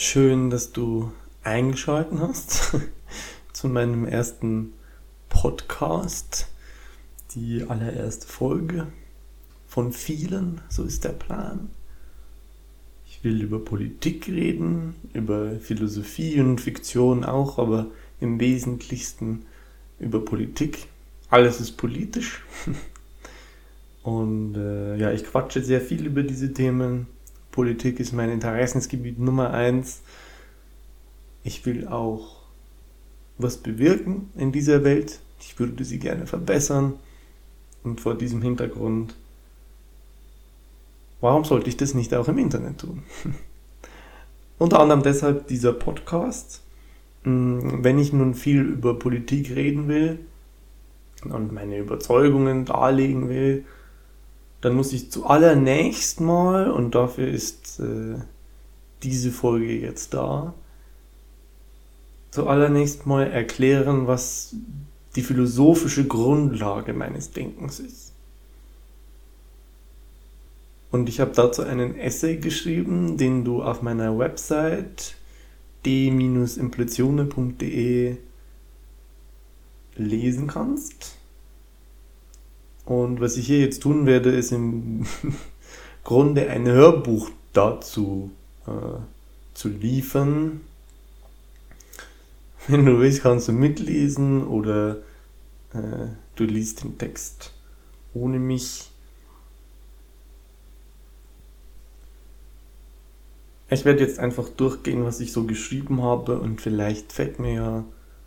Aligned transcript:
schön, 0.00 0.48
dass 0.48 0.72
du 0.72 1.12
eingeschalten 1.42 2.20
hast 2.20 2.74
zu 3.52 3.68
meinem 3.68 4.06
ersten 4.06 4.72
Podcast, 5.28 6.48
die 7.34 7.64
allererste 7.68 8.26
Folge 8.26 8.86
von 9.68 9.92
vielen, 9.92 10.62
so 10.70 10.84
ist 10.84 11.04
der 11.04 11.10
Plan. 11.10 11.68
Ich 13.06 13.22
will 13.22 13.42
über 13.42 13.62
Politik 13.62 14.26
reden, 14.28 14.94
über 15.12 15.60
Philosophie 15.60 16.40
und 16.40 16.60
Fiktion 16.60 17.24
auch, 17.24 17.58
aber 17.58 17.88
im 18.20 18.40
Wesentlichsten 18.40 19.44
über 19.98 20.24
Politik. 20.24 20.86
Alles 21.28 21.60
ist 21.60 21.72
politisch. 21.72 22.42
Und 24.02 24.56
äh, 24.56 24.96
ja, 24.96 25.12
ich 25.12 25.24
quatsche 25.24 25.62
sehr 25.62 25.82
viel 25.82 26.06
über 26.06 26.22
diese 26.22 26.54
Themen 26.54 27.06
Politik 27.52 28.00
ist 28.00 28.12
mein 28.12 28.30
Interessensgebiet 28.30 29.18
Nummer 29.18 29.52
eins. 29.52 30.02
Ich 31.42 31.64
will 31.66 31.88
auch 31.88 32.40
was 33.38 33.56
bewirken 33.56 34.30
in 34.36 34.52
dieser 34.52 34.84
Welt. 34.84 35.20
Ich 35.40 35.58
würde 35.58 35.84
sie 35.84 35.98
gerne 35.98 36.26
verbessern. 36.26 36.94
Und 37.82 38.00
vor 38.00 38.14
diesem 38.14 38.42
Hintergrund, 38.42 39.14
warum 41.20 41.44
sollte 41.44 41.70
ich 41.70 41.78
das 41.78 41.94
nicht 41.94 42.14
auch 42.14 42.28
im 42.28 42.38
Internet 42.38 42.78
tun? 42.78 43.02
Unter 44.58 44.80
anderem 44.80 45.02
deshalb 45.02 45.46
dieser 45.48 45.72
Podcast. 45.72 46.62
Hm, 47.24 47.82
wenn 47.82 47.98
ich 47.98 48.12
nun 48.12 48.34
viel 48.34 48.60
über 48.60 48.98
Politik 48.98 49.50
reden 49.50 49.88
will 49.88 50.18
und 51.24 51.52
meine 51.52 51.78
Überzeugungen 51.78 52.66
darlegen 52.66 53.28
will, 53.30 53.64
dann 54.60 54.74
muss 54.74 54.92
ich 54.92 55.10
zuallererst 55.10 56.20
mal, 56.20 56.70
und 56.70 56.94
dafür 56.94 57.28
ist 57.28 57.80
äh, 57.80 58.16
diese 59.02 59.30
Folge 59.30 59.78
jetzt 59.78 60.14
da, 60.14 60.54
zuallererst 62.30 63.06
mal 63.06 63.26
erklären, 63.26 64.06
was 64.06 64.54
die 65.16 65.22
philosophische 65.22 66.06
Grundlage 66.06 66.92
meines 66.92 67.32
Denkens 67.32 67.80
ist. 67.80 68.12
Und 70.90 71.08
ich 71.08 71.20
habe 71.20 71.30
dazu 71.34 71.62
einen 71.62 71.96
Essay 71.96 72.36
geschrieben, 72.36 73.16
den 73.16 73.44
du 73.44 73.62
auf 73.62 73.80
meiner 73.82 74.18
Website 74.18 75.14
d-impletione.de 75.86 78.16
lesen 79.96 80.46
kannst. 80.46 81.16
Und 82.90 83.20
was 83.20 83.36
ich 83.36 83.46
hier 83.46 83.60
jetzt 83.60 83.84
tun 83.84 84.04
werde, 84.04 84.32
ist 84.32 84.50
im 84.50 85.06
Grunde 86.02 86.50
ein 86.50 86.66
Hörbuch 86.66 87.30
dazu 87.52 88.32
äh, 88.66 88.98
zu 89.54 89.68
liefern. 89.68 90.62
Wenn 92.66 92.84
du 92.84 92.98
willst, 92.98 93.22
kannst 93.22 93.46
du 93.46 93.52
mitlesen 93.52 94.44
oder 94.44 94.96
äh, 95.72 96.08
du 96.34 96.42
liest 96.42 96.82
den 96.82 96.98
Text 96.98 97.52
ohne 98.12 98.40
mich. 98.40 98.90
Ich 103.68 103.84
werde 103.84 104.00
jetzt 104.00 104.18
einfach 104.18 104.48
durchgehen, 104.48 105.04
was 105.04 105.20
ich 105.20 105.30
so 105.30 105.44
geschrieben 105.44 106.02
habe 106.02 106.40
und 106.40 106.60
vielleicht 106.60 107.12
fällt 107.12 107.38
mir 107.38 107.54
ja 107.54 107.84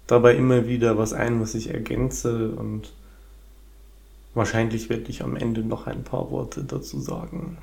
dabei 0.08 0.38
immer 0.38 0.70
wieder 0.70 0.98
was 0.98 1.12
ein, 1.12 1.42
was 1.42 1.54
ich 1.54 1.72
ergänze 1.72 2.52
und 2.52 2.94
Wahrscheinlich 4.34 4.90
werde 4.90 5.10
ich 5.10 5.24
am 5.24 5.36
Ende 5.36 5.62
noch 5.62 5.86
ein 5.86 6.04
paar 6.04 6.32
Worte 6.32 6.64
dazu 6.64 7.00
sagen. 7.00 7.58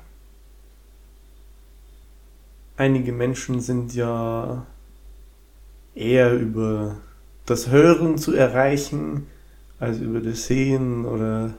Einige 2.77 3.11
Menschen 3.11 3.59
sind 3.59 3.93
ja 3.93 4.65
eher 5.93 6.33
über 6.33 6.97
das 7.45 7.69
Hören 7.69 8.17
zu 8.17 8.33
erreichen, 8.33 9.27
als 9.79 9.99
über 9.99 10.21
das 10.21 10.45
Sehen 10.45 11.05
oder 11.05 11.53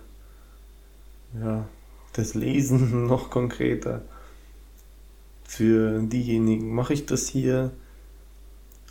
ja, 1.38 1.66
das 2.14 2.34
Lesen 2.34 3.06
noch 3.06 3.30
konkreter. 3.30 4.02
Für 5.44 6.00
diejenigen 6.00 6.74
mache 6.74 6.94
ich 6.94 7.04
das 7.04 7.28
hier. 7.28 7.72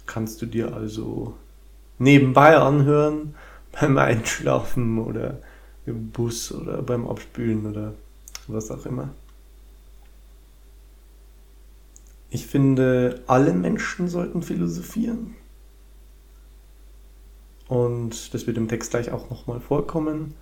Kannst 0.06 0.42
du 0.42 0.46
dir 0.46 0.76
also 0.76 1.36
nebenbei 1.98 2.58
anhören, 2.58 3.36
beim 3.80 3.98
Einschlafen 3.98 5.00
oder 5.00 5.40
im 5.86 6.12
Bus 6.12 6.52
oder 6.52 6.82
beim 6.82 7.08
Abspülen 7.08 7.66
oder 7.66 7.94
was 8.48 8.72
auch 8.72 8.86
immer. 8.86 9.10
Ich 12.30 12.48
finde, 12.48 13.24
alle 13.28 13.54
Menschen 13.54 14.08
sollten 14.08 14.42
philosophieren. 14.42 15.36
Und 17.68 18.34
das 18.34 18.48
wird 18.48 18.58
im 18.58 18.68
Text 18.68 18.92
gleich 18.92 19.12
auch 19.12 19.30
nochmal 19.30 19.60
vorkommen. 19.60 20.34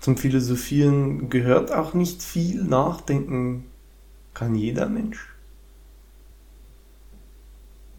Zum 0.00 0.16
Philosophieren 0.16 1.30
gehört 1.30 1.72
auch 1.72 1.94
nicht 1.94 2.22
viel. 2.22 2.62
Nachdenken 2.62 3.64
kann 4.34 4.54
jeder 4.54 4.88
Mensch. 4.88 5.34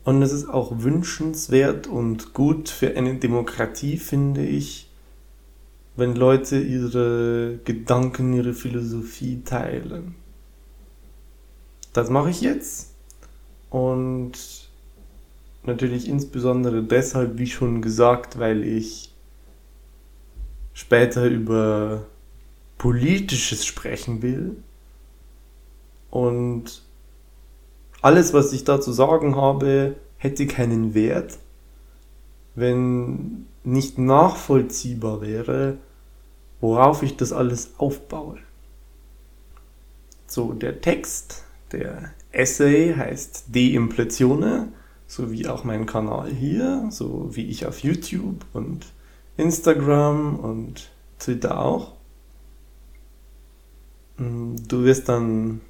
Und 0.03 0.21
es 0.21 0.31
ist 0.31 0.47
auch 0.47 0.71
wünschenswert 0.79 1.87
und 1.87 2.33
gut 2.33 2.69
für 2.69 2.95
eine 2.95 3.15
Demokratie, 3.15 3.97
finde 3.97 4.45
ich, 4.45 4.86
wenn 5.97 6.15
Leute 6.15 6.59
ihre 6.59 7.59
Gedanken, 7.65 8.31
ihre 8.33 8.53
Philosophie 8.53 9.41
teilen. 9.43 10.15
Das 11.91 12.09
mache 12.11 12.29
ich 12.29 12.41
jetzt. 12.41 12.93
Und 13.71 14.33
natürlich 15.63 16.07
insbesondere 16.07 16.83
deshalb, 16.83 17.39
wie 17.39 17.47
schon 17.47 17.81
gesagt, 17.81 18.37
weil 18.37 18.63
ich 18.63 19.11
später 20.73 21.25
über 21.25 22.05
Politisches 22.77 23.65
sprechen 23.65 24.21
will. 24.21 24.55
Und 26.11 26.83
alles, 28.03 28.33
was 28.33 28.53
ich 28.53 28.63
da 28.63 28.79
zu 28.79 28.91
sagen 28.91 29.35
habe, 29.35 29.95
hätte 30.17 30.45
keinen 30.45 30.93
Wert, 30.93 31.39
wenn 32.53 33.47
nicht 33.63 33.97
nachvollziehbar 33.97 35.21
wäre, 35.21 35.77
worauf 36.61 37.03
ich 37.03 37.17
das 37.17 37.33
alles 37.33 37.71
aufbaue. 37.77 38.39
So, 40.27 40.53
der 40.53 40.81
Text, 40.81 41.43
der 41.71 42.11
Essay 42.31 42.93
heißt 42.95 43.45
De-Impletione, 43.47 44.71
so 45.07 45.31
wie 45.31 45.47
auch 45.47 45.63
mein 45.63 45.85
Kanal 45.85 46.31
hier, 46.31 46.87
so 46.91 47.29
wie 47.35 47.45
ich 47.47 47.65
auf 47.65 47.79
YouTube 47.79 48.45
und 48.53 48.85
Instagram 49.37 50.37
und 50.39 50.89
Twitter 51.19 51.59
auch. 51.59 51.93
Mm, 54.17 54.55
du 54.67 54.83
wirst 54.83 55.07
dann 55.07 55.61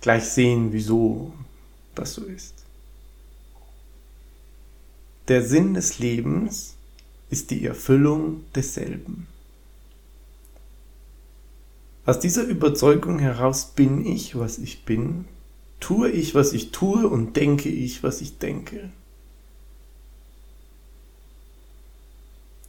gleich 0.00 0.24
sehen, 0.24 0.72
wieso 0.72 1.32
das 1.94 2.14
so 2.14 2.24
ist. 2.24 2.64
Der 5.28 5.42
Sinn 5.42 5.74
des 5.74 5.98
Lebens 5.98 6.76
ist 7.30 7.50
die 7.50 7.64
Erfüllung 7.64 8.44
desselben. 8.54 9.28
Aus 12.10 12.18
dieser 12.18 12.42
Überzeugung 12.42 13.20
heraus 13.20 13.66
bin 13.76 14.04
ich, 14.04 14.36
was 14.36 14.58
ich 14.58 14.84
bin, 14.84 15.26
tue 15.78 16.10
ich, 16.10 16.34
was 16.34 16.52
ich 16.52 16.72
tue 16.72 17.06
und 17.06 17.36
denke 17.36 17.68
ich, 17.68 18.02
was 18.02 18.20
ich 18.20 18.38
denke. 18.38 18.90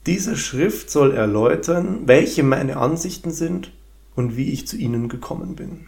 Diese 0.06 0.38
Schrift 0.38 0.92
soll 0.92 1.14
erläutern, 1.14 2.02
welche 2.06 2.44
meine 2.44 2.78
Ansichten 2.78 3.32
sind 3.32 3.72
und 4.16 4.38
wie 4.38 4.52
ich 4.52 4.68
zu 4.68 4.78
ihnen 4.78 5.10
gekommen 5.10 5.56
bin. 5.56 5.88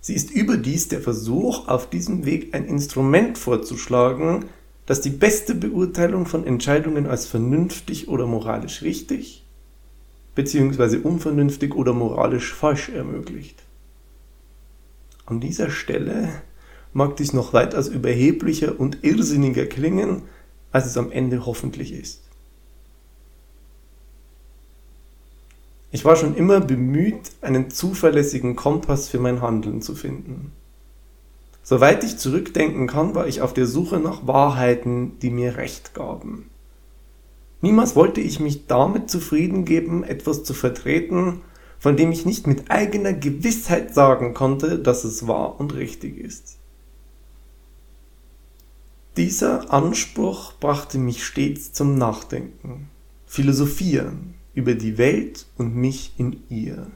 Sie 0.00 0.14
ist 0.14 0.32
überdies 0.32 0.88
der 0.88 1.02
Versuch, 1.02 1.68
auf 1.68 1.88
diesem 1.88 2.26
Weg 2.26 2.56
ein 2.56 2.64
Instrument 2.64 3.38
vorzuschlagen, 3.38 4.46
das 4.84 5.00
die 5.00 5.10
beste 5.10 5.54
Beurteilung 5.54 6.26
von 6.26 6.44
Entscheidungen 6.44 7.06
als 7.06 7.26
vernünftig 7.26 8.08
oder 8.08 8.26
moralisch 8.26 8.82
richtig 8.82 9.39
beziehungsweise 10.34 11.00
unvernünftig 11.00 11.74
oder 11.74 11.92
moralisch 11.92 12.54
falsch 12.54 12.88
ermöglicht. 12.88 13.62
An 15.26 15.40
dieser 15.40 15.70
Stelle 15.70 16.28
mag 16.92 17.16
dies 17.16 17.32
noch 17.32 17.52
weitaus 17.52 17.88
überheblicher 17.88 18.78
und 18.78 19.04
irrsinniger 19.04 19.66
klingen, 19.66 20.22
als 20.72 20.86
es 20.86 20.96
am 20.96 21.12
Ende 21.12 21.46
hoffentlich 21.46 21.92
ist. 21.92 22.22
Ich 25.92 26.04
war 26.04 26.14
schon 26.14 26.36
immer 26.36 26.60
bemüht, 26.60 27.32
einen 27.40 27.70
zuverlässigen 27.70 28.54
Kompass 28.54 29.08
für 29.08 29.18
mein 29.18 29.40
Handeln 29.40 29.82
zu 29.82 29.96
finden. 29.96 30.52
Soweit 31.62 32.04
ich 32.04 32.16
zurückdenken 32.16 32.86
kann, 32.86 33.14
war 33.14 33.26
ich 33.26 33.42
auf 33.42 33.52
der 33.52 33.66
Suche 33.66 33.98
nach 33.98 34.26
Wahrheiten, 34.26 35.18
die 35.20 35.30
mir 35.30 35.56
Recht 35.56 35.94
gaben. 35.94 36.50
Niemals 37.62 37.94
wollte 37.94 38.20
ich 38.20 38.40
mich 38.40 38.66
damit 38.66 39.10
zufrieden 39.10 39.64
geben, 39.64 40.02
etwas 40.02 40.44
zu 40.44 40.54
vertreten, 40.54 41.42
von 41.78 41.96
dem 41.96 42.12
ich 42.12 42.26
nicht 42.26 42.46
mit 42.46 42.70
eigener 42.70 43.12
Gewissheit 43.12 43.94
sagen 43.94 44.34
konnte, 44.34 44.78
dass 44.78 45.04
es 45.04 45.26
wahr 45.26 45.58
und 45.58 45.74
richtig 45.74 46.18
ist. 46.18 46.58
Dieser 49.16 49.72
Anspruch 49.72 50.54
brachte 50.60 50.98
mich 50.98 51.24
stets 51.24 51.72
zum 51.72 51.96
Nachdenken, 51.96 52.88
Philosophieren 53.26 54.34
über 54.54 54.74
die 54.74 54.98
Welt 54.98 55.46
und 55.58 55.74
mich 55.74 56.12
in 56.16 56.42
ihr. 56.48 56.86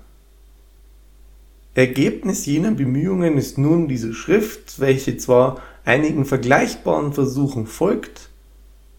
Ergebnis 1.75 2.47
jener 2.47 2.71
Bemühungen 2.71 3.37
ist 3.37 3.59
nun 3.59 3.89
diese 3.89 4.15
Schrift, 4.15 4.79
welche 4.79 5.17
zwar 5.17 5.61
einigen 5.85 6.25
vergleichbaren 6.25 7.13
Versuchen 7.13 7.67
folgt, 7.67 8.31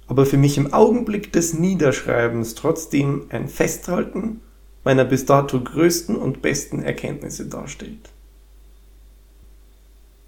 aber 0.07 0.25
für 0.25 0.38
mich 0.38 0.57
im 0.57 0.74
Augenblick 0.74 1.31
des 1.31 1.54
Niederschreibens 1.54 2.56
trotzdem 2.56 3.25
ein 3.30 3.48
Festhalten 3.48 4.42
meiner 4.84 5.06
bis 5.06 5.25
dato 5.25 5.60
größten 5.60 6.16
und 6.16 6.42
besten 6.42 6.84
Erkenntnisse 6.84 7.48
darstellt. 7.48 8.12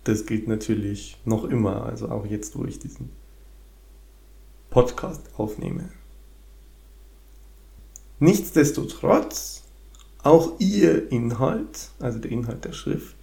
Das 0.04 0.26
gilt 0.26 0.48
natürlich 0.48 1.18
noch 1.26 1.44
immer, 1.44 1.86
also 1.86 2.10
auch 2.10 2.26
jetzt, 2.26 2.58
wo 2.58 2.66
ich 2.66 2.80
diesen 2.80 3.10
Podcast 4.70 5.30
aufnehme. 5.38 5.90
Nichtsdestotrotz 8.20 9.64
auch 10.24 10.60
ihr 10.60 11.12
Inhalt, 11.12 11.92
also 12.00 12.20
der 12.20 12.32
Inhalt 12.32 12.66
der 12.66 12.74
Schrift, 12.74 13.17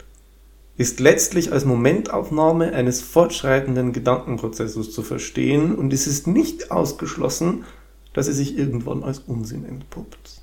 ist 0.76 0.98
letztlich 1.00 1.52
als 1.52 1.64
Momentaufnahme 1.64 2.72
eines 2.72 3.00
fortschreitenden 3.00 3.92
Gedankenprozesses 3.92 4.92
zu 4.92 5.02
verstehen 5.02 5.74
und 5.74 5.92
es 5.92 6.06
ist 6.06 6.26
nicht 6.26 6.70
ausgeschlossen, 6.70 7.64
dass 8.12 8.28
er 8.28 8.34
sich 8.34 8.58
irgendwann 8.58 9.04
als 9.04 9.20
Unsinn 9.20 9.64
entpuppt. 9.64 10.40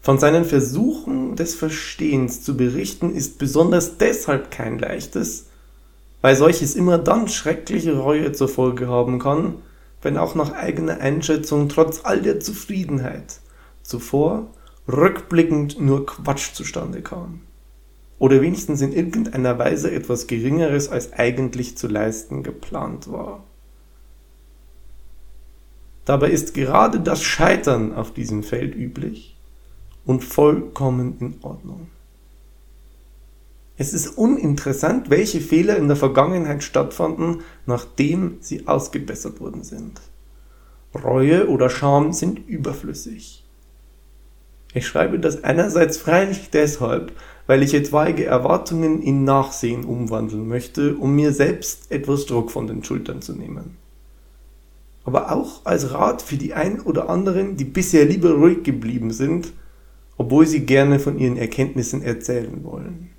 Von 0.00 0.18
seinen 0.18 0.44
Versuchen 0.44 1.34
des 1.36 1.54
Verstehens 1.54 2.42
zu 2.42 2.56
berichten 2.56 3.14
ist 3.14 3.38
besonders 3.38 3.98
deshalb 3.98 4.50
kein 4.50 4.78
leichtes, 4.78 5.46
weil 6.20 6.36
solches 6.36 6.74
immer 6.76 6.98
dann 6.98 7.28
schreckliche 7.28 7.98
Reue 7.98 8.32
zur 8.32 8.48
Folge 8.48 8.88
haben 8.88 9.18
kann, 9.18 9.54
wenn 10.02 10.16
auch 10.16 10.34
nach 10.34 10.52
eigener 10.52 11.00
Einschätzung 11.00 11.68
trotz 11.68 12.00
all 12.04 12.22
der 12.22 12.40
Zufriedenheit 12.40 13.40
zuvor 13.82 14.46
rückblickend 14.88 15.80
nur 15.80 16.06
Quatsch 16.06 16.54
zustande 16.54 17.02
kam. 17.02 17.45
Oder 18.18 18.40
wenigstens 18.40 18.80
in 18.80 18.92
irgendeiner 18.92 19.58
Weise 19.58 19.90
etwas 19.90 20.26
Geringeres 20.26 20.88
als 20.88 21.12
eigentlich 21.12 21.76
zu 21.76 21.86
leisten 21.86 22.42
geplant 22.42 23.10
war. 23.12 23.44
Dabei 26.06 26.30
ist 26.30 26.54
gerade 26.54 27.00
das 27.00 27.22
Scheitern 27.22 27.92
auf 27.92 28.14
diesem 28.14 28.42
Feld 28.42 28.74
üblich 28.74 29.36
und 30.04 30.22
vollkommen 30.24 31.18
in 31.18 31.34
Ordnung. 31.42 31.88
Es 33.76 33.92
ist 33.92 34.16
uninteressant, 34.16 35.10
welche 35.10 35.40
Fehler 35.40 35.76
in 35.76 35.88
der 35.88 35.96
Vergangenheit 35.96 36.62
stattfanden, 36.62 37.42
nachdem 37.66 38.38
sie 38.40 38.66
ausgebessert 38.66 39.40
worden 39.40 39.64
sind. 39.64 40.00
Reue 40.94 41.48
oder 41.48 41.68
Scham 41.68 42.12
sind 42.12 42.48
überflüssig. 42.48 43.44
Ich 44.72 44.86
schreibe 44.86 45.18
das 45.18 45.44
einerseits 45.44 45.98
freilich 45.98 46.50
deshalb, 46.50 47.12
weil 47.46 47.62
ich 47.62 47.74
etwaige 47.74 48.24
Erwartungen 48.24 49.00
in 49.02 49.24
Nachsehen 49.24 49.84
umwandeln 49.84 50.48
möchte, 50.48 50.96
um 50.96 51.14
mir 51.14 51.32
selbst 51.32 51.90
etwas 51.90 52.26
Druck 52.26 52.50
von 52.50 52.66
den 52.66 52.82
Schultern 52.82 53.22
zu 53.22 53.34
nehmen. 53.34 53.76
Aber 55.04 55.30
auch 55.30 55.64
als 55.64 55.92
Rat 55.92 56.22
für 56.22 56.36
die 56.36 56.54
ein 56.54 56.80
oder 56.80 57.08
anderen, 57.08 57.56
die 57.56 57.64
bisher 57.64 58.04
lieber 58.04 58.32
ruhig 58.32 58.64
geblieben 58.64 59.12
sind, 59.12 59.52
obwohl 60.16 60.46
sie 60.46 60.66
gerne 60.66 60.98
von 60.98 61.18
ihren 61.18 61.36
Erkenntnissen 61.36 62.02
erzählen 62.02 62.64
wollen. 62.64 63.10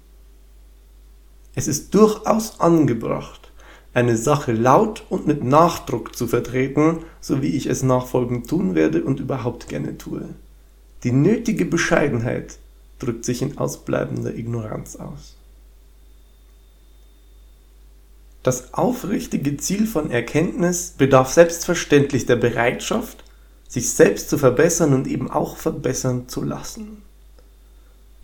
Es 1.56 1.68
ist 1.68 1.96
durchaus 1.96 2.60
angebracht, 2.60 3.52
eine 3.94 4.18
Sache 4.18 4.52
laut 4.52 5.06
und 5.10 5.26
mit 5.26 5.44
Nachdruck 5.44 6.16
zu 6.16 6.28
vertreten, 6.28 7.00
so 7.22 7.42
wie 7.42 7.56
ich 7.56 7.68
es 7.68 7.82
nachfolgend 7.82 8.48
tun 8.48 8.76
werde 8.76 9.04
und 9.04 9.20
überhaupt 9.20 9.70
gerne 9.70 9.98
tue. 9.98 10.36
Die 11.04 11.12
nötige 11.12 11.66
Bescheidenheit 11.66 12.60
drückt 13.00 13.26
sich 13.26 13.42
in 13.42 13.58
ausbleibender 13.58 14.34
Ignoranz 14.34 14.96
aus. 14.96 15.36
Das 18.44 18.74
aufrichtige 18.74 19.58
Ziel 19.58 19.88
von 19.88 20.10
Erkenntnis 20.10 20.94
bedarf 20.98 21.32
selbstverständlich 21.32 22.26
der 22.26 22.38
Bereitschaft, 22.38 23.24
sich 23.68 23.90
selbst 23.90 24.30
zu 24.30 24.38
verbessern 24.38 24.94
und 24.94 25.08
eben 25.08 25.30
auch 25.30 25.58
verbessern 25.58 26.30
zu 26.30 26.44
lassen. 26.44 27.02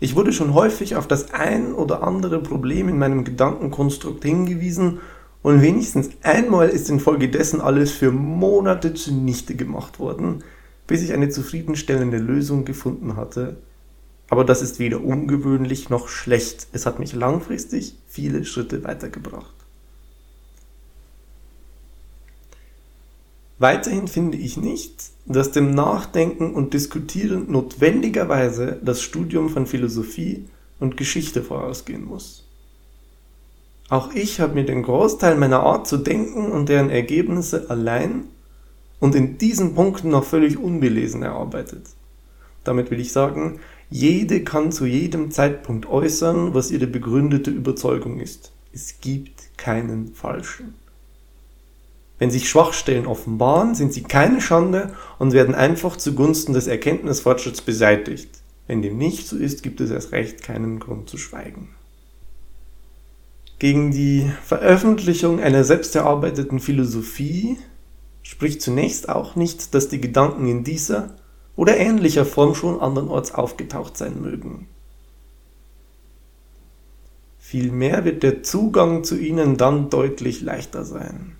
Ich 0.00 0.16
wurde 0.16 0.32
schon 0.32 0.54
häufig 0.54 0.96
auf 0.96 1.06
das 1.06 1.32
ein 1.32 1.72
oder 1.72 2.02
andere 2.02 2.40
Problem 2.40 2.88
in 2.88 2.98
meinem 2.98 3.24
Gedankenkonstrukt 3.24 4.24
hingewiesen 4.24 5.00
und 5.42 5.60
wenigstens 5.60 6.10
einmal 6.22 6.70
ist 6.70 6.88
infolgedessen 6.88 7.60
alles 7.60 7.92
für 7.92 8.10
Monate 8.10 8.94
zunichte 8.94 9.54
gemacht 9.54 9.98
worden, 9.98 10.42
bis 10.86 11.02
ich 11.02 11.12
eine 11.12 11.28
zufriedenstellende 11.28 12.16
Lösung 12.16 12.64
gefunden 12.64 13.16
hatte. 13.16 13.56
Aber 14.34 14.42
das 14.42 14.62
ist 14.62 14.80
weder 14.80 15.00
ungewöhnlich 15.00 15.90
noch 15.90 16.08
schlecht. 16.08 16.66
Es 16.72 16.86
hat 16.86 16.98
mich 16.98 17.12
langfristig 17.12 17.94
viele 18.08 18.44
Schritte 18.44 18.82
weitergebracht. 18.82 19.54
Weiterhin 23.60 24.08
finde 24.08 24.36
ich 24.36 24.56
nicht, 24.56 25.10
dass 25.24 25.52
dem 25.52 25.72
Nachdenken 25.72 26.52
und 26.52 26.74
Diskutieren 26.74 27.48
notwendigerweise 27.52 28.80
das 28.82 29.02
Studium 29.02 29.50
von 29.50 29.68
Philosophie 29.68 30.48
und 30.80 30.96
Geschichte 30.96 31.44
vorausgehen 31.44 32.04
muss. 32.04 32.44
Auch 33.88 34.12
ich 34.14 34.40
habe 34.40 34.54
mir 34.54 34.64
den 34.64 34.82
Großteil 34.82 35.36
meiner 35.36 35.60
Art 35.60 35.86
zu 35.86 35.96
denken 35.96 36.50
und 36.50 36.68
deren 36.68 36.90
Ergebnisse 36.90 37.70
allein 37.70 38.24
und 38.98 39.14
in 39.14 39.38
diesen 39.38 39.76
Punkten 39.76 40.08
noch 40.08 40.24
völlig 40.24 40.58
unbelesen 40.58 41.22
erarbeitet. 41.22 41.86
Damit 42.64 42.90
will 42.90 42.98
ich 42.98 43.12
sagen, 43.12 43.60
jede 43.94 44.42
kann 44.42 44.72
zu 44.72 44.86
jedem 44.86 45.30
Zeitpunkt 45.30 45.86
äußern, 45.86 46.52
was 46.52 46.72
ihre 46.72 46.88
begründete 46.88 47.52
Überzeugung 47.52 48.18
ist. 48.18 48.50
Es 48.72 49.00
gibt 49.00 49.56
keinen 49.56 50.16
falschen. 50.16 50.74
Wenn 52.18 52.28
sich 52.28 52.48
Schwachstellen 52.48 53.06
offenbaren, 53.06 53.76
sind 53.76 53.92
sie 53.92 54.02
keine 54.02 54.40
Schande 54.40 54.92
und 55.20 55.32
werden 55.32 55.54
einfach 55.54 55.96
zugunsten 55.96 56.54
des 56.54 56.66
Erkenntnisfortschritts 56.66 57.62
beseitigt. 57.62 58.30
Wenn 58.66 58.82
dem 58.82 58.98
nicht 58.98 59.28
so 59.28 59.36
ist, 59.36 59.62
gibt 59.62 59.80
es 59.80 59.92
erst 59.92 60.10
recht 60.10 60.42
keinen 60.42 60.80
Grund 60.80 61.08
zu 61.08 61.16
schweigen. 61.16 61.68
Gegen 63.60 63.92
die 63.92 64.28
Veröffentlichung 64.44 65.38
einer 65.38 65.62
selbst 65.62 65.94
erarbeiteten 65.94 66.58
Philosophie 66.58 67.58
spricht 68.24 68.60
zunächst 68.60 69.08
auch 69.08 69.36
nicht, 69.36 69.72
dass 69.72 69.88
die 69.88 70.00
Gedanken 70.00 70.48
in 70.48 70.64
dieser 70.64 71.14
oder 71.56 71.76
ähnlicher 71.76 72.24
Form 72.24 72.54
schon 72.54 72.80
andernorts 72.80 73.32
aufgetaucht 73.34 73.96
sein 73.96 74.20
mögen. 74.20 74.68
Vielmehr 77.38 78.04
wird 78.04 78.22
der 78.22 78.42
Zugang 78.42 79.04
zu 79.04 79.16
ihnen 79.16 79.56
dann 79.56 79.90
deutlich 79.90 80.40
leichter 80.40 80.84
sein. 80.84 81.36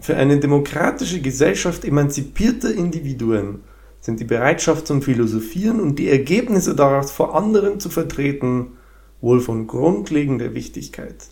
Für 0.00 0.16
eine 0.16 0.38
demokratische 0.38 1.20
Gesellschaft 1.20 1.84
emanzipierter 1.84 2.72
Individuen 2.72 3.60
sind 4.00 4.20
die 4.20 4.24
Bereitschaft 4.24 4.86
zum 4.86 5.02
Philosophieren 5.02 5.80
und 5.80 5.98
die 5.98 6.08
Ergebnisse 6.08 6.74
daraus 6.74 7.10
vor 7.10 7.34
anderen 7.34 7.80
zu 7.80 7.90
vertreten 7.90 8.78
wohl 9.20 9.40
von 9.40 9.66
grundlegender 9.66 10.54
Wichtigkeit. 10.54 11.26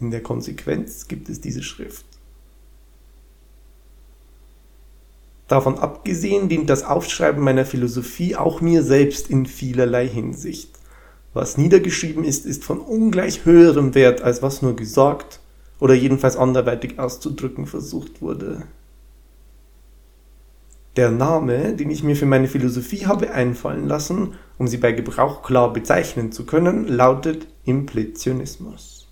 In 0.00 0.10
der 0.10 0.22
Konsequenz 0.22 1.08
gibt 1.08 1.28
es 1.28 1.40
diese 1.40 1.62
Schrift. 1.62 2.06
Davon 5.54 5.78
abgesehen 5.78 6.48
dient 6.48 6.68
das 6.68 6.82
Aufschreiben 6.82 7.40
meiner 7.40 7.64
Philosophie 7.64 8.34
auch 8.34 8.60
mir 8.60 8.82
selbst 8.82 9.30
in 9.30 9.46
vielerlei 9.46 10.08
Hinsicht. 10.08 10.70
Was 11.32 11.56
niedergeschrieben 11.56 12.24
ist, 12.24 12.44
ist 12.44 12.64
von 12.64 12.80
ungleich 12.80 13.44
höherem 13.44 13.94
Wert, 13.94 14.20
als 14.20 14.42
was 14.42 14.62
nur 14.62 14.74
gesagt 14.74 15.38
oder 15.78 15.94
jedenfalls 15.94 16.36
anderweitig 16.36 16.98
auszudrücken 16.98 17.66
versucht 17.66 18.20
wurde. 18.20 18.62
Der 20.96 21.12
Name, 21.12 21.76
den 21.76 21.88
ich 21.88 22.02
mir 22.02 22.16
für 22.16 22.26
meine 22.26 22.48
Philosophie 22.48 23.06
habe 23.06 23.30
einfallen 23.30 23.86
lassen, 23.86 24.34
um 24.58 24.66
sie 24.66 24.78
bei 24.78 24.90
Gebrauch 24.90 25.44
klar 25.44 25.72
bezeichnen 25.72 26.32
zu 26.32 26.46
können, 26.46 26.88
lautet 26.88 27.46
Implitionismus. 27.64 29.06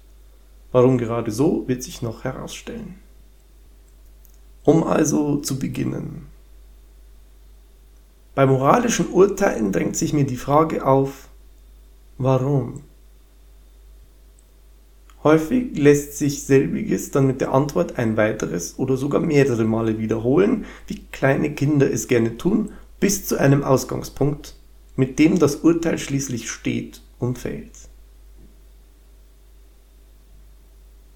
Warum 0.73 0.99
gerade 0.99 1.31
so, 1.31 1.69
wird 1.69 1.85
sich 1.85 2.03
noch 2.03 2.25
herausstellen. 2.25 2.97
Um 4.65 4.83
also 4.83 5.37
zu 5.37 5.61
beginnen. 5.61 6.32
Bei 8.35 8.47
moralischen 8.47 9.11
Urteilen 9.11 9.73
drängt 9.73 9.97
sich 9.97 10.15
mir 10.15 10.25
die 10.25 10.37
Frage 10.37 10.87
auf, 10.87 11.29
warum? 12.17 12.83
Häufig 15.23 15.77
lässt 15.77 16.17
sich 16.17 16.45
selbiges 16.45 17.11
dann 17.11 17.27
mit 17.27 17.41
der 17.41 17.53
Antwort 17.53 17.99
ein 17.99 18.17
weiteres 18.17 18.79
oder 18.79 18.97
sogar 18.97 19.21
mehrere 19.21 19.65
Male 19.65 19.99
wiederholen, 19.99 20.65
wie 20.87 21.05
kleine 21.13 21.53
Kinder 21.55 21.91
es 21.91 22.09
gerne 22.09 22.39
tun, 22.39 22.73
bis 22.99 23.27
zu 23.27 23.39
einem 23.39 23.63
Ausgangspunkt, 23.63 24.57
mit 24.97 25.19
dem 25.19 25.39
das 25.39 25.57
Urteil 25.57 25.99
schließlich 25.99 26.51
steht 26.51 27.03
und 27.19 27.39
fällt. 27.39 27.71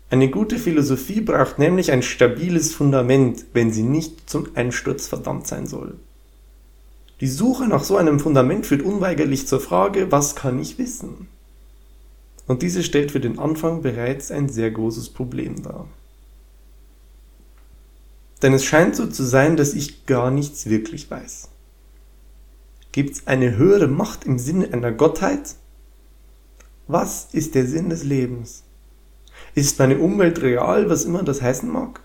Eine 0.08 0.30
gute 0.30 0.58
Philosophie 0.58 1.20
braucht 1.20 1.58
nämlich 1.58 1.90
ein 1.90 2.02
stabiles 2.02 2.72
Fundament, 2.74 3.46
wenn 3.54 3.72
sie 3.72 3.82
nicht 3.82 4.30
zum 4.30 4.48
Einsturz 4.54 5.08
verdammt 5.08 5.48
sein 5.48 5.66
soll. 5.66 5.98
Die 7.20 7.28
Suche 7.28 7.66
nach 7.66 7.82
so 7.82 7.96
einem 7.96 8.20
Fundament 8.20 8.66
führt 8.66 8.82
unweigerlich 8.82 9.46
zur 9.46 9.60
Frage, 9.60 10.12
was 10.12 10.36
kann 10.36 10.58
ich 10.58 10.78
wissen? 10.78 11.28
Und 12.46 12.62
diese 12.62 12.82
stellt 12.82 13.10
für 13.10 13.20
den 13.20 13.38
Anfang 13.38 13.80
bereits 13.80 14.30
ein 14.30 14.50
sehr 14.50 14.70
großes 14.70 15.08
Problem 15.10 15.62
dar. 15.62 15.88
Denn 18.42 18.52
es 18.52 18.64
scheint 18.64 18.96
so 18.96 19.06
zu 19.06 19.24
sein, 19.24 19.56
dass 19.56 19.72
ich 19.72 20.04
gar 20.04 20.30
nichts 20.30 20.68
wirklich 20.68 21.10
weiß. 21.10 21.48
Gibt 22.92 23.14
es 23.14 23.26
eine 23.26 23.56
höhere 23.56 23.88
Macht 23.88 24.24
im 24.24 24.38
Sinne 24.38 24.72
einer 24.72 24.92
Gottheit? 24.92 25.56
Was 26.86 27.28
ist 27.32 27.54
der 27.54 27.66
Sinn 27.66 27.88
des 27.88 28.04
Lebens? 28.04 28.62
Ist 29.54 29.78
meine 29.78 29.98
Umwelt 29.98 30.42
real, 30.42 30.90
was 30.90 31.04
immer 31.04 31.22
das 31.22 31.40
heißen 31.40 31.70
mag? 31.70 32.00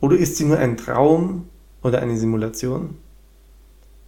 Oder 0.00 0.16
ist 0.16 0.36
sie 0.36 0.44
nur 0.44 0.58
ein 0.58 0.76
Traum 0.76 1.48
oder 1.82 2.00
eine 2.00 2.16
Simulation? 2.16 2.96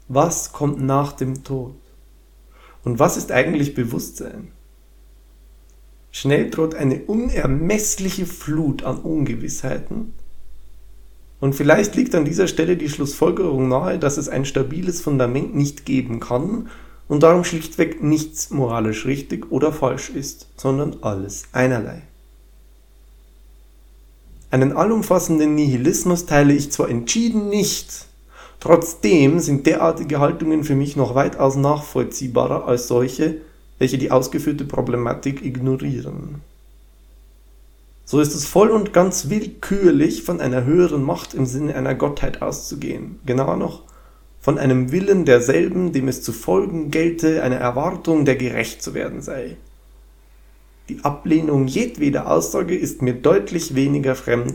Was 0.08 0.52
kommt 0.52 0.82
nach 0.82 1.12
dem 1.12 1.44
Tod? 1.44 1.75
Und 2.84 2.99
was 2.99 3.16
ist 3.16 3.32
eigentlich 3.32 3.75
Bewusstsein? 3.75 4.52
Schnell 6.11 6.50
droht 6.50 6.75
eine 6.75 7.00
unermessliche 7.00 8.26
Flut 8.26 8.84
an 8.84 8.99
Ungewissheiten. 8.99 10.12
Und 11.40 11.54
vielleicht 11.54 11.96
liegt 11.96 12.14
an 12.14 12.25
dieser 12.25 12.46
Stelle 12.46 12.76
die 12.76 12.88
Schlussfolgerung 12.88 13.68
nahe, 13.68 13.99
dass 13.99 14.16
es 14.16 14.28
ein 14.28 14.44
stabiles 14.44 15.00
Fundament 15.00 15.54
nicht 15.54 15.84
geben 15.84 16.20
kann 16.20 16.68
und 17.08 17.23
darum 17.23 17.44
schlichtweg 17.44 18.02
nichts 18.02 18.50
moralisch 18.50 19.06
richtig 19.06 19.50
oder 19.50 19.73
falsch 19.73 20.11
ist, 20.11 20.49
sondern 20.56 20.99
alles 21.02 21.44
einerlei. 21.52 22.02
Einen 24.50 24.73
allumfassenden 24.73 25.54
Nihilismus 25.54 26.26
teile 26.26 26.52
ich 26.52 26.70
zwar 26.70 26.88
entschieden 26.88 27.49
nicht, 27.49 28.06
trotzdem 28.64 29.40
sind 29.40 29.66
derartige 29.66 30.21
Haltungen 30.21 30.64
für 30.64 30.75
mich 30.75 30.97
noch 30.97 31.14
weitaus 31.14 31.54
nachvollziehbarer 31.54 32.66
als 32.66 32.88
solche, 32.88 33.37
welche 33.78 33.99
die 33.99 34.11
ausgeführte 34.11 34.64
Problematik 34.64 35.44
ignorieren. 35.44 36.40
So 38.06 38.21
ist 38.21 38.35
es 38.35 38.47
voll 38.47 38.71
und 38.71 38.94
ganz 38.94 39.28
willkürlich, 39.28 40.23
von 40.23 40.40
einer 40.40 40.64
höheren 40.64 41.02
Macht 41.02 41.35
im 41.35 41.44
Sinne 41.44 41.75
einer 41.75 41.94
Gottheit 41.94 42.40
auszugehen. 42.40 43.18
Genauer 43.26 43.59
noch, 43.59 43.83
von 44.40 44.59
einem 44.59 44.92
Willen 44.92 45.26
derselben, 45.26 45.92
dem 45.92 46.09
es 46.09 46.23
zu 46.23 46.33
folgen 46.33 46.90
gelte, 46.90 47.42
eine 47.42 47.56
Erwartung, 47.56 48.25
der 48.25 48.37
gerecht 48.37 48.83
zu 48.83 48.94
werden 48.94 49.21
sei. 49.21 49.59
Die 50.88 51.04
Ablehnung 51.04 51.66
jedweder 51.66 52.30
Aussage 52.30 52.76
ist 52.76 53.02
mir 53.02 53.12
deutlich 53.12 53.75
weniger 53.75 54.14
fremd 54.14 54.54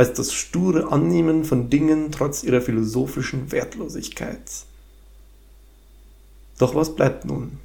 als 0.00 0.14
das 0.14 0.32
sture 0.32 0.90
Annehmen 0.90 1.44
von 1.44 1.68
Dingen 1.68 2.10
trotz 2.10 2.42
ihrer 2.42 2.62
philosophischen 2.62 3.52
Wertlosigkeit. 3.52 4.40
Doch 6.56 6.74
was 6.74 6.96
bleibt 6.96 7.26
nun? 7.26 7.58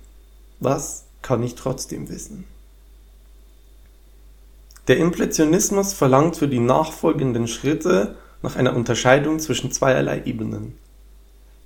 Was 0.59 1.05
kann 1.21 1.41
ich 1.43 1.55
trotzdem 1.55 2.09
wissen? 2.09 2.43
Der 4.89 4.97
Impressionismus 4.97 5.93
verlangt 5.93 6.35
für 6.35 6.49
die 6.49 6.59
nachfolgenden 6.59 7.47
Schritte 7.47 8.17
nach 8.41 8.57
einer 8.57 8.75
Unterscheidung 8.75 9.39
zwischen 9.39 9.71
zweierlei 9.71 10.23
Ebenen. 10.25 10.77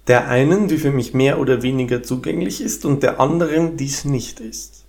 Der 0.06 0.28
einen, 0.28 0.68
die 0.68 0.78
für 0.78 0.92
mich 0.92 1.16
mehr 1.16 1.40
oder 1.40 1.64
weniger 1.64 2.04
zugänglich 2.04 2.62
ist, 2.62 2.86
und 2.86 3.02
der 3.02 3.20
anderen, 3.20 3.76
dies 3.76 4.06
nicht 4.06 4.40
ist. 4.40 4.86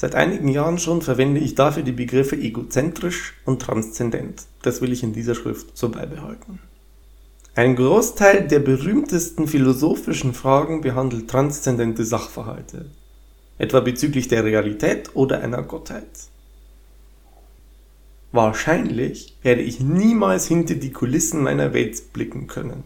Seit 0.00 0.14
einigen 0.14 0.48
Jahren 0.48 0.78
schon 0.78 1.02
verwende 1.02 1.40
ich 1.40 1.56
dafür 1.56 1.82
die 1.82 1.92
Begriffe 1.92 2.34
egozentrisch 2.34 3.34
und 3.44 3.60
transzendent. 3.60 4.44
Das 4.62 4.80
will 4.80 4.92
ich 4.92 5.02
in 5.02 5.12
dieser 5.12 5.34
Schrift 5.34 5.76
so 5.76 5.90
beibehalten. 5.90 6.58
Ein 7.54 7.76
Großteil 7.76 8.48
der 8.48 8.60
berühmtesten 8.60 9.46
philosophischen 9.46 10.32
Fragen 10.32 10.80
behandelt 10.80 11.28
transzendente 11.28 12.06
Sachverhalte, 12.06 12.86
etwa 13.58 13.80
bezüglich 13.80 14.26
der 14.28 14.42
Realität 14.42 15.10
oder 15.12 15.42
einer 15.42 15.62
Gottheit. 15.62 16.08
Wahrscheinlich 18.32 19.36
werde 19.42 19.60
ich 19.60 19.80
niemals 19.80 20.46
hinter 20.46 20.76
die 20.76 20.92
Kulissen 20.92 21.42
meiner 21.42 21.74
Welt 21.74 22.14
blicken 22.14 22.46
können. 22.46 22.84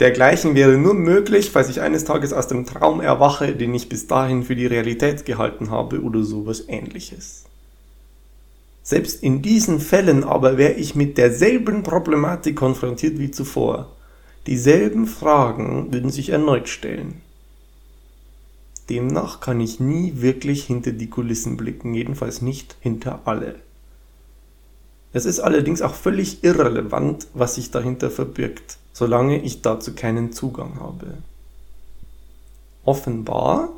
Dergleichen 0.00 0.54
wäre 0.54 0.78
nur 0.78 0.94
möglich, 0.94 1.50
falls 1.50 1.68
ich 1.68 1.82
eines 1.82 2.04
Tages 2.04 2.32
aus 2.32 2.48
dem 2.48 2.64
Traum 2.64 3.02
erwache, 3.02 3.54
den 3.54 3.74
ich 3.74 3.90
bis 3.90 4.06
dahin 4.06 4.42
für 4.42 4.56
die 4.56 4.66
Realität 4.66 5.26
gehalten 5.26 5.70
habe 5.70 6.00
oder 6.00 6.24
sowas 6.24 6.64
ähnliches. 6.68 7.44
Selbst 8.82 9.22
in 9.22 9.42
diesen 9.42 9.78
Fällen 9.78 10.24
aber 10.24 10.56
wäre 10.56 10.72
ich 10.72 10.94
mit 10.94 11.18
derselben 11.18 11.82
Problematik 11.82 12.56
konfrontiert 12.56 13.18
wie 13.18 13.30
zuvor. 13.30 13.94
Dieselben 14.46 15.06
Fragen 15.06 15.92
würden 15.92 16.10
sich 16.10 16.30
erneut 16.30 16.70
stellen. 16.70 17.20
Demnach 18.88 19.40
kann 19.40 19.60
ich 19.60 19.80
nie 19.80 20.14
wirklich 20.16 20.64
hinter 20.64 20.92
die 20.92 21.10
Kulissen 21.10 21.58
blicken, 21.58 21.92
jedenfalls 21.92 22.40
nicht 22.40 22.74
hinter 22.80 23.20
alle. 23.26 23.56
Es 25.12 25.24
ist 25.24 25.40
allerdings 25.40 25.82
auch 25.82 25.94
völlig 25.94 26.44
irrelevant, 26.44 27.26
was 27.34 27.56
sich 27.56 27.70
dahinter 27.70 28.10
verbirgt 28.10 28.78
solange 29.00 29.42
ich 29.42 29.62
dazu 29.62 29.94
keinen 29.94 30.30
Zugang 30.30 30.78
habe. 30.78 31.14
Offenbar 32.84 33.70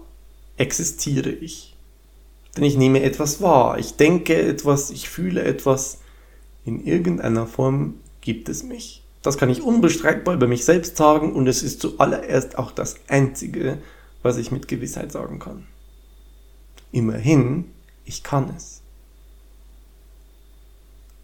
existiere 0.57 1.31
ich. 1.31 1.77
Denn 2.57 2.65
ich 2.65 2.77
nehme 2.77 3.05
etwas 3.05 3.41
wahr, 3.41 3.79
ich 3.79 3.95
denke 3.95 4.35
etwas, 4.35 4.91
ich 4.91 5.09
fühle 5.09 5.45
etwas. 5.45 5.99
In 6.65 6.85
irgendeiner 6.85 7.47
Form 7.47 7.95
gibt 8.21 8.49
es 8.49 8.65
mich. 8.65 9.05
Das 9.23 9.39
kann 9.39 9.49
ich 9.49 9.63
unbestreitbar 9.63 10.35
über 10.35 10.49
mich 10.49 10.65
selbst 10.65 10.97
sagen 10.97 11.33
und 11.35 11.47
es 11.47 11.63
ist 11.63 11.81
zuallererst 11.81 12.59
auch 12.59 12.73
das 12.73 12.97
Einzige, 13.07 13.79
was 14.23 14.39
ich 14.39 14.51
mit 14.51 14.67
Gewissheit 14.67 15.13
sagen 15.13 15.39
kann. 15.39 15.69
Immerhin, 16.91 17.67
ich 18.05 18.25
kann 18.25 18.53
es. 18.57 18.82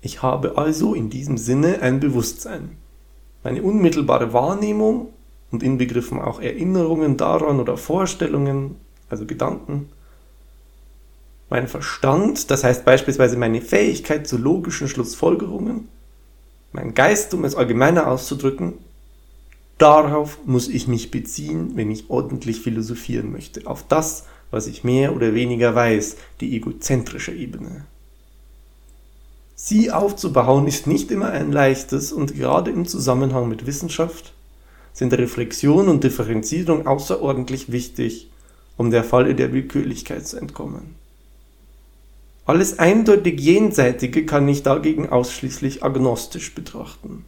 Ich 0.01 0.23
habe 0.23 0.57
also 0.57 0.95
in 0.95 1.11
diesem 1.11 1.39
Sinne 1.39 1.83
ein 1.83 2.01
Bewusstsein. 2.01 2.77
Meine 3.43 3.63
unmittelbare 3.63 4.33
Wahrnehmung 4.33 5.09
und 5.51 5.63
inbegriffen 5.63 6.21
auch 6.21 6.41
Erinnerungen 6.41 7.17
daran 7.17 7.61
oder 7.61 7.77
Vorstellungen, 7.77 8.77
also 9.09 9.27
Gedanken. 9.27 9.89
Mein 11.51 11.67
Verstand, 11.67 12.51
das 12.51 12.63
heißt 12.63 12.85
beispielsweise 12.85 13.37
meine 13.37 13.63
Fähigkeit 13.63 14.29
zu 14.29 14.37
logischen 14.37 14.89
Schlussfolgerungen, 14.89 15.89
mein 16.73 16.95
Geist, 16.95 17.33
um 17.33 17.45
es 17.45 17.55
allgemeiner 17.55 18.09
auszudrücken, 18.09 18.75
darauf 19.79 20.39
muss 20.45 20.69
ich 20.69 20.87
mich 20.87 21.11
beziehen, 21.11 21.73
wenn 21.77 21.91
ich 21.91 22.11
ordentlich 22.11 22.61
philosophieren 22.61 23.33
möchte, 23.33 23.67
auf 23.67 23.87
das, 23.89 24.27
was 24.51 24.67
ich 24.67 24.85
mehr 24.85 25.17
oder 25.17 25.35
weniger 25.35 25.75
weiß, 25.75 26.17
die 26.41 26.55
egozentrische 26.55 27.33
Ebene. 27.33 27.87
Sie 29.61 29.91
aufzubauen 29.91 30.69
ist 30.69 30.87
nicht 30.87 31.11
immer 31.11 31.33
ein 31.33 31.51
leichtes 31.51 32.13
und 32.13 32.37
gerade 32.37 32.71
im 32.71 32.87
Zusammenhang 32.87 33.49
mit 33.49 33.67
Wissenschaft 33.67 34.33
sind 34.93 35.13
Reflexion 35.13 35.89
und 35.89 36.05
Differenzierung 36.05 36.87
außerordentlich 36.87 37.73
wichtig, 37.73 38.31
um 38.77 38.93
der 38.93 39.03
Falle 39.03 39.35
der 39.35 39.53
Willkürlichkeit 39.53 40.29
zu 40.29 40.37
entkommen. 40.37 40.95
Alles 42.47 42.79
eindeutig 42.79 43.41
Jenseitige 43.41 44.25
kann 44.25 44.47
ich 44.47 44.63
dagegen 44.63 45.09
ausschließlich 45.09 45.83
agnostisch 45.83 46.55
betrachten. 46.55 47.25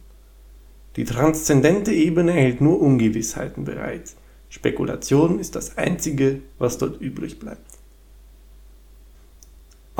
Die 0.95 1.03
transzendente 1.03 1.91
Ebene 1.91 2.31
hält 2.31 2.61
nur 2.61 2.81
Ungewissheiten 2.81 3.65
bereit. 3.65 4.13
Spekulation 4.47 5.37
ist 5.37 5.57
das 5.57 5.77
Einzige, 5.77 6.39
was 6.59 6.77
dort 6.77 7.01
übrig 7.01 7.39
bleibt. 7.39 7.70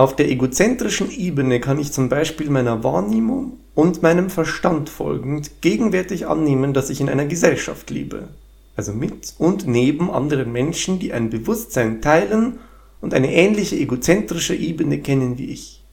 Auf 0.01 0.15
der 0.15 0.31
egozentrischen 0.31 1.11
Ebene 1.11 1.59
kann 1.59 1.77
ich 1.77 1.91
zum 1.91 2.09
Beispiel 2.09 2.49
meiner 2.49 2.83
Wahrnehmung 2.83 3.59
und 3.75 4.01
meinem 4.01 4.31
Verstand 4.31 4.89
folgend 4.89 5.61
gegenwärtig 5.61 6.25
annehmen, 6.25 6.73
dass 6.73 6.89
ich 6.89 7.01
in 7.01 7.07
einer 7.07 7.25
Gesellschaft 7.25 7.91
lebe, 7.91 8.29
also 8.75 8.93
mit 8.93 9.35
und 9.37 9.67
neben 9.67 10.09
anderen 10.09 10.51
Menschen, 10.51 10.97
die 10.97 11.13
ein 11.13 11.29
Bewusstsein 11.29 12.01
teilen 12.01 12.57
und 12.99 13.13
eine 13.13 13.31
ähnliche 13.31 13.75
egozentrische 13.75 14.55
Ebene 14.55 14.97
kennen 14.97 15.37
wie 15.37 15.51
ich. 15.51 15.83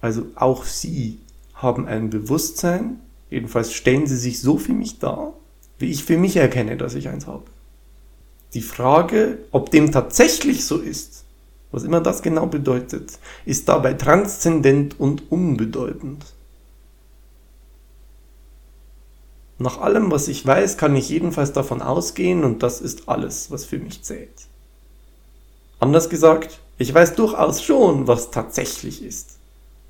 Also 0.00 0.26
auch 0.36 0.66
sie 0.66 1.18
haben 1.54 1.88
ein 1.88 2.08
Bewusstsein, 2.08 3.00
jedenfalls 3.30 3.72
stellen 3.72 4.06
sie 4.06 4.16
sich 4.16 4.40
so 4.40 4.58
für 4.58 4.74
mich 4.74 5.00
dar, 5.00 5.32
wie 5.80 5.90
ich 5.90 6.04
für 6.04 6.18
mich 6.18 6.36
erkenne, 6.36 6.76
dass 6.76 6.94
ich 6.94 7.08
eins 7.08 7.26
habe. 7.26 7.42
Die 8.52 8.62
Frage, 8.62 9.38
ob 9.50 9.72
dem 9.72 9.90
tatsächlich 9.90 10.66
so 10.66 10.78
ist, 10.78 11.23
was 11.74 11.82
immer 11.82 12.00
das 12.00 12.22
genau 12.22 12.46
bedeutet, 12.46 13.18
ist 13.44 13.68
dabei 13.68 13.94
transzendent 13.94 14.98
und 15.00 15.30
unbedeutend. 15.32 16.24
Nach 19.58 19.80
allem, 19.80 20.10
was 20.10 20.28
ich 20.28 20.44
weiß, 20.46 20.76
kann 20.76 20.94
ich 20.94 21.08
jedenfalls 21.08 21.52
davon 21.52 21.82
ausgehen 21.82 22.44
und 22.44 22.62
das 22.62 22.80
ist 22.80 23.08
alles, 23.08 23.50
was 23.50 23.64
für 23.64 23.78
mich 23.78 24.02
zählt. 24.02 24.46
Anders 25.80 26.08
gesagt, 26.08 26.60
Ich 26.76 26.92
weiß 26.92 27.14
durchaus 27.14 27.62
schon, 27.62 28.08
was 28.08 28.32
tatsächlich 28.32 29.04
ist. 29.04 29.38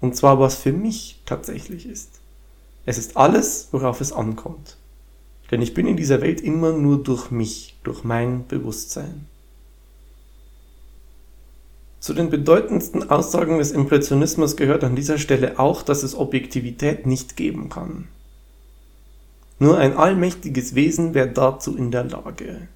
Und 0.03 0.17
zwar, 0.17 0.39
was 0.39 0.55
für 0.55 0.73
mich 0.73 1.23
tatsächlich 1.25 1.87
ist. 1.87 2.21
Es 2.85 2.99
ist 2.99 3.17
alles, 3.17 3.69
worauf 3.73 4.03
es 4.03 4.13
ankommt. 4.13 4.77
Denn 5.51 5.63
ich 5.63 5.73
bin 5.73 5.87
in 5.87 5.97
dieser 5.97 6.21
Welt 6.21 6.43
immer 6.43 6.73
nur 6.73 7.03
durch 7.03 7.31
mich, 7.31 7.79
durch 7.85 8.05
mein 8.05 8.47
Bewusstsein. 8.47 9.27
Zu 12.05 12.13
den 12.13 12.29
bedeutendsten 12.29 13.09
Aussagen 13.09 13.57
des 13.57 13.73
Impressionismus 13.73 14.57
gehört 14.57 14.85
an 14.85 14.95
dieser 14.95 15.17
Stelle 15.17 15.59
auch, 15.59 15.81
dass 15.81 16.03
es 16.03 16.15
Objektivität 16.15 17.07
nicht 17.07 17.35
geben 17.35 17.71
kann. 17.71 18.09
Nur 19.59 19.79
ein 19.79 19.97
allmächtiges 19.97 20.75
Wesen 20.75 21.15
wäre 21.15 21.31
dazu 21.31 21.75
in 21.75 21.91
der 21.91 22.05
Lage. 22.05 22.69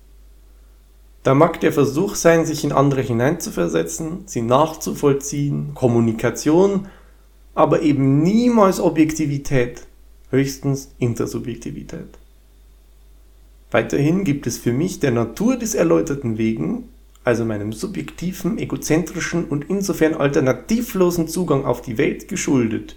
Da 1.25 1.35
mag 1.35 1.61
der 1.61 1.75
Versuch 1.75 2.15
sein, 2.15 2.47
sich 2.47 2.65
in 2.65 2.73
andere 2.73 3.03
hineinzuversetzen, 3.03 4.23
sie 4.25 4.41
nachzuvollziehen, 4.41 5.73
Kommunikation, 5.75 6.89
aber 7.55 7.83
eben 7.83 8.23
niemals 8.23 8.81
Objektivität, 8.81 9.83
höchstens 10.31 10.89
Intersubjektivität. 10.99 12.17
Weiterhin 13.73 14.25
gibt 14.25 14.47
es 14.47 14.57
für 14.57 14.73
mich 14.73 15.01
der 15.01 15.11
Natur 15.11 15.59
des 15.59 15.75
Erläuterten 15.75 16.39
wegen 16.39 16.89
also 17.29 17.45
meinem 17.45 17.75
subjektiven, 17.75 18.57
egozentrischen 18.57 19.45
und 19.45 19.69
insofern 19.69 20.15
alternativlosen 20.15 21.29
Zugang 21.29 21.67
auf 21.67 21.83
die 21.83 21.99
Welt 21.99 22.27
geschuldet, 22.27 22.97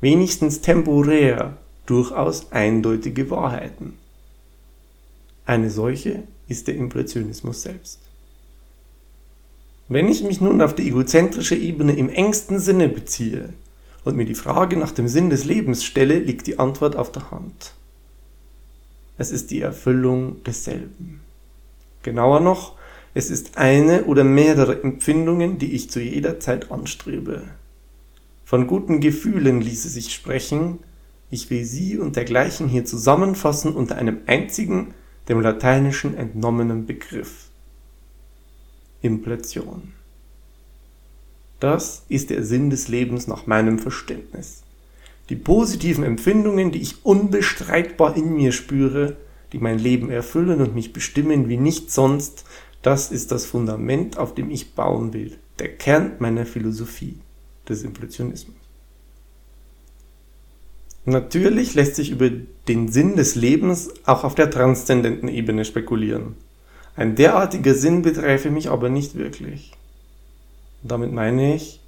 wenigstens 0.00 0.62
temporär 0.62 1.56
durchaus 1.86 2.50
eindeutige 2.50 3.30
Wahrheiten. 3.30 3.98
Eine 5.44 5.70
solche 5.70 6.24
ist 6.48 6.66
der 6.66 6.74
Impressionismus 6.74 7.62
selbst. 7.62 8.00
Wenn 9.88 10.08
ich 10.08 10.24
mich 10.24 10.40
nun 10.40 10.60
auf 10.60 10.74
die 10.74 10.88
egozentrische 10.88 11.54
Ebene 11.54 11.94
im 11.94 12.08
engsten 12.08 12.58
Sinne 12.58 12.88
beziehe 12.88 13.50
und 14.04 14.16
mir 14.16 14.26
die 14.26 14.34
Frage 14.34 14.76
nach 14.76 14.90
dem 14.90 15.06
Sinn 15.06 15.30
des 15.30 15.44
Lebens 15.44 15.84
stelle, 15.84 16.18
liegt 16.18 16.48
die 16.48 16.58
Antwort 16.58 16.96
auf 16.96 17.12
der 17.12 17.30
Hand. 17.30 17.74
Es 19.18 19.30
ist 19.30 19.52
die 19.52 19.60
Erfüllung 19.60 20.42
desselben. 20.42 21.20
Genauer 22.02 22.40
noch, 22.40 22.75
es 23.16 23.30
ist 23.30 23.56
eine 23.56 24.04
oder 24.04 24.24
mehrere 24.24 24.82
Empfindungen, 24.82 25.56
die 25.56 25.72
ich 25.72 25.88
zu 25.88 26.02
jeder 26.02 26.38
Zeit 26.38 26.70
anstrebe. 26.70 27.44
Von 28.44 28.66
guten 28.66 29.00
Gefühlen 29.00 29.62
ließe 29.62 29.88
sich 29.88 30.12
sprechen, 30.12 30.80
ich 31.30 31.48
will 31.48 31.64
sie 31.64 31.96
und 31.96 32.16
dergleichen 32.16 32.68
hier 32.68 32.84
zusammenfassen 32.84 33.72
unter 33.72 33.96
einem 33.96 34.18
einzigen, 34.26 34.92
dem 35.30 35.40
Lateinischen 35.40 36.14
entnommenen 36.14 36.84
Begriff. 36.84 37.48
Impletion. 39.00 39.94
Das 41.58 42.04
ist 42.10 42.28
der 42.28 42.44
Sinn 42.44 42.68
des 42.68 42.88
Lebens 42.88 43.28
nach 43.28 43.46
meinem 43.46 43.78
Verständnis. 43.78 44.62
Die 45.30 45.36
positiven 45.36 46.04
Empfindungen, 46.04 46.70
die 46.70 46.82
ich 46.82 47.06
unbestreitbar 47.06 48.14
in 48.14 48.34
mir 48.34 48.52
spüre, 48.52 49.16
die 49.52 49.58
mein 49.58 49.78
Leben 49.78 50.10
erfüllen 50.10 50.60
und 50.60 50.74
mich 50.74 50.92
bestimmen 50.92 51.48
wie 51.48 51.56
nichts 51.56 51.94
sonst, 51.94 52.44
das 52.86 53.10
ist 53.10 53.32
das 53.32 53.46
Fundament, 53.46 54.16
auf 54.16 54.32
dem 54.32 54.48
ich 54.48 54.76
bauen 54.76 55.12
will, 55.12 55.36
der 55.58 55.76
Kern 55.76 56.12
meiner 56.20 56.46
Philosophie 56.46 57.18
des 57.68 57.82
Impressionismus. 57.82 58.54
Natürlich 61.04 61.74
lässt 61.74 61.96
sich 61.96 62.10
über 62.10 62.30
den 62.30 62.86
Sinn 62.86 63.16
des 63.16 63.34
Lebens 63.34 63.90
auch 64.04 64.22
auf 64.22 64.36
der 64.36 64.52
transzendenten 64.52 65.28
Ebene 65.28 65.64
spekulieren. 65.64 66.36
Ein 66.94 67.16
derartiger 67.16 67.74
Sinn 67.74 68.02
beträfe 68.02 68.50
mich 68.50 68.70
aber 68.70 68.88
nicht 68.88 69.16
wirklich. 69.16 69.72
damit 70.84 71.10
meine 71.10 71.56
ich, 71.56 71.80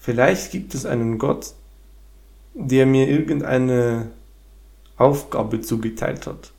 vielleicht 0.00 0.50
gibt 0.50 0.74
es 0.74 0.86
einen 0.86 1.18
Gott, 1.18 1.54
der 2.54 2.84
mir 2.84 3.08
irgendeine 3.08 4.10
Aufgabe 4.96 5.60
zugeteilt 5.60 6.26
hat. 6.26 6.50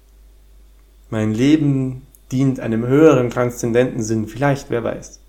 Mein 1.09 1.33
Leben 1.33 2.07
dient 2.31 2.59
einem 2.59 2.85
höheren 2.85 3.29
transzendenten 3.29 4.03
Sinn, 4.03 4.27
vielleicht, 4.27 4.69
wer 4.69 4.83
weiß. 4.83 5.19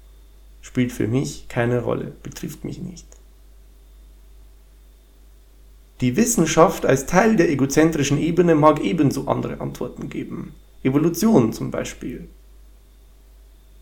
Spielt 0.60 0.92
für 0.92 1.08
mich 1.08 1.48
keine 1.48 1.82
Rolle, 1.82 2.12
betrifft 2.22 2.64
mich 2.64 2.80
nicht. 2.80 3.06
Die 6.00 6.16
Wissenschaft 6.16 6.84
als 6.84 7.06
Teil 7.06 7.36
der 7.36 7.50
egozentrischen 7.50 8.18
Ebene 8.18 8.54
mag 8.54 8.80
ebenso 8.80 9.26
andere 9.26 9.60
Antworten 9.60 10.08
geben. 10.08 10.54
Evolution 10.82 11.52
zum 11.52 11.70
Beispiel. 11.70 12.28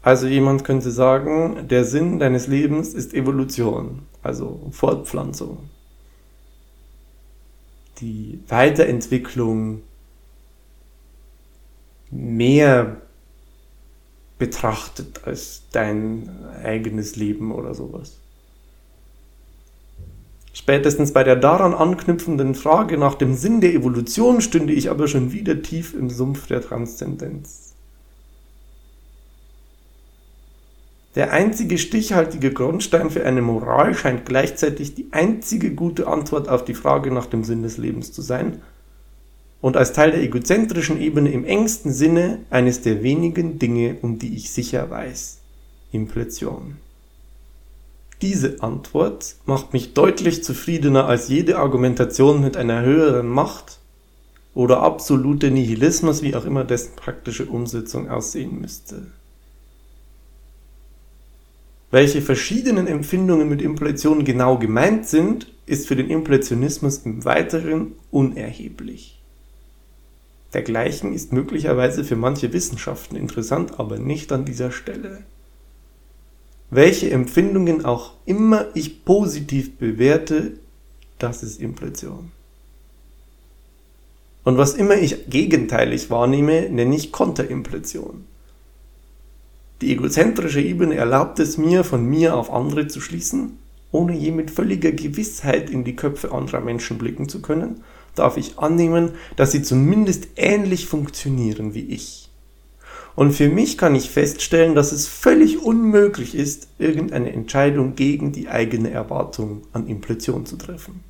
Also 0.03 0.27
jemand 0.27 0.65
könnte 0.65 0.91
sagen, 0.91 1.69
der 1.69 1.85
Sinn 1.85 2.19
deines 2.19 2.47
Lebens 2.47 2.95
ist 2.95 3.13
Evolution, 3.13 4.03
also 4.23 4.61
Fortpflanzung. 4.71 5.69
Die 8.01 8.41
Weiterentwicklung 8.49 9.83
mehr 12.11 13.01
betrachtet 14.41 15.21
als 15.25 15.63
dein 15.71 16.29
eigenes 16.65 17.15
Leben 17.15 17.53
oder 17.53 17.75
sowas. 17.75 18.17
Spätestens 20.53 21.13
bei 21.13 21.23
der 21.23 21.37
daran 21.37 21.75
anknüpfenden 21.75 22.57
Frage 22.57 22.99
nach 22.99 23.15
dem 23.15 23.37
Sinn 23.37 23.61
der 23.61 23.73
Evolution 23.73 24.41
stünde 24.41 24.73
ich 24.73 24.91
aber 24.91 25.07
schon 25.07 25.31
wieder 25.31 25.63
tief 25.63 25.95
im 25.95 26.11
Sumpf 26.11 26.49
der 26.49 26.61
Transzendenz. 26.61 27.75
Der 31.15 31.33
einzige 31.33 31.77
stichhaltige 31.77 32.53
Grundstein 32.53 33.11
für 33.11 33.25
eine 33.25 33.43
Moral 33.43 33.95
scheint 33.95 34.27
gleichzeitig 34.27 34.95
die 34.95 35.09
einzige 35.13 35.75
gute 35.75 36.07
Antwort 36.07 36.49
auf 36.49 36.65
die 36.65 36.75
Frage 36.75 37.13
nach 37.13 37.27
dem 37.27 37.45
Sinn 37.45 37.63
des 37.63 37.79
Lebens 37.79 38.13
zu 38.13 38.23
sein, 38.23 38.63
und 39.61 39.77
als 39.77 39.93
Teil 39.93 40.13
der 40.13 40.23
egozentrischen 40.23 41.01
Ebene 41.01 41.31
im 41.31 41.45
engsten 41.45 41.93
Sinne 41.93 42.39
eines 42.51 42.81
der 42.81 43.03
wenigen 43.03 43.59
Dinge, 43.59 43.97
um 44.03 44.19
die 44.19 44.35
ich 44.35 44.51
sicher 44.51 44.89
weiß. 44.91 45.39
Impression. 45.93 46.79
Diese 48.23 48.63
Antwort 48.63 49.37
macht 49.47 49.73
mich 49.73 49.95
deutlich 49.95 50.45
zufriedener 50.45 51.07
als 51.07 51.29
jede 51.29 51.59
Argumentation 51.59 52.43
mit 52.43 52.57
einer 52.57 52.83
höheren 52.83 53.29
Macht 53.29 53.79
oder 54.55 54.83
absolute 54.83 55.51
Nihilismus, 55.51 56.23
wie 56.23 56.35
auch 56.35 56.45
immer 56.45 56.65
dessen 56.65 56.97
praktische 56.97 57.47
Umsetzung 57.47 58.11
aussehen 58.11 58.61
müsste. 58.61 59.07
Welche 61.91 62.23
verschiedenen 62.23 62.87
Empfindungen 62.87 63.49
mit 63.49 63.63
Impression 63.63 64.25
genau 64.25 64.59
gemeint 64.59 65.09
sind, 65.09 65.53
ist 65.67 65.89
für 65.89 65.97
den 65.97 66.09
Impressionismus 66.09 66.99
im 66.99 67.25
Weiteren 67.25 67.93
unerheblich. 68.11 69.20
Dergleichen 70.53 71.13
ist 71.13 71.33
möglicherweise 71.33 72.05
für 72.05 72.17
manche 72.17 72.53
Wissenschaften 72.53 73.17
interessant, 73.17 73.79
aber 73.79 73.99
nicht 73.99 74.33
an 74.33 74.45
dieser 74.45 74.73
Stelle. 74.73 75.23
Welche 76.71 77.11
Empfindungen 77.11 77.85
auch 77.85 78.15
immer 78.27 78.67
ich 78.75 79.05
positiv 79.05 79.77
bewerte, 79.77 80.53
das 81.19 81.43
ist 81.43 81.61
Impression. 81.61 82.33
Und 84.43 84.57
was 84.57 84.75
immer 84.75 84.97
ich 84.97 85.29
gegenteilig 85.29 86.11
wahrnehme, 86.11 86.69
nenne 86.71 86.97
ich 86.97 87.13
Konterimpression. 87.13 88.25
Die 89.81 89.93
egozentrische 89.93 90.61
Ebene 90.61 90.97
erlaubt 90.97 91.39
es 91.39 91.59
mir, 91.59 91.85
von 91.85 92.05
mir 92.05 92.35
auf 92.35 92.53
andere 92.53 92.89
zu 92.89 93.01
schließen, 93.01 93.59
ohne 93.93 94.17
je 94.17 94.31
mit 94.31 94.51
völliger 94.51 94.93
Gewissheit 94.93 95.71
in 95.71 95.85
die 95.85 95.97
Köpfe 95.97 96.33
anderer 96.33 96.61
Menschen 96.61 96.99
blicken 96.99 97.29
zu 97.29 97.41
können 97.41 97.83
darf 98.15 98.37
ich 98.37 98.59
annehmen, 98.59 99.13
dass 99.37 99.53
sie 99.53 99.63
zumindest 99.63 100.29
ähnlich 100.37 100.87
funktionieren 100.87 101.75
wie 101.75 101.87
ich. 101.87 102.31
Und 103.17 103.33
für 103.33 103.49
mich 103.49 103.77
kann 103.77 103.95
ich 103.95 104.11
feststellen, 104.11 104.75
dass 104.75 104.93
es 104.93 105.07
völlig 105.07 105.63
unmöglich 105.63 106.35
ist, 106.35 106.69
irgendeine 106.79 107.33
Entscheidung 107.33 107.95
gegen 107.95 108.33
die 108.33 108.49
eigene 108.49 108.91
Erwartung 108.91 109.63
an 109.73 109.87
Impression 109.89 110.47
zu 110.47 110.57
treffen. 110.57 111.05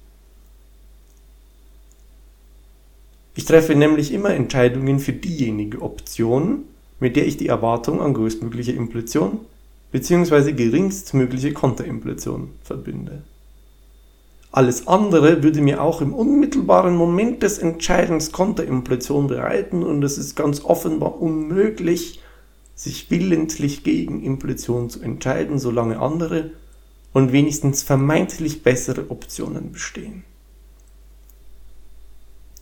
Ich 3.34 3.44
treffe 3.44 3.74
nämlich 3.74 4.12
immer 4.12 4.30
Entscheidungen 4.30 4.98
für 4.98 5.12
diejenige 5.12 5.82
Option, 5.82 6.64
mit 6.98 7.16
der 7.16 7.26
ich 7.26 7.36
die 7.36 7.46
Erwartung 7.46 8.00
an 8.00 8.12
größtmögliche 8.12 8.72
Impression 8.72 9.40
bzw. 9.92 10.52
geringstmögliche 10.52 11.52
Konterimpression 11.52 12.50
verbinde. 12.62 13.22
Alles 14.52 14.88
andere 14.88 15.44
würde 15.44 15.60
mir 15.60 15.80
auch 15.80 16.00
im 16.00 16.12
unmittelbaren 16.12 16.96
Moment 16.96 17.42
des 17.42 17.58
Entscheidens 17.58 18.32
Konterimpression 18.32 19.28
bereiten 19.28 19.84
und 19.84 20.02
es 20.02 20.18
ist 20.18 20.34
ganz 20.34 20.64
offenbar 20.64 21.20
unmöglich, 21.20 22.20
sich 22.74 23.10
willentlich 23.10 23.84
gegen 23.84 24.22
Impression 24.22 24.90
zu 24.90 25.02
entscheiden, 25.02 25.58
solange 25.58 26.00
andere 26.00 26.50
und 27.12 27.30
wenigstens 27.30 27.82
vermeintlich 27.82 28.62
bessere 28.62 29.10
Optionen 29.10 29.70
bestehen. 29.70 30.24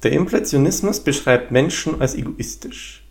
Der 0.03 0.13
Impressionismus 0.13 1.01
beschreibt 1.01 1.51
Menschen 1.51 2.01
als 2.01 2.15
egoistisch. 2.15 3.05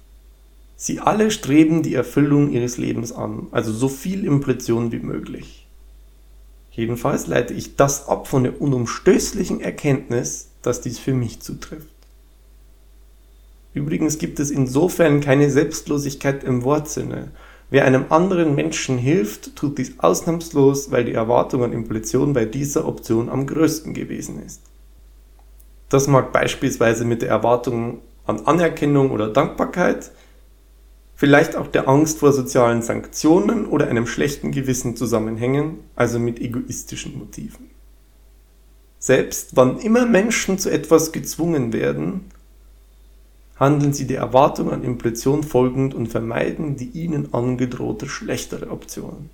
Sie 0.75 0.99
alle 0.99 1.31
streben 1.31 1.81
die 1.81 1.95
Erfüllung 1.95 2.51
ihres 2.51 2.77
Lebens 2.77 3.11
an, 3.11 3.47
also 3.51 3.73
so 3.73 3.89
viel 3.89 4.23
Impletion 4.23 4.91
wie 4.91 4.99
möglich. 4.99 5.56
Jedenfalls 6.77 7.25
leite 7.25 7.55
ich 7.55 7.75
das 7.75 8.07
ab 8.07 8.27
von 8.27 8.43
der 8.43 8.61
unumstößlichen 8.61 9.61
Erkenntnis, 9.61 10.51
dass 10.61 10.79
dies 10.79 10.99
für 10.99 11.15
mich 11.15 11.39
zutrifft. 11.39 11.89
Übrigens 13.73 14.19
gibt 14.19 14.39
es 14.39 14.51
insofern 14.51 15.19
keine 15.19 15.49
Selbstlosigkeit 15.49 16.43
im 16.43 16.63
Wortsinne. 16.63 17.31
Wer 17.71 17.85
einem 17.85 18.05
anderen 18.09 18.53
Menschen 18.53 18.99
hilft, 18.99 19.55
tut 19.55 19.79
dies 19.79 19.93
ausnahmslos, 19.97 20.91
weil 20.91 21.03
die 21.03 21.13
Erwartung 21.13 21.63
an 21.63 21.73
Impletion 21.73 22.33
bei 22.33 22.45
dieser 22.45 22.87
Option 22.87 23.27
am 23.27 23.47
größten 23.47 23.95
gewesen 23.95 24.43
ist. 24.45 24.61
Das 25.89 26.07
mag 26.07 26.31
beispielsweise 26.31 27.05
mit 27.05 27.23
der 27.23 27.29
Erwartung 27.29 28.01
an 28.27 28.41
Anerkennung 28.45 29.09
oder 29.09 29.29
Dankbarkeit, 29.29 30.11
vielleicht 31.17 31.55
auch 31.55 31.67
der 31.67 31.89
Angst 31.89 32.19
vor 32.19 32.31
sozialen 32.31 32.83
Sanktionen 32.83 33.65
oder 33.65 33.87
einem 33.87 34.07
schlechten 34.07 34.51
Gewissen 34.51 34.95
zusammenhängen, 34.95 35.79
also 35.95 36.19
mit 36.19 36.39
egoistischen 36.39 37.17
Motiven. 37.17 37.71
Selbst 38.99 39.55
wann 39.55 39.79
immer 39.79 40.05
Menschen 40.05 40.59
zu 40.59 40.69
etwas 40.69 41.11
gezwungen 41.11 41.73
werden, 41.73 42.25
handeln 43.59 43.93
sie 43.93 44.05
der 44.05 44.19
Erwartung 44.19 44.71
an 44.71 44.83
Impletion 44.83 45.43
folgend 45.43 45.95
und 45.95 46.07
vermeiden 46.07 46.77
die 46.77 46.89
ihnen 46.89 47.33
angedrohte 47.33 48.07
schlechtere 48.07 48.69
Option. 48.69 49.31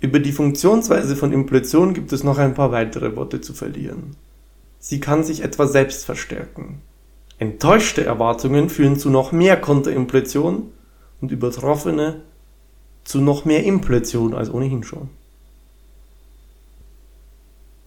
Über 0.00 0.20
die 0.20 0.32
Funktionsweise 0.32 1.16
von 1.16 1.32
Impletion 1.32 1.94
gibt 1.94 2.12
es 2.12 2.22
noch 2.22 2.38
ein 2.38 2.54
paar 2.54 2.70
weitere 2.70 3.16
Worte 3.16 3.40
zu 3.40 3.52
verlieren. 3.52 4.16
Sie 4.78 5.00
kann 5.00 5.24
sich 5.24 5.42
etwa 5.42 5.66
selbst 5.66 6.04
verstärken. 6.04 6.80
Enttäuschte 7.40 8.04
Erwartungen 8.04 8.68
führen 8.68 8.98
zu 8.98 9.08
noch 9.08 9.32
mehr 9.32 9.58
Konterimpletion 9.58 10.72
und 11.22 11.32
übertroffene 11.32 12.20
zu 13.02 13.22
noch 13.22 13.46
mehr 13.46 13.64
Impletion 13.64 14.34
als 14.34 14.52
ohnehin 14.52 14.82
schon. 14.82 15.08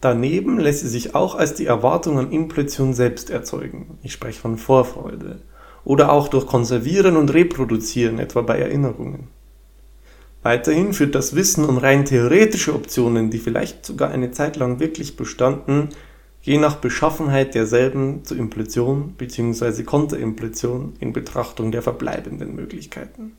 Daneben 0.01 0.59
lässt 0.59 0.79
sie 0.79 0.87
sich 0.87 1.13
auch 1.13 1.35
als 1.35 1.53
die 1.53 1.67
Erwartung 1.67 2.17
an 2.17 2.31
Impletion 2.31 2.95
selbst 2.95 3.29
erzeugen. 3.29 3.99
Ich 4.01 4.13
spreche 4.13 4.41
von 4.41 4.57
Vorfreude. 4.57 5.39
Oder 5.85 6.11
auch 6.11 6.29
durch 6.29 6.47
Konservieren 6.47 7.15
und 7.15 7.31
Reproduzieren, 7.31 8.17
etwa 8.17 8.41
bei 8.41 8.57
Erinnerungen. 8.57 9.27
Weiterhin 10.41 10.93
führt 10.93 11.13
das 11.13 11.35
Wissen 11.35 11.63
um 11.63 11.77
rein 11.77 12.05
theoretische 12.05 12.73
Optionen, 12.73 13.29
die 13.29 13.37
vielleicht 13.37 13.85
sogar 13.85 14.09
eine 14.09 14.31
Zeit 14.31 14.55
lang 14.55 14.79
wirklich 14.79 15.15
bestanden, 15.15 15.89
je 16.43 16.57
nach 16.57 16.75
Beschaffenheit 16.75 17.55
derselben 17.55 18.23
zur 18.25 18.37
Impletion 18.37 19.13
bzw. 19.17 19.83
Konterimpletion 19.83 20.93
in 20.99 21.13
Betrachtung 21.13 21.71
der 21.71 21.81
verbleibenden 21.81 22.53
Möglichkeiten. 22.53 23.31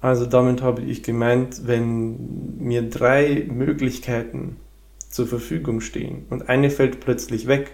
Also 0.00 0.26
damit 0.26 0.60
habe 0.62 0.82
ich 0.82 1.02
gemeint, 1.02 1.66
wenn 1.66 2.58
mir 2.58 2.82
drei 2.82 3.48
Möglichkeiten 3.50 4.56
zur 5.08 5.26
Verfügung 5.26 5.80
stehen 5.80 6.26
und 6.28 6.48
eine 6.48 6.70
fällt 6.70 7.00
plötzlich 7.00 7.46
weg, 7.46 7.72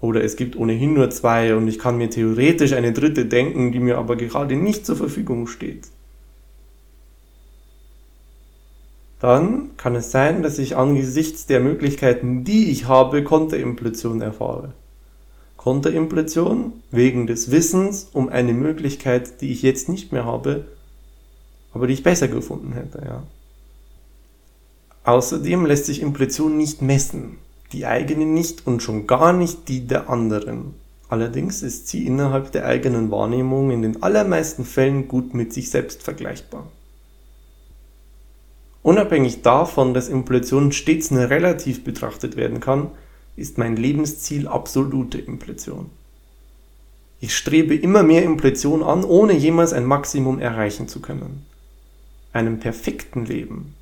oder 0.00 0.22
es 0.22 0.36
gibt 0.36 0.56
ohnehin 0.56 0.94
nur 0.94 1.10
zwei 1.10 1.56
und 1.56 1.66
ich 1.66 1.78
kann 1.78 1.98
mir 1.98 2.08
theoretisch 2.08 2.74
eine 2.74 2.92
dritte 2.92 3.26
denken, 3.26 3.72
die 3.72 3.80
mir 3.80 3.98
aber 3.98 4.14
gerade 4.14 4.54
nicht 4.54 4.86
zur 4.86 4.94
Verfügung 4.94 5.48
steht, 5.48 5.88
dann 9.18 9.76
kann 9.76 9.94
es 9.94 10.10
sein, 10.10 10.42
dass 10.42 10.58
ich 10.58 10.76
angesichts 10.76 11.46
der 11.46 11.60
Möglichkeiten, 11.60 12.44
die 12.44 12.70
ich 12.70 12.86
habe, 12.86 13.24
Konterimpletion 13.24 14.20
erfahre. 14.20 14.74
Konterimpletion 15.56 16.74
wegen 16.90 17.26
des 17.26 17.50
Wissens 17.50 18.08
um 18.12 18.28
eine 18.28 18.52
Möglichkeit, 18.52 19.40
die 19.40 19.50
ich 19.52 19.62
jetzt 19.62 19.88
nicht 19.88 20.12
mehr 20.12 20.24
habe, 20.24 20.66
aber 21.72 21.86
die 21.86 21.94
ich 21.94 22.02
besser 22.02 22.28
gefunden 22.28 22.72
hätte. 22.72 23.02
Ja. 23.04 23.22
Außerdem 25.04 25.66
lässt 25.66 25.86
sich 25.86 26.02
Impletion 26.02 26.56
nicht 26.56 26.82
messen, 26.82 27.38
die 27.72 27.86
eigene 27.86 28.26
nicht 28.26 28.66
und 28.66 28.82
schon 28.82 29.06
gar 29.06 29.32
nicht 29.32 29.68
die 29.68 29.86
der 29.86 30.10
anderen. 30.10 30.74
Allerdings 31.08 31.62
ist 31.62 31.88
sie 31.88 32.06
innerhalb 32.06 32.52
der 32.52 32.66
eigenen 32.66 33.10
Wahrnehmung 33.10 33.70
in 33.70 33.82
den 33.82 34.02
allermeisten 34.02 34.64
Fällen 34.64 35.08
gut 35.08 35.34
mit 35.34 35.52
sich 35.52 35.70
selbst 35.70 36.02
vergleichbar. 36.02 36.66
Unabhängig 38.86 39.42
davon, 39.42 39.94
dass 39.94 40.08
Impletion 40.08 40.70
stets 40.70 41.10
nur 41.10 41.28
relativ 41.28 41.82
betrachtet 41.82 42.36
werden 42.36 42.60
kann, 42.60 42.92
ist 43.34 43.58
mein 43.58 43.74
Lebensziel 43.74 44.46
absolute 44.46 45.18
Impletion. 45.18 45.90
Ich 47.18 47.36
strebe 47.36 47.74
immer 47.74 48.04
mehr 48.04 48.22
Impletion 48.22 48.84
an, 48.84 49.02
ohne 49.02 49.32
jemals 49.32 49.72
ein 49.72 49.86
Maximum 49.86 50.38
erreichen 50.38 50.86
zu 50.86 51.00
können. 51.00 51.44
Einem 52.32 52.60
perfekten 52.60 53.26
Leben, 53.26 53.74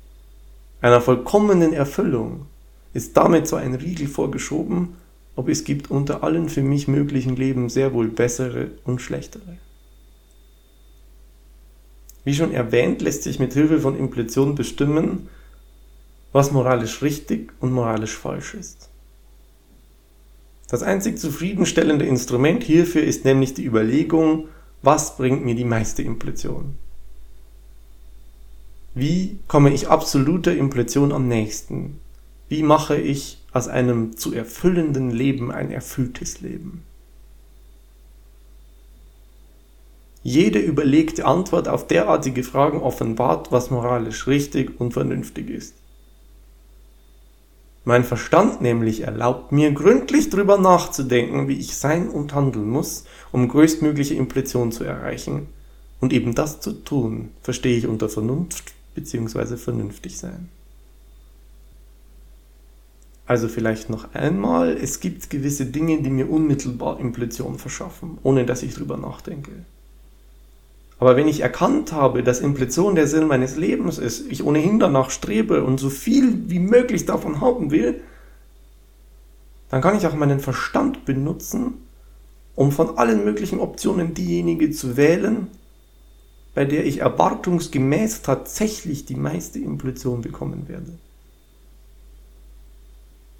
einer 0.81 1.01
vollkommenen 1.01 1.71
Erfüllung 1.71 2.47
ist 2.95 3.15
damit 3.15 3.47
so 3.47 3.57
ein 3.57 3.75
Riegel 3.75 4.07
vorgeschoben, 4.07 4.95
ob 5.35 5.49
es 5.49 5.65
gibt 5.65 5.91
unter 5.91 6.23
allen 6.23 6.49
für 6.49 6.63
mich 6.63 6.87
möglichen 6.87 7.35
Leben 7.35 7.69
sehr 7.69 7.93
wohl 7.93 8.07
bessere 8.07 8.71
und 8.85 9.03
schlechtere. 9.03 9.59
Wie 12.25 12.33
schon 12.33 12.53
erwähnt, 12.53 13.01
lässt 13.01 13.23
sich 13.23 13.39
mit 13.39 13.53
Hilfe 13.53 13.79
von 13.79 13.97
Impletion 13.97 14.55
bestimmen, 14.55 15.29
was 16.33 16.51
moralisch 16.51 17.01
richtig 17.01 17.53
und 17.61 17.71
moralisch 17.71 18.17
falsch 18.17 18.55
ist. 18.55 18.89
Das 20.67 20.81
einzig 20.81 21.19
zufriedenstellende 21.19 22.05
Instrument 22.05 22.63
hierfür 22.63 23.03
ist 23.03 23.23
nämlich 23.23 23.53
die 23.53 23.63
Überlegung, 23.63 24.49
was 24.81 25.15
bringt 25.15 25.45
mir 25.45 25.55
die 25.55 25.63
meiste 25.63 26.01
Impletion? 26.01 26.75
Wie 28.95 29.37
komme 29.47 29.71
ich 29.73 29.87
absoluter 29.87 30.55
Impletion 30.55 31.11
am 31.11 31.27
nächsten? 31.27 31.99
Wie 32.49 32.63
mache 32.63 32.97
ich 32.97 33.43
aus 33.51 33.67
einem 33.67 34.17
zu 34.17 34.33
erfüllenden 34.33 35.11
Leben 35.11 35.51
ein 35.51 35.69
erfülltes 35.69 36.41
Leben? 36.41 36.83
Jede 40.27 40.57
überlegte 40.57 41.23
Antwort 41.25 41.67
auf 41.67 41.85
derartige 41.85 42.41
Fragen 42.41 42.79
offenbart, 42.79 43.51
was 43.51 43.69
moralisch 43.69 44.25
richtig 44.25 44.81
und 44.81 44.91
vernünftig 44.91 45.51
ist. 45.51 45.75
Mein 47.83 48.03
Verstand 48.03 48.59
nämlich 48.59 49.01
erlaubt 49.01 49.51
mir 49.51 49.71
gründlich 49.71 50.31
drüber 50.31 50.57
nachzudenken, 50.57 51.47
wie 51.47 51.59
ich 51.59 51.77
sein 51.77 52.09
und 52.09 52.33
handeln 52.33 52.67
muss, 52.67 53.05
um 53.31 53.47
größtmögliche 53.47 54.15
Implition 54.15 54.71
zu 54.71 54.83
erreichen. 54.83 55.45
Und 56.01 56.11
eben 56.11 56.33
das 56.33 56.59
zu 56.59 56.71
tun, 56.71 57.29
verstehe 57.43 57.77
ich 57.77 57.85
unter 57.85 58.09
Vernunft 58.09 58.73
bzw. 58.95 59.57
vernünftig 59.57 60.17
sein. 60.17 60.49
Also 63.27 63.47
vielleicht 63.47 63.91
noch 63.91 64.15
einmal, 64.15 64.75
es 64.75 64.99
gibt 64.99 65.29
gewisse 65.29 65.67
Dinge, 65.67 66.01
die 66.01 66.09
mir 66.09 66.31
unmittelbar 66.31 66.99
Implition 66.99 67.59
verschaffen, 67.59 68.17
ohne 68.23 68.43
dass 68.47 68.63
ich 68.63 68.73
drüber 68.73 68.97
nachdenke. 68.97 69.51
Aber 70.97 71.15
wenn 71.15 71.27
ich 71.27 71.41
erkannt 71.41 71.91
habe, 71.91 72.23
dass 72.23 72.39
Implition 72.39 72.95
der 72.95 73.07
Sinn 73.07 73.27
meines 73.27 73.57
Lebens 73.57 73.97
ist, 73.97 74.31
ich 74.31 74.43
ohnehin 74.43 74.79
danach 74.79 75.09
strebe 75.09 75.63
und 75.63 75.79
so 75.79 75.89
viel 75.89 76.49
wie 76.49 76.59
möglich 76.59 77.05
davon 77.05 77.41
haben 77.41 77.71
will, 77.71 78.01
dann 79.69 79.81
kann 79.81 79.97
ich 79.97 80.07
auch 80.07 80.15
meinen 80.15 80.39
Verstand 80.39 81.05
benutzen, 81.05 81.73
um 82.55 82.71
von 82.71 82.97
allen 82.97 83.25
möglichen 83.25 83.59
Optionen 83.59 84.13
diejenige 84.13 84.71
zu 84.71 84.95
wählen, 84.95 85.47
bei 86.53 86.63
der 86.63 86.85
ich 86.85 86.99
erwartungsgemäß 86.99 88.21
tatsächlich 88.21 89.05
die 89.05 89.15
meiste 89.15 89.59
Implition 89.59 90.21
bekommen 90.21 90.69
werde. 90.69 90.97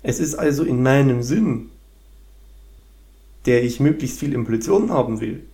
Es 0.03 0.19
ist 0.19 0.35
also 0.35 0.63
in 0.65 0.83
meinem 0.83 1.23
Sinn, 1.23 1.69
der 3.45 3.63
ich 3.63 3.79
möglichst 3.79 4.19
viel 4.19 4.33
Implition 4.33 4.91
haben 4.91 5.21
will, 5.21 5.45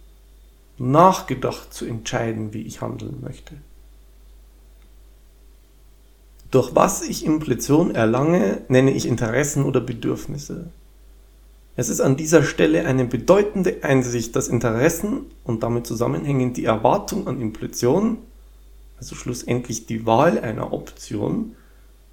nachgedacht 0.81 1.73
zu 1.73 1.85
entscheiden, 1.85 2.53
wie 2.53 2.63
ich 2.63 2.81
handeln 2.81 3.19
möchte. 3.21 3.55
Durch 6.49 6.75
was 6.75 7.01
ich 7.01 7.25
Implition 7.25 7.95
erlange, 7.95 8.61
nenne 8.67 8.91
ich 8.91 9.05
Interessen 9.05 9.63
oder 9.63 9.79
Bedürfnisse. 9.79 10.69
Es 11.77 11.87
ist 11.87 12.01
an 12.01 12.17
dieser 12.17 12.43
Stelle 12.43 12.85
eine 12.85 13.05
bedeutende 13.05 13.83
Einsicht, 13.83 14.35
dass 14.35 14.49
Interessen 14.49 15.27
und 15.45 15.63
damit 15.63 15.87
zusammenhängend 15.87 16.57
die 16.57 16.65
Erwartung 16.65 17.27
an 17.27 17.39
Implition, 17.39 18.17
also 18.97 19.15
schlussendlich 19.15 19.85
die 19.85 20.05
Wahl 20.05 20.39
einer 20.39 20.73
Option, 20.73 21.55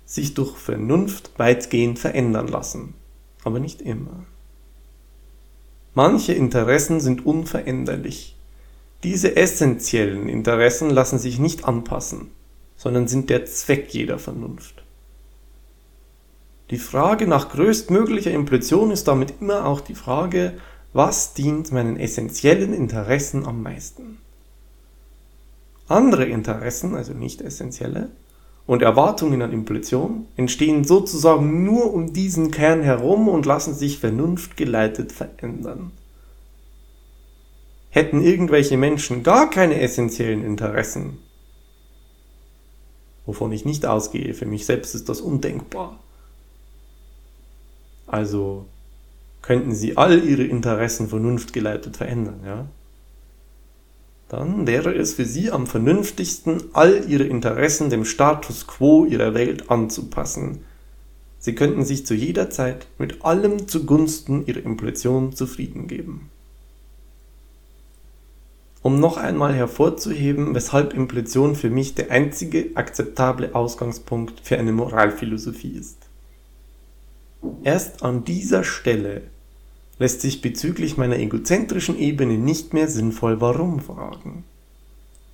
sich 0.04 0.34
durch 0.34 0.56
Vernunft 0.56 1.32
weitgehend 1.38 1.98
verändern 1.98 2.48
lassen, 2.48 2.94
aber 3.44 3.58
nicht 3.58 3.82
immer. 3.82 4.24
Manche 5.94 6.32
Interessen 6.32 7.00
sind 7.00 7.26
unveränderlich, 7.26 8.37
diese 9.04 9.36
essentiellen 9.36 10.28
Interessen 10.28 10.90
lassen 10.90 11.18
sich 11.18 11.38
nicht 11.38 11.64
anpassen, 11.64 12.32
sondern 12.76 13.06
sind 13.06 13.30
der 13.30 13.46
Zweck 13.46 13.94
jeder 13.94 14.18
Vernunft. 14.18 14.82
Die 16.70 16.78
Frage 16.78 17.26
nach 17.26 17.50
größtmöglicher 17.50 18.32
Impletion 18.32 18.90
ist 18.90 19.08
damit 19.08 19.34
immer 19.40 19.66
auch 19.66 19.80
die 19.80 19.94
Frage, 19.94 20.54
was 20.92 21.32
dient 21.32 21.72
meinen 21.72 21.96
essentiellen 21.96 22.74
Interessen 22.74 23.46
am 23.46 23.62
meisten. 23.62 24.18
Andere 25.86 26.24
Interessen, 26.24 26.94
also 26.94 27.14
nicht 27.14 27.40
essentielle, 27.40 28.10
und 28.66 28.82
Erwartungen 28.82 29.40
an 29.40 29.52
Impletion 29.52 30.26
entstehen 30.36 30.84
sozusagen 30.84 31.64
nur 31.64 31.94
um 31.94 32.12
diesen 32.12 32.50
Kern 32.50 32.82
herum 32.82 33.28
und 33.28 33.46
lassen 33.46 33.72
sich 33.72 33.98
vernunftgeleitet 33.98 35.12
verändern. 35.12 35.92
Hätten 37.90 38.22
irgendwelche 38.22 38.76
Menschen 38.76 39.22
gar 39.22 39.50
keine 39.50 39.80
essentiellen 39.80 40.44
Interessen, 40.44 41.18
wovon 43.24 43.52
ich 43.52 43.64
nicht 43.64 43.86
ausgehe, 43.86 44.34
für 44.34 44.46
mich 44.46 44.66
selbst 44.66 44.94
ist 44.94 45.08
das 45.08 45.20
undenkbar. 45.20 45.98
Also 48.06 48.66
könnten 49.42 49.74
sie 49.74 49.96
all 49.96 50.24
ihre 50.24 50.44
Interessen 50.44 51.08
vernunftgeleitet 51.08 51.96
verändern, 51.96 52.40
ja? 52.44 52.66
Dann 54.28 54.66
wäre 54.66 54.94
es 54.94 55.14
für 55.14 55.24
sie 55.24 55.50
am 55.50 55.66
vernünftigsten, 55.66 56.64
all 56.74 57.04
ihre 57.08 57.24
Interessen 57.24 57.88
dem 57.88 58.04
Status 58.04 58.66
quo 58.66 59.06
ihrer 59.06 59.32
Welt 59.32 59.70
anzupassen. 59.70 60.64
Sie 61.38 61.54
könnten 61.54 61.84
sich 61.84 62.04
zu 62.04 62.14
jeder 62.14 62.50
Zeit 62.50 62.86
mit 62.98 63.24
allem 63.24 63.68
zugunsten 63.68 64.44
ihrer 64.46 64.64
Impletion 64.64 65.34
zufrieden 65.34 65.86
geben. 65.86 66.30
Um 68.82 69.00
noch 69.00 69.16
einmal 69.16 69.54
hervorzuheben, 69.54 70.54
weshalb 70.54 70.94
Impletion 70.94 71.56
für 71.56 71.70
mich 71.70 71.94
der 71.94 72.10
einzige 72.10 72.70
akzeptable 72.74 73.54
Ausgangspunkt 73.54 74.40
für 74.42 74.58
eine 74.58 74.72
Moralphilosophie 74.72 75.72
ist. 75.72 75.98
Erst 77.64 78.02
an 78.02 78.24
dieser 78.24 78.64
Stelle 78.64 79.22
lässt 79.98 80.20
sich 80.20 80.42
bezüglich 80.42 80.96
meiner 80.96 81.18
egozentrischen 81.18 81.98
Ebene 81.98 82.38
nicht 82.38 82.72
mehr 82.72 82.88
sinnvoll 82.88 83.40
Warum 83.40 83.80
fragen. 83.80 84.44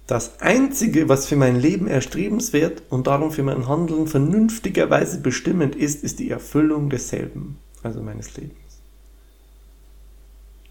Das 0.06 0.40
Einzige, 0.40 1.08
was 1.08 1.26
für 1.26 1.36
mein 1.36 1.56
Leben 1.56 1.86
erstrebenswert 1.86 2.82
und 2.90 3.06
darum 3.06 3.30
für 3.30 3.42
mein 3.42 3.68
Handeln 3.68 4.06
vernünftigerweise 4.06 5.20
bestimmend 5.20 5.76
ist, 5.76 6.04
ist 6.04 6.18
die 6.18 6.30
Erfüllung 6.30 6.90
desselben, 6.90 7.56
also 7.82 8.02
meines 8.02 8.36
Lebens. 8.36 8.63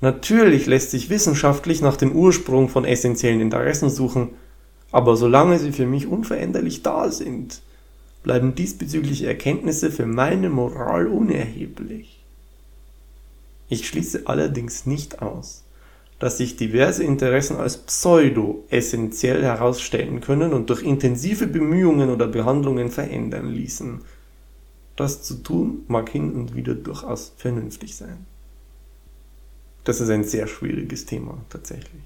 Natürlich 0.04 0.66
lässt 0.66 0.92
sich 0.92 1.10
wissenschaftlich 1.10 1.82
nach 1.82 1.96
dem 1.96 2.12
Ursprung 2.12 2.68
von 2.68 2.84
essentiellen 2.84 3.40
Interessen 3.40 3.90
suchen, 3.90 4.32
aber 4.92 5.16
solange 5.16 5.60
sie 5.60 5.72
für 5.72 5.86
mich 5.86 6.08
unveränderlich 6.08 6.84
da 6.84 7.10
sind, 7.10 7.62
bleiben 8.22 8.54
diesbezügliche 8.54 9.28
Erkenntnisse 9.28 9.92
für 9.92 10.06
meine 10.06 10.50
Moral 10.50 11.08
unerheblich. 11.08 12.22
Ich 13.70 13.88
schließe 13.88 14.24
allerdings 14.26 14.86
nicht 14.86 15.22
aus, 15.22 15.64
dass 16.20 16.38
sich 16.38 16.58
diverse 16.58 17.06
Interessen 17.06 17.56
als 17.56 17.78
pseudo-essentiell 17.78 19.42
herausstellen 19.42 20.20
können 20.20 20.52
und 20.52 20.70
durch 20.70 20.84
intensive 20.84 21.48
Bemühungen 21.48 22.10
oder 22.10 22.28
Behandlungen 22.28 22.92
verändern 22.92 23.48
ließen. 23.48 24.02
Das 24.98 25.24
zu 25.24 25.36
tun 25.36 25.86
mag 25.88 26.10
hin 26.10 26.34
und 26.34 26.58
wieder 26.58 26.76
durchaus 26.76 27.32
vernünftig 27.38 27.96
sein. 27.96 28.33
Das 29.84 30.00
ist 30.00 30.10
ein 30.10 30.24
sehr 30.24 30.48
schwieriges 30.48 31.06
Thema 31.06 31.44
tatsächlich. 31.50 32.04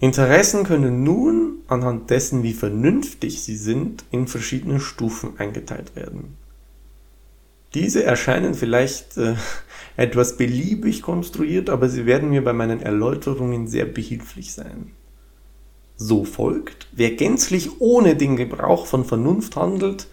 Interessen 0.00 0.62
können 0.62 1.02
nun 1.02 1.58
anhand 1.66 2.10
dessen, 2.10 2.44
wie 2.44 2.52
vernünftig 2.52 3.42
sie 3.42 3.56
sind, 3.56 4.04
in 4.12 4.28
verschiedene 4.28 4.78
Stufen 4.78 5.38
eingeteilt 5.38 5.96
werden. 5.96 6.36
Diese 7.74 8.04
erscheinen 8.04 8.54
vielleicht 8.54 9.16
äh, 9.16 9.34
etwas 9.96 10.36
beliebig 10.36 11.02
konstruiert, 11.02 11.68
aber 11.68 11.88
sie 11.88 12.06
werden 12.06 12.30
mir 12.30 12.44
bei 12.44 12.52
meinen 12.52 12.80
Erläuterungen 12.80 13.66
sehr 13.66 13.86
behilflich 13.86 14.52
sein. 14.52 14.92
So 15.96 16.24
folgt, 16.24 16.86
wer 16.92 17.10
gänzlich 17.10 17.80
ohne 17.80 18.14
den 18.14 18.36
Gebrauch 18.36 18.86
von 18.86 19.04
Vernunft 19.04 19.56
handelt, 19.56 20.06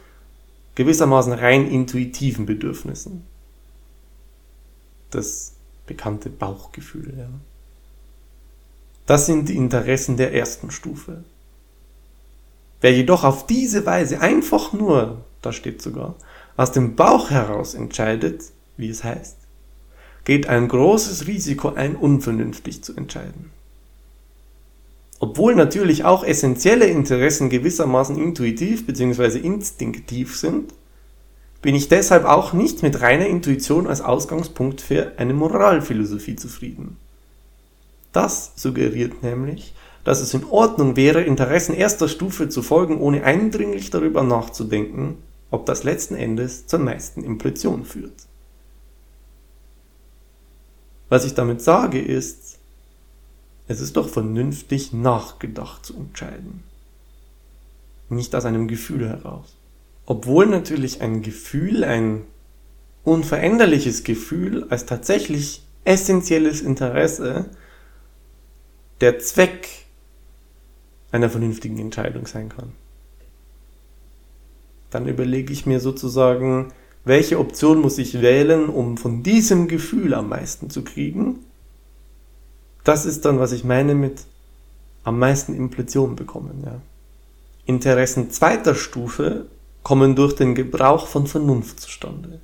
gewissermaßen 0.74 1.32
rein 1.32 1.70
intuitiven 1.70 2.48
Bedürfnissen. 2.48 3.24
Das 5.12 5.55
bekannte 5.86 6.30
Bauchgefühl. 6.30 7.14
Ja. 7.18 7.30
Das 9.06 9.26
sind 9.26 9.50
die 9.50 9.56
Interessen 9.56 10.18
der 10.18 10.34
ersten 10.34 10.72
Stufe. 10.72 11.24
Wer 12.82 12.94
jedoch 12.94 13.24
auf 13.24 13.46
diese 13.46 13.86
Weise 13.86 14.22
einfach 14.22 14.74
nur, 14.74 15.24
da 15.42 15.52
steht 15.52 15.82
sogar, 15.82 16.16
aus 16.58 16.72
dem 16.72 16.96
Bauch 16.96 17.30
heraus 17.30 17.74
entscheidet, 17.74 18.44
wie 18.78 18.90
es 18.90 19.04
heißt, 19.04 19.38
geht 20.24 20.48
ein 20.48 20.68
großes 20.68 21.28
Risiko 21.28 21.70
ein, 21.70 21.96
unvernünftig 21.96 22.84
zu 22.84 22.96
entscheiden. 22.96 23.52
Obwohl 25.20 25.56
natürlich 25.56 26.04
auch 26.04 26.24
essentielle 26.24 26.88
Interessen 26.88 27.50
gewissermaßen 27.50 28.18
intuitiv 28.18 28.86
bzw. 28.86 29.40
instinktiv 29.40 30.36
sind, 30.38 30.74
bin 31.66 31.74
ich 31.74 31.88
deshalb 31.88 32.26
auch 32.26 32.54
nicht 32.54 32.84
mit 32.84 33.02
reiner 33.02 33.26
Intuition 33.26 33.88
als 33.88 34.02
Ausgangspunkt 34.02 34.82
für 34.82 35.14
eine 35.18 35.34
Moralphilosophie 35.34 36.36
zufrieden. 36.36 36.98
Das 38.12 38.52
suggeriert 38.56 39.24
nämlich, 39.24 39.74
dass 40.04 40.22
es 40.22 40.36
in 40.36 40.46
Ordnung 40.46 40.96
wäre, 40.96 41.24
Interessen 41.24 41.74
erster 41.74 42.08
Stufe 42.08 42.50
zu 42.50 42.62
folgen, 42.62 43.02
ohne 43.02 43.24
eindringlich 43.24 43.90
darüber 43.90 44.22
nachzudenken, 44.22 45.18
ob 45.50 45.66
das 45.66 45.84
letzten 45.84 46.14
Endes 46.14 46.68
zur 46.68 46.78
meisten 46.78 47.24
Impletion 47.24 47.84
führt. 47.84 48.28
Was 51.10 51.26
ich 51.26 51.34
damit 51.34 51.64
sage 51.64 52.00
ist, 52.00 52.60
es 53.68 53.82
ist 53.82 53.98
doch 53.98 54.08
vernünftig 54.08 54.94
nachgedacht 54.94 55.84
zu 55.84 55.96
entscheiden. 55.96 56.62
Nicht 58.10 58.36
aus 58.36 58.46
einem 58.46 58.68
Gefühl 58.68 59.10
heraus 59.10 59.56
obwohl 60.06 60.46
natürlich 60.46 61.02
ein 61.02 61.22
Gefühl, 61.22 61.84
ein 61.84 62.22
unveränderliches 63.04 64.04
Gefühl 64.04 64.66
als 64.70 64.86
tatsächlich 64.86 65.64
essentielles 65.84 66.62
Interesse 66.62 67.50
der 69.02 69.20
Zweck 69.20 69.68
einer 71.12 71.30
vernünftigen 71.30 71.80
Entscheidung 71.80 72.28
sein 72.28 72.50
kann. 72.50 72.74
Dann 74.90 75.08
überlege 75.08 75.54
ich 75.54 75.66
mir 75.66 75.80
sozusagen, 75.80 76.72
welche 77.04 77.40
Option 77.40 77.82
muss 77.82 77.98
ich 77.98 78.22
wählen, 78.22 78.70
um 78.70 78.98
von 78.98 79.24
diesem 79.24 79.68
Gefühl 79.68 80.14
am 80.14 80.30
meisten 80.30 80.70
zu 80.70 80.84
kriegen. 80.84 81.40
Das 82.84 83.06
ist 83.06 83.26
dann, 83.26 83.40
was 83.40 83.52
ich 83.52 83.64
meine 83.64 83.94
mit 83.96 84.22
am 85.04 85.20
meisten 85.20 85.54
Implition 85.54 86.16
bekommen. 86.16 86.64
Ja. 86.66 86.82
Interessen 87.66 88.32
zweiter 88.32 88.74
Stufe 88.74 89.46
kommen 89.86 90.16
durch 90.16 90.34
den 90.34 90.56
Gebrauch 90.56 91.06
von 91.06 91.28
Vernunft 91.28 91.80
zustande, 91.80 92.42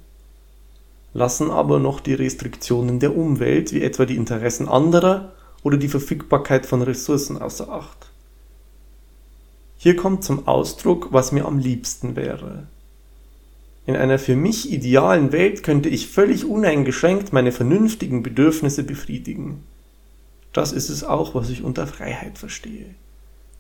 lassen 1.11 1.49
aber 1.49 1.79
noch 1.79 1.99
die 1.99 2.13
Restriktionen 2.13 2.99
der 2.99 3.17
Umwelt, 3.17 3.73
wie 3.73 3.81
etwa 3.81 4.05
die 4.05 4.15
Interessen 4.15 4.69
anderer 4.69 5.31
oder 5.63 5.77
die 5.77 5.87
Verfügbarkeit 5.87 6.67
von 6.67 6.83
Ressourcen 6.83 7.41
außer 7.41 7.67
Acht. 7.67 8.11
Hier 9.75 9.95
kommt 9.95 10.23
zum 10.23 10.47
Ausdruck, 10.47 11.07
was 11.13 11.31
mir 11.31 11.45
am 11.45 11.57
liebsten 11.57 12.15
wäre. 12.15 12.67
In 13.87 13.95
einer 13.95 14.19
für 14.19 14.35
mich 14.35 14.71
idealen 14.71 15.31
Welt 15.31 15.63
könnte 15.63 15.89
ich 15.89 16.09
völlig 16.09 16.45
uneingeschränkt 16.45 17.33
meine 17.33 17.51
vernünftigen 17.51 18.21
Bedürfnisse 18.21 18.83
befriedigen. 18.83 19.63
Das 20.53 20.71
ist 20.73 20.89
es 20.89 21.03
auch, 21.03 21.33
was 21.33 21.49
ich 21.49 21.63
unter 21.63 21.87
Freiheit 21.87 22.37
verstehe 22.37 22.93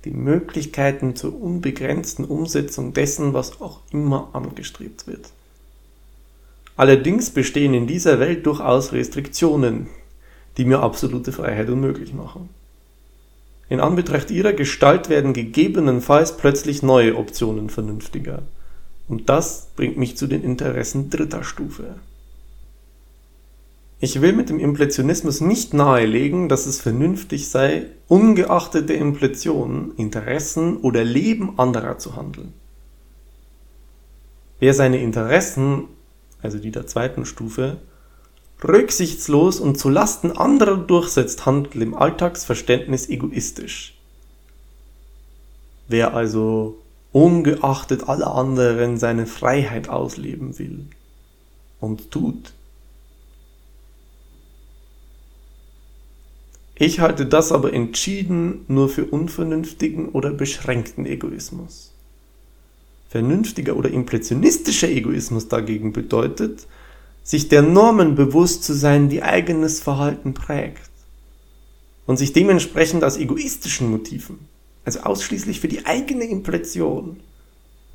die 0.05 0.11
Möglichkeiten 0.11 1.15
zur 1.15 1.39
unbegrenzten 1.39 2.25
Umsetzung 2.25 2.93
dessen, 2.93 3.33
was 3.33 3.61
auch 3.61 3.81
immer 3.91 4.29
angestrebt 4.33 5.07
wird. 5.07 5.29
Allerdings 6.75 7.29
bestehen 7.29 7.73
in 7.73 7.85
dieser 7.85 8.19
Welt 8.19 8.45
durchaus 8.45 8.93
Restriktionen, 8.93 9.87
die 10.57 10.65
mir 10.65 10.79
absolute 10.79 11.31
Freiheit 11.31 11.69
unmöglich 11.69 12.13
machen. 12.13 12.49
In 13.69 13.79
Anbetracht 13.79 14.31
ihrer 14.31 14.53
Gestalt 14.53 15.07
werden 15.07 15.33
gegebenenfalls 15.33 16.35
plötzlich 16.35 16.83
neue 16.83 17.15
Optionen 17.15 17.69
vernünftiger. 17.69 18.41
Und 19.07 19.29
das 19.29 19.67
bringt 19.75 19.97
mich 19.97 20.17
zu 20.17 20.27
den 20.27 20.43
Interessen 20.43 21.09
dritter 21.09 21.43
Stufe. 21.43 21.95
Ich 24.03 24.19
will 24.19 24.33
mit 24.33 24.49
dem 24.49 24.59
Impletionismus 24.59 25.41
nicht 25.41 25.75
nahelegen, 25.75 26.49
dass 26.49 26.65
es 26.65 26.81
vernünftig 26.81 27.49
sei, 27.49 27.85
ungeachtet 28.07 28.89
der 28.89 28.97
Impletionen, 28.97 29.93
Interessen 29.95 30.77
oder 30.77 31.03
Leben 31.03 31.59
anderer 31.59 31.99
zu 31.99 32.15
handeln. 32.15 32.51
Wer 34.59 34.73
seine 34.73 34.99
Interessen, 34.99 35.83
also 36.41 36.57
die 36.57 36.71
der 36.71 36.87
zweiten 36.87 37.27
Stufe, 37.27 37.77
rücksichtslos 38.63 39.59
und 39.59 39.77
zu 39.77 39.89
Lasten 39.89 40.31
anderer 40.31 40.77
durchsetzt, 40.77 41.45
handelt 41.45 41.75
im 41.75 41.93
Alltagsverständnis 41.93 43.07
egoistisch. 43.07 43.99
Wer 45.87 46.15
also 46.15 46.79
ungeachtet 47.11 48.09
aller 48.09 48.33
anderen 48.33 48.97
seine 48.97 49.27
Freiheit 49.27 49.89
ausleben 49.89 50.57
will 50.57 50.87
und 51.79 52.09
tut. 52.09 52.53
Ich 56.81 56.99
halte 56.99 57.27
das 57.27 57.51
aber 57.51 57.73
entschieden 57.73 58.65
nur 58.67 58.89
für 58.89 59.05
unvernünftigen 59.05 60.09
oder 60.09 60.31
beschränkten 60.31 61.05
Egoismus. 61.05 61.93
Vernünftiger 63.07 63.75
oder 63.75 63.91
impressionistischer 63.91 64.89
Egoismus 64.89 65.47
dagegen 65.47 65.93
bedeutet, 65.93 66.65
sich 67.21 67.49
der 67.49 67.61
Normen 67.61 68.15
bewusst 68.15 68.63
zu 68.63 68.73
sein, 68.73 69.09
die 69.09 69.21
eigenes 69.21 69.79
Verhalten 69.79 70.33
prägt 70.33 70.89
und 72.07 72.17
sich 72.17 72.33
dementsprechend 72.33 73.03
aus 73.03 73.17
egoistischen 73.17 73.91
Motiven, 73.91 74.39
also 74.83 75.01
ausschließlich 75.01 75.59
für 75.59 75.67
die 75.67 75.85
eigene 75.85 76.23
Impression, 76.23 77.19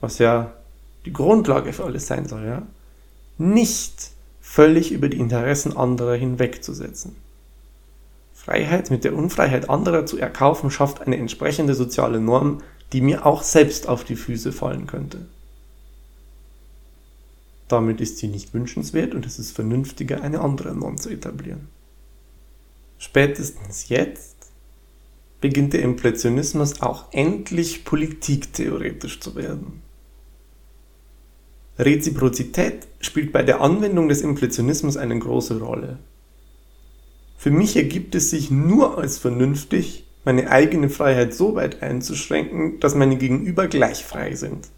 was 0.00 0.18
ja 0.18 0.52
die 1.04 1.12
Grundlage 1.12 1.72
für 1.72 1.82
alles 1.82 2.06
sein 2.06 2.28
soll, 2.28 2.44
ja, 2.44 2.62
nicht 3.36 4.12
völlig 4.40 4.92
über 4.92 5.08
die 5.08 5.18
Interessen 5.18 5.76
anderer 5.76 6.14
hinwegzusetzen. 6.14 7.25
Freiheit 8.46 8.92
mit 8.92 9.02
der 9.02 9.16
Unfreiheit 9.16 9.68
anderer 9.68 10.06
zu 10.06 10.18
erkaufen, 10.18 10.70
schafft 10.70 11.00
eine 11.00 11.16
entsprechende 11.16 11.74
soziale 11.74 12.20
Norm, 12.20 12.62
die 12.92 13.00
mir 13.00 13.26
auch 13.26 13.42
selbst 13.42 13.88
auf 13.88 14.04
die 14.04 14.14
Füße 14.14 14.52
fallen 14.52 14.86
könnte. 14.86 15.26
Damit 17.66 18.00
ist 18.00 18.18
sie 18.18 18.28
nicht 18.28 18.54
wünschenswert 18.54 19.16
und 19.16 19.26
es 19.26 19.40
ist 19.40 19.50
vernünftiger, 19.50 20.22
eine 20.22 20.42
andere 20.42 20.76
Norm 20.76 20.96
zu 20.96 21.10
etablieren. 21.10 21.66
Spätestens 22.98 23.88
jetzt 23.88 24.36
beginnt 25.40 25.72
der 25.72 25.82
Impressionismus 25.82 26.82
auch 26.82 27.06
endlich 27.10 27.84
politiktheoretisch 27.84 29.18
zu 29.18 29.34
werden. 29.34 29.82
Reziprozität 31.80 32.86
spielt 33.00 33.32
bei 33.32 33.42
der 33.42 33.60
Anwendung 33.60 34.08
des 34.08 34.22
Impressionismus 34.22 34.96
eine 34.96 35.18
große 35.18 35.58
Rolle. 35.58 35.98
Für 37.36 37.50
mich 37.50 37.76
ergibt 37.76 38.14
es 38.14 38.30
sich 38.30 38.50
nur 38.50 38.98
als 38.98 39.18
vernünftig, 39.18 40.04
meine 40.24 40.50
eigene 40.50 40.88
Freiheit 40.88 41.34
so 41.34 41.54
weit 41.54 41.82
einzuschränken, 41.82 42.80
dass 42.80 42.94
meine 42.94 43.16
Gegenüber 43.16 43.68
gleich 43.68 44.04
frei 44.04 44.34
sind. 44.34 44.68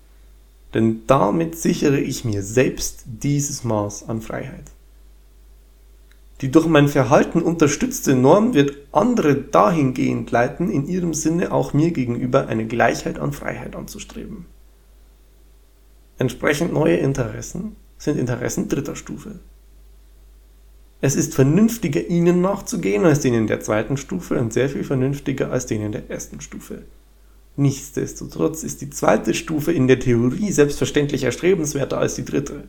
Denn 0.74 1.02
damit 1.06 1.56
sichere 1.56 1.98
ich 1.98 2.24
mir 2.24 2.42
selbst 2.42 3.04
dieses 3.06 3.64
Maß 3.64 4.08
an 4.08 4.20
Freiheit. 4.20 4.64
Die 6.40 6.50
durch 6.50 6.66
mein 6.66 6.88
Verhalten 6.88 7.42
unterstützte 7.42 8.14
Norm 8.14 8.54
wird 8.54 8.76
andere 8.92 9.34
dahingehend 9.34 10.30
leiten, 10.30 10.70
in 10.70 10.86
ihrem 10.86 11.14
Sinne 11.14 11.50
auch 11.50 11.72
mir 11.72 11.90
gegenüber 11.90 12.46
eine 12.46 12.66
Gleichheit 12.66 13.18
an 13.18 13.32
Freiheit 13.32 13.74
anzustreben. 13.74 14.46
Entsprechend 16.18 16.72
neue 16.72 16.96
Interessen 16.96 17.76
sind 17.96 18.18
Interessen 18.18 18.68
dritter 18.68 18.94
Stufe. 18.94 19.40
Es 21.00 21.14
ist 21.14 21.34
vernünftiger, 21.34 22.06
ihnen 22.06 22.40
nachzugehen 22.40 23.04
als 23.04 23.20
denen 23.20 23.46
der 23.46 23.60
zweiten 23.60 23.96
Stufe 23.96 24.38
und 24.38 24.52
sehr 24.52 24.68
viel 24.68 24.82
vernünftiger 24.82 25.52
als 25.52 25.66
denen 25.66 25.92
der 25.92 26.10
ersten 26.10 26.40
Stufe. 26.40 26.82
Nichtsdestotrotz 27.56 28.62
ist 28.62 28.80
die 28.80 28.90
zweite 28.90 29.34
Stufe 29.34 29.72
in 29.72 29.88
der 29.88 30.00
Theorie 30.00 30.50
selbstverständlich 30.50 31.24
erstrebenswerter 31.24 31.98
als 31.98 32.14
die 32.14 32.24
dritte. 32.24 32.64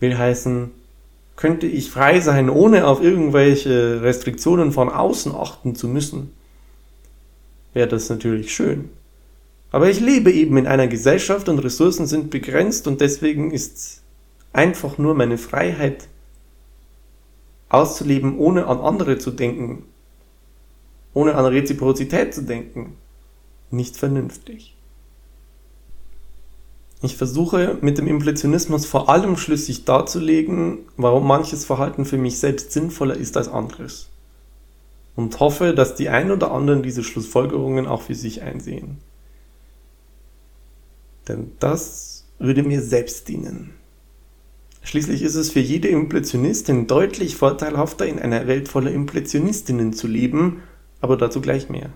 Will 0.00 0.16
heißen, 0.16 0.70
könnte 1.36 1.66
ich 1.66 1.90
frei 1.90 2.20
sein, 2.20 2.50
ohne 2.50 2.86
auf 2.86 3.02
irgendwelche 3.02 4.02
Restriktionen 4.02 4.72
von 4.72 4.88
außen 4.88 5.34
achten 5.34 5.74
zu 5.74 5.88
müssen, 5.88 6.30
wäre 7.74 7.88
das 7.88 8.08
natürlich 8.08 8.54
schön. 8.54 8.90
Aber 9.70 9.88
ich 9.88 10.00
lebe 10.00 10.30
eben 10.30 10.56
in 10.56 10.66
einer 10.66 10.86
Gesellschaft 10.86 11.48
und 11.48 11.58
Ressourcen 11.58 12.06
sind 12.06 12.30
begrenzt 12.30 12.86
und 12.86 13.00
deswegen 13.00 13.52
ist 13.52 14.02
einfach 14.52 14.98
nur 14.98 15.14
meine 15.14 15.38
Freiheit 15.38 16.08
auszuleben, 17.72 18.38
ohne 18.38 18.66
an 18.66 18.78
andere 18.78 19.18
zu 19.18 19.30
denken, 19.30 19.84
ohne 21.14 21.34
an 21.34 21.46
Reziprozität 21.46 22.34
zu 22.34 22.42
denken, 22.42 22.96
nicht 23.70 23.96
vernünftig. 23.96 24.76
Ich 27.04 27.16
versuche 27.16 27.78
mit 27.80 27.98
dem 27.98 28.06
Impressionismus 28.06 28.86
vor 28.86 29.08
allem 29.08 29.36
schlüssig 29.36 29.84
darzulegen, 29.84 30.78
warum 30.96 31.26
manches 31.26 31.64
Verhalten 31.64 32.04
für 32.04 32.18
mich 32.18 32.38
selbst 32.38 32.70
sinnvoller 32.70 33.16
ist 33.16 33.36
als 33.36 33.48
anderes. 33.48 34.08
Und 35.16 35.40
hoffe, 35.40 35.74
dass 35.74 35.96
die 35.96 36.08
ein 36.08 36.30
oder 36.30 36.52
anderen 36.52 36.82
diese 36.82 37.02
Schlussfolgerungen 37.02 37.86
auch 37.86 38.02
für 38.02 38.14
sich 38.14 38.42
einsehen. 38.42 38.98
Denn 41.28 41.52
das 41.58 42.24
würde 42.38 42.62
mir 42.62 42.80
selbst 42.80 43.28
dienen. 43.28 43.74
Schließlich 44.82 45.22
ist 45.22 45.36
es 45.36 45.50
für 45.50 45.60
jede 45.60 45.88
Impressionistin 45.88 46.86
deutlich 46.86 47.36
vorteilhafter, 47.36 48.06
in 48.06 48.18
einer 48.18 48.46
Welt 48.46 48.68
voller 48.68 48.90
Impressionistinnen 48.90 49.92
zu 49.92 50.06
leben, 50.08 50.62
aber 51.00 51.16
dazu 51.16 51.40
gleich 51.40 51.68
mehr. 51.68 51.90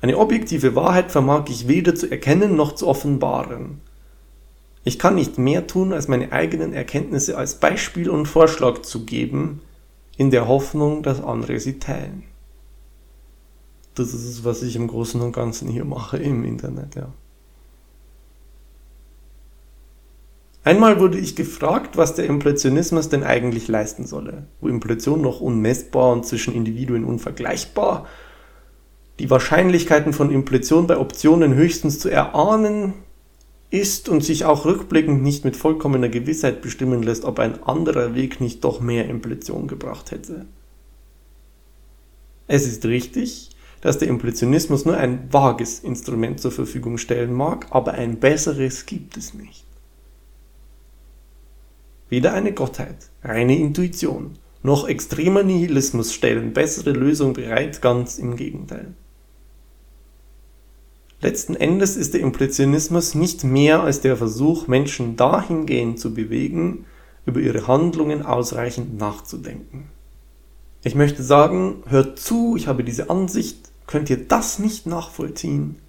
Eine 0.00 0.18
objektive 0.18 0.74
Wahrheit 0.74 1.12
vermag 1.12 1.44
ich 1.48 1.68
weder 1.68 1.94
zu 1.94 2.10
erkennen 2.10 2.56
noch 2.56 2.74
zu 2.74 2.86
offenbaren. 2.88 3.80
Ich 4.82 4.98
kann 4.98 5.14
nicht 5.14 5.38
mehr 5.38 5.66
tun, 5.66 5.92
als 5.92 6.08
meine 6.08 6.32
eigenen 6.32 6.72
Erkenntnisse 6.72 7.38
als 7.38 7.54
Beispiel 7.54 8.10
und 8.10 8.26
Vorschlag 8.26 8.82
zu 8.82 9.06
geben, 9.06 9.62
in 10.16 10.30
der 10.30 10.46
Hoffnung, 10.46 11.02
dass 11.02 11.22
andere 11.22 11.58
sie 11.58 11.78
teilen. 11.78 12.24
Das 13.94 14.08
ist 14.08 14.24
es, 14.24 14.44
was 14.44 14.62
ich 14.62 14.76
im 14.76 14.88
Großen 14.88 15.20
und 15.20 15.32
Ganzen 15.32 15.68
hier 15.68 15.84
mache 15.84 16.18
im 16.18 16.44
Internet, 16.44 16.96
ja. 16.96 17.08
Einmal 20.64 20.98
wurde 20.98 21.18
ich 21.18 21.36
gefragt, 21.36 21.98
was 21.98 22.14
der 22.14 22.24
Impressionismus 22.24 23.10
denn 23.10 23.22
eigentlich 23.22 23.68
leisten 23.68 24.06
solle, 24.06 24.46
wo 24.62 24.68
Impression 24.68 25.20
noch 25.20 25.42
unmessbar 25.42 26.10
und 26.12 26.24
zwischen 26.24 26.54
Individuen 26.54 27.04
unvergleichbar, 27.04 28.06
die 29.18 29.28
Wahrscheinlichkeiten 29.28 30.14
von 30.14 30.30
Impression 30.30 30.86
bei 30.86 30.96
Optionen 30.96 31.54
höchstens 31.54 31.98
zu 31.98 32.08
erahnen 32.08 32.94
ist 33.70 34.08
und 34.08 34.24
sich 34.24 34.46
auch 34.46 34.64
rückblickend 34.64 35.22
nicht 35.22 35.44
mit 35.44 35.56
vollkommener 35.56 36.08
Gewissheit 36.08 36.62
bestimmen 36.62 37.02
lässt, 37.02 37.24
ob 37.24 37.40
ein 37.40 37.62
anderer 37.62 38.14
Weg 38.14 38.40
nicht 38.40 38.64
doch 38.64 38.80
mehr 38.80 39.06
Impression 39.06 39.68
gebracht 39.68 40.12
hätte. 40.12 40.46
Es 42.46 42.66
ist 42.66 42.86
richtig, 42.86 43.50
dass 43.82 43.98
der 43.98 44.08
Impressionismus 44.08 44.86
nur 44.86 44.96
ein 44.96 45.28
vages 45.30 45.80
Instrument 45.80 46.40
zur 46.40 46.52
Verfügung 46.52 46.96
stellen 46.96 47.34
mag, 47.34 47.66
aber 47.70 47.92
ein 47.92 48.18
besseres 48.18 48.86
gibt 48.86 49.18
es 49.18 49.34
nicht. 49.34 49.63
Weder 52.14 52.32
eine 52.32 52.52
Gottheit, 52.52 53.10
reine 53.24 53.58
Intuition, 53.58 54.38
noch 54.62 54.86
extremer 54.86 55.42
Nihilismus 55.42 56.12
stellen 56.12 56.52
bessere 56.52 56.92
Lösungen 56.92 57.32
bereit, 57.32 57.82
ganz 57.82 58.20
im 58.20 58.36
Gegenteil. 58.36 58.94
Letzten 61.20 61.56
Endes 61.56 61.96
ist 61.96 62.14
der 62.14 62.20
Impressionismus 62.20 63.16
nicht 63.16 63.42
mehr 63.42 63.82
als 63.82 64.00
der 64.00 64.16
Versuch, 64.16 64.68
Menschen 64.68 65.16
dahingehend 65.16 65.98
zu 65.98 66.14
bewegen, 66.14 66.84
über 67.26 67.40
ihre 67.40 67.66
Handlungen 67.66 68.22
ausreichend 68.22 68.96
nachzudenken. 68.96 69.88
Ich 70.84 70.94
möchte 70.94 71.24
sagen, 71.24 71.82
hört 71.86 72.20
zu, 72.20 72.54
ich 72.54 72.68
habe 72.68 72.84
diese 72.84 73.10
Ansicht, 73.10 73.72
könnt 73.88 74.08
ihr 74.08 74.28
das 74.28 74.60
nicht 74.60 74.86
nachvollziehen, 74.86 75.80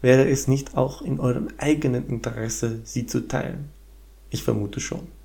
wäre 0.00 0.30
es 0.30 0.48
nicht 0.48 0.78
auch 0.78 1.02
in 1.02 1.20
eurem 1.20 1.48
eigenen 1.58 2.08
Interesse, 2.08 2.80
sie 2.84 3.04
zu 3.04 3.28
teilen? 3.28 3.68
Ich 4.30 4.42
vermute 4.42 4.80
schon. 4.80 5.17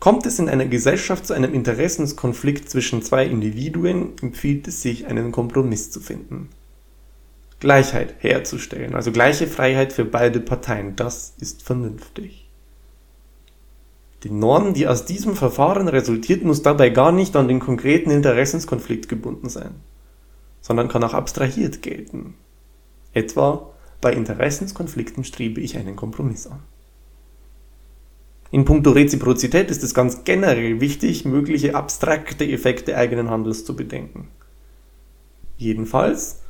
Kommt 0.00 0.24
es 0.24 0.38
in 0.38 0.48
einer 0.48 0.64
Gesellschaft 0.64 1.26
zu 1.26 1.34
einem 1.34 1.52
Interessenskonflikt 1.52 2.70
zwischen 2.70 3.02
zwei 3.02 3.26
Individuen, 3.26 4.14
empfiehlt 4.22 4.66
es 4.66 4.80
sich, 4.80 5.06
einen 5.06 5.30
Kompromiss 5.30 5.90
zu 5.90 6.00
finden. 6.00 6.48
Gleichheit 7.60 8.14
herzustellen, 8.20 8.94
also 8.94 9.12
gleiche 9.12 9.46
Freiheit 9.46 9.92
für 9.92 10.06
beide 10.06 10.40
Parteien, 10.40 10.96
das 10.96 11.34
ist 11.38 11.62
vernünftig. 11.62 12.48
Die 14.22 14.30
Norm, 14.30 14.72
die 14.72 14.86
aus 14.86 15.04
diesem 15.04 15.36
Verfahren 15.36 15.86
resultiert, 15.86 16.44
muss 16.44 16.62
dabei 16.62 16.88
gar 16.88 17.12
nicht 17.12 17.36
an 17.36 17.48
den 17.48 17.60
konkreten 17.60 18.10
Interessenskonflikt 18.10 19.10
gebunden 19.10 19.50
sein, 19.50 19.74
sondern 20.62 20.88
kann 20.88 21.04
auch 21.04 21.14
abstrahiert 21.14 21.82
gelten. 21.82 22.34
Etwa 23.12 23.70
bei 24.00 24.14
Interessenskonflikten 24.14 25.24
strebe 25.24 25.60
ich 25.60 25.76
einen 25.76 25.96
Kompromiss 25.96 26.46
an. 26.46 26.60
In 28.50 28.64
puncto 28.64 28.90
Reziprozität 28.90 29.70
ist 29.70 29.84
es 29.84 29.94
ganz 29.94 30.24
generell 30.24 30.80
wichtig, 30.80 31.24
mögliche 31.24 31.74
abstrakte 31.74 32.44
Effekte 32.44 32.96
eigenen 32.96 33.30
Handels 33.30 33.64
zu 33.64 33.76
bedenken. 33.76 34.28
Jedenfalls, 35.56 36.40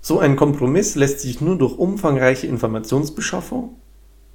so 0.00 0.18
ein 0.18 0.36
Kompromiss 0.36 0.94
lässt 0.94 1.20
sich 1.20 1.40
nur 1.40 1.56
durch 1.56 1.78
umfangreiche 1.78 2.46
Informationsbeschaffung, 2.46 3.76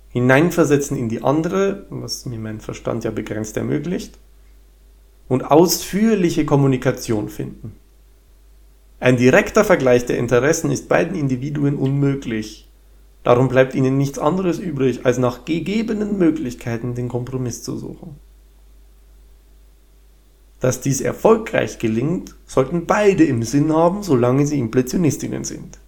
Hineinversetzen 0.09 0.97
in 0.97 1.07
die 1.07 1.23
andere, 1.23 1.85
was 1.89 2.25
mir 2.25 2.39
mein 2.39 2.59
Verstand 2.59 3.05
ja 3.05 3.11
begrenzt 3.11 3.55
ermöglicht, 3.55 4.19
und 5.29 5.43
ausführliche 5.43 6.45
Kommunikation 6.45 7.29
finden. 7.29 7.77
Ein 8.99 9.15
direkter 9.15 9.63
Vergleich 9.63 10.05
der 10.05 10.17
Interessen 10.17 10.69
ist 10.69 10.89
beiden 10.89 11.15
Individuen 11.15 11.77
unmöglich. 11.77 12.69
Darum 13.23 13.49
bleibt 13.49 13.75
ihnen 13.75 13.97
nichts 13.97 14.17
anderes 14.17 14.57
übrig, 14.57 15.05
als 15.05 15.17
nach 15.17 15.45
gegebenen 15.45 16.17
Möglichkeiten 16.17 16.95
den 16.95 17.07
Kompromiss 17.07 17.61
zu 17.61 17.77
suchen. 17.77 18.15
Dass 20.59 20.81
dies 20.81 21.01
erfolgreich 21.01 21.79
gelingt, 21.79 22.35
sollten 22.45 22.85
beide 22.85 23.23
im 23.23 23.43
Sinn 23.43 23.73
haben, 23.73 24.03
solange 24.03 24.45
sie 24.45 24.59
Impletionistinnen 24.59 25.43
sind. 25.43 25.79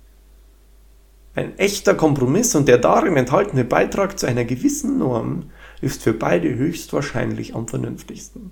Ein 1.35 1.57
echter 1.57 1.95
Kompromiss 1.95 2.53
und 2.53 2.67
der 2.67 2.77
darin 2.77 3.17
enthaltene 3.17 3.65
Beitrag 3.65 4.19
zu 4.19 4.27
einer 4.27 4.45
gewissen 4.45 4.99
Norm 4.99 5.45
ist 5.81 6.03
für 6.03 6.13
beide 6.13 6.53
höchstwahrscheinlich 6.53 7.55
am 7.55 7.67
vernünftigsten. 7.67 8.51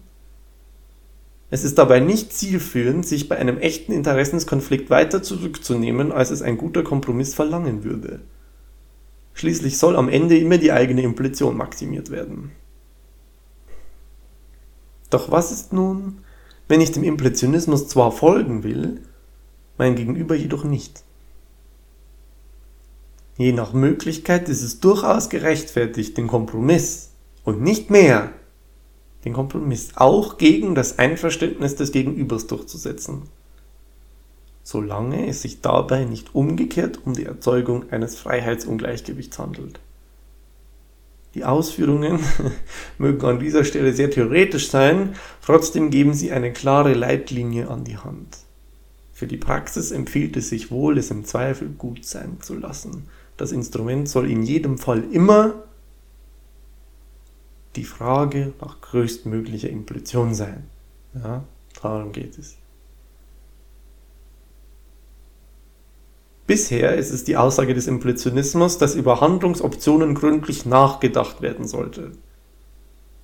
Es 1.51 1.63
ist 1.63 1.77
dabei 1.77 1.99
nicht 1.99 2.33
zielführend, 2.33 3.05
sich 3.05 3.29
bei 3.29 3.37
einem 3.37 3.57
echten 3.57 3.91
Interessenskonflikt 3.91 4.89
weiter 4.89 5.21
zurückzunehmen, 5.21 6.11
als 6.11 6.31
es 6.31 6.41
ein 6.41 6.57
guter 6.57 6.81
Kompromiss 6.81 7.35
verlangen 7.35 7.83
würde. 7.83 8.21
Schließlich 9.33 9.77
soll 9.77 9.95
am 9.95 10.09
Ende 10.09 10.37
immer 10.37 10.57
die 10.57 10.71
eigene 10.71 11.01
Implition 11.01 11.57
maximiert 11.57 12.11
werden. 12.11 12.51
Doch 15.09 15.31
was 15.31 15.51
ist 15.51 15.73
nun, 15.73 16.19
wenn 16.67 16.81
ich 16.81 16.91
dem 16.91 17.03
Implitionismus 17.03 17.87
zwar 17.87 18.11
folgen 18.11 18.63
will, 18.63 19.01
mein 19.77 19.95
Gegenüber 19.95 20.35
jedoch 20.35 20.63
nicht? 20.63 21.03
Je 23.37 23.51
nach 23.51 23.73
Möglichkeit 23.73 24.49
ist 24.49 24.61
es 24.61 24.79
durchaus 24.79 25.29
gerechtfertigt, 25.29 26.17
den 26.17 26.27
Kompromiss 26.27 27.11
und 27.43 27.61
nicht 27.61 27.89
mehr 27.89 28.31
den 29.25 29.33
Kompromiss 29.33 29.91
auch 29.95 30.37
gegen 30.37 30.75
das 30.75 30.99
Einverständnis 30.99 31.75
des 31.75 31.91
Gegenübers 31.91 32.47
durchzusetzen, 32.47 33.23
solange 34.63 35.27
es 35.27 35.41
sich 35.41 35.61
dabei 35.61 36.05
nicht 36.05 36.35
umgekehrt 36.35 36.99
um 37.05 37.13
die 37.13 37.25
Erzeugung 37.25 37.91
eines 37.91 38.17
Freiheitsungleichgewichts 38.17 39.39
handelt. 39.39 39.79
Die 41.33 41.45
Ausführungen 41.45 42.19
mögen 42.97 43.25
an 43.25 43.39
dieser 43.39 43.63
Stelle 43.63 43.93
sehr 43.93 44.11
theoretisch 44.11 44.69
sein, 44.69 45.15
trotzdem 45.41 45.89
geben 45.89 46.13
sie 46.13 46.31
eine 46.31 46.51
klare 46.51 46.93
Leitlinie 46.93 47.69
an 47.69 47.83
die 47.83 47.97
Hand. 47.97 48.39
Für 49.13 49.27
die 49.27 49.37
Praxis 49.37 49.91
empfiehlt 49.91 50.35
es 50.35 50.49
sich 50.49 50.71
wohl, 50.71 50.97
es 50.97 51.11
im 51.11 51.25
Zweifel 51.25 51.69
gut 51.69 52.05
sein 52.05 52.37
zu 52.41 52.55
lassen. 52.55 53.07
Das 53.37 53.51
Instrument 53.51 54.09
soll 54.09 54.29
in 54.29 54.43
jedem 54.43 54.77
Fall 54.77 55.03
immer 55.11 55.63
die 57.75 57.85
Frage 57.85 58.53
nach 58.59 58.81
größtmöglicher 58.81 59.69
Implition 59.69 60.33
sein. 60.33 60.67
Ja, 61.13 61.43
darum 61.81 62.11
geht 62.11 62.37
es. 62.37 62.57
Bisher 66.51 66.97
ist 66.97 67.11
es 67.11 67.23
die 67.23 67.37
Aussage 67.37 67.73
des 67.73 67.87
Implitionismus, 67.87 68.77
dass 68.77 68.95
über 68.95 69.21
Handlungsoptionen 69.21 70.15
gründlich 70.15 70.65
nachgedacht 70.65 71.41
werden 71.41 71.65
sollte. 71.65 72.11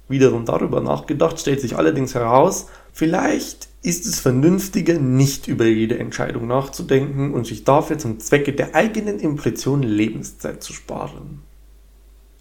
Wiederum 0.07 0.45
darüber 0.45 0.79
nachgedacht 0.79 1.37
stellt 1.37 1.59
sich 1.59 1.75
allerdings 1.75 2.15
heraus, 2.15 2.67
vielleicht 2.93 3.67
ist 3.81 4.05
es 4.05 4.21
vernünftiger, 4.21 4.97
nicht 4.97 5.49
über 5.49 5.65
jede 5.65 5.99
Entscheidung 5.99 6.47
nachzudenken 6.47 7.33
und 7.33 7.45
sich 7.45 7.65
dafür 7.65 7.97
zum 7.97 8.21
Zwecke 8.21 8.53
der 8.53 8.75
eigenen 8.75 9.19
Implition 9.19 9.83
Lebenszeit 9.83 10.63
zu 10.63 10.71
sparen 10.71 11.43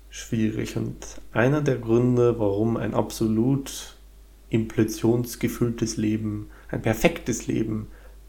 schwierig 0.08 0.76
und 0.76 0.96
einer 1.32 1.62
der 1.62 1.76
Gründe, 1.76 2.38
warum 2.38 2.76
ein 2.76 2.94
absolut 2.94 3.96
impletionsgefülltes 4.50 5.96
Leben, 5.96 6.48
ein 6.68 6.80
perfektes 6.80 7.48
Leben 7.48 7.88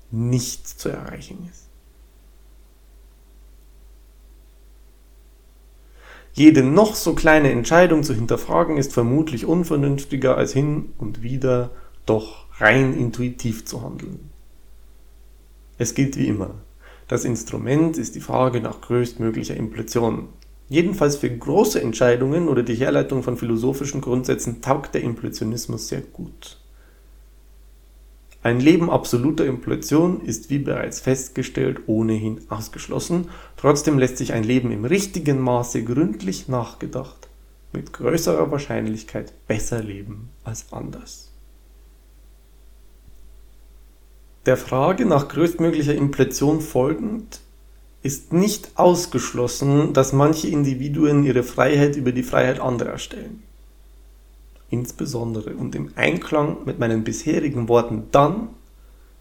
nicht 0.10 0.68
zu 0.68 0.90
erreichen 0.90 1.48
ist. 1.50 1.67
Jede 6.38 6.62
noch 6.62 6.94
so 6.94 7.16
kleine 7.16 7.50
Entscheidung 7.50 8.04
zu 8.04 8.14
hinterfragen 8.14 8.78
ist 8.78 8.94
vermutlich 8.94 9.48
unvernünftiger 9.48 10.38
als 10.38 10.54
hin 10.54 10.94
und 11.00 11.24
wieder 11.24 11.72
doch 12.06 12.46
rein 12.60 12.96
intuitiv 12.96 13.66
zu 13.66 13.82
handeln. 13.82 14.30
Es 15.80 15.96
gilt 15.96 16.16
wie 16.16 16.28
immer. 16.28 16.52
Das 17.08 17.26
Instrument 17.26 17.98
ist 17.98 18.14
die 18.14 18.22
Frage 18.22 18.62
nach 18.62 18.82
größtmöglicher 18.82 19.58
Impletion. 19.58 20.28
Jedenfalls 20.70 21.16
für 21.16 21.30
große 21.36 21.82
Entscheidungen 21.82 22.50
oder 22.50 22.62
die 22.62 22.76
Herleitung 22.76 23.24
von 23.24 23.36
philosophischen 23.36 24.02
Grundsätzen 24.02 24.62
taugt 24.62 24.94
der 24.94 25.02
Impletionismus 25.02 25.88
sehr 25.88 26.02
gut. 26.02 26.60
Ein 28.44 28.60
Leben 28.60 28.92
absoluter 28.92 29.46
Impletion 29.46 30.22
ist 30.22 30.52
wie 30.52 30.60
bereits 30.60 31.02
festgestellt 31.02 31.82
ohnehin 31.88 32.42
ausgeschlossen, 32.50 33.30
trotzdem 33.58 34.00
lässt 34.00 34.18
sich 34.18 34.34
ein 34.34 34.44
Leben 34.44 34.72
im 34.72 34.86
richtigen 34.86 35.42
Maße 35.42 35.84
gründlich 35.84 36.48
nachgedacht 36.48 37.28
mit 37.74 37.92
größerer 37.94 38.50
Wahrscheinlichkeit 38.50 39.34
besser 39.48 39.84
leben 39.84 40.30
als 40.44 40.72
anders. 40.72 41.32
Der 44.46 44.56
Frage 44.56 45.06
nach 45.06 45.28
größtmöglicher 45.28 45.94
Impletion 45.94 46.62
folgend 46.62 47.42
ist 48.02 48.32
nicht 48.32 48.72
ausgeschlossen, 48.76 49.92
dass 49.92 50.14
manche 50.14 50.48
Individuen 50.48 51.26
ihre 51.26 51.44
Freiheit 51.44 51.98
über 51.98 52.14
die 52.14 52.24
Freiheit 52.24 52.62
anderer 52.62 52.98
stellen. 52.98 53.44
Insbesondere 54.70 55.56
und 55.56 55.76
im 55.76 55.92
Einklang 55.96 56.58
mit 56.66 56.80
meinen 56.80 57.04
bisherigen 57.04 57.68
Worten 57.68 58.08
dann, 58.12 58.50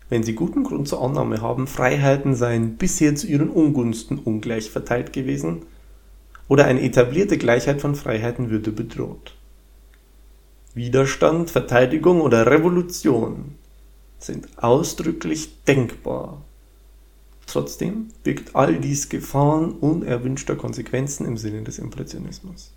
wenn 0.09 0.23
sie 0.23 0.35
guten 0.35 0.65
Grund 0.65 0.89
zur 0.89 1.03
Annahme 1.03 1.41
haben, 1.41 1.67
Freiheiten 1.67 2.35
seien 2.35 2.77
bisher 2.77 3.15
zu 3.15 3.27
ihren 3.27 3.51
Ungunsten 3.51 4.19
ungleich 4.19 4.71
verteilt 4.71 5.13
gewesen 5.13 5.63
oder 6.49 6.65
eine 6.67 6.83
etablierte 6.83 7.39
Gleichheit 7.39 7.81
von 7.81 7.95
Freiheiten 7.95 8.51
würde 8.51 8.71
bedroht. 8.71 9.35
Widerstand, 10.75 11.51
Verteidigung 11.51 12.21
oder 12.21 12.47
Revolution 12.47 13.57
sind 14.19 14.47
ausdrücklich 14.59 15.63
denkbar 15.65 16.43
Trotzdem 17.47 18.09
birgt 18.25 18.55
all 18.57 18.79
dies 18.79 19.09
Gefahren 19.09 19.73
unerwünschter 19.73 20.57
Konsequenzen 20.57 21.25
im 21.27 21.37
Sinne 21.37 21.63
des 21.63 21.79
Impressionismus. 21.79 22.73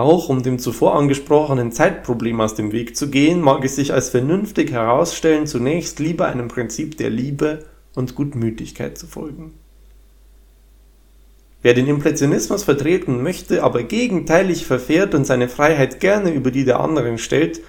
Auch 0.00 0.30
um 0.30 0.42
dem 0.42 0.58
zuvor 0.58 0.96
angesprochenen 0.96 1.72
Zeitproblem 1.72 2.40
aus 2.40 2.54
dem 2.54 2.72
Weg 2.72 2.96
zu 2.96 3.10
gehen, 3.10 3.42
mag 3.42 3.62
es 3.66 3.76
sich 3.76 3.92
als 3.92 4.08
vernünftig 4.08 4.70
herausstellen, 4.70 5.46
zunächst 5.46 5.98
lieber 5.98 6.24
einem 6.24 6.48
Prinzip 6.48 6.96
der 6.96 7.10
Liebe 7.10 7.66
und 7.94 8.14
Gutmütigkeit 8.14 8.96
zu 8.96 9.06
folgen. 9.06 9.52
Wer 11.60 11.74
den 11.74 11.86
Impressionismus 11.86 12.64
vertreten 12.64 13.22
möchte, 13.22 13.62
aber 13.62 13.82
gegenteilig 13.82 14.64
verfährt 14.64 15.14
und 15.14 15.26
seine 15.26 15.50
Freiheit 15.50 16.00
gerne 16.00 16.30
über 16.30 16.50
die 16.50 16.64
der 16.64 16.80
anderen 16.80 17.18
stellt, 17.18 17.60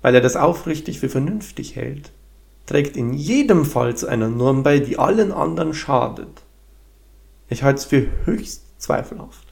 weil 0.00 0.14
er 0.14 0.22
das 0.22 0.34
aufrichtig 0.34 0.98
für 0.98 1.10
vernünftig 1.10 1.76
hält, 1.76 2.10
trägt 2.64 2.96
in 2.96 3.12
jedem 3.12 3.66
Fall 3.66 3.94
zu 3.94 4.06
einer 4.06 4.30
Norm 4.30 4.62
bei, 4.62 4.78
die 4.78 4.98
allen 4.98 5.32
anderen 5.32 5.74
schadet. 5.74 6.40
Ich 7.50 7.64
halte 7.64 7.80
es 7.80 7.84
für 7.84 8.06
höchst 8.24 8.80
zweifelhaft, 8.80 9.47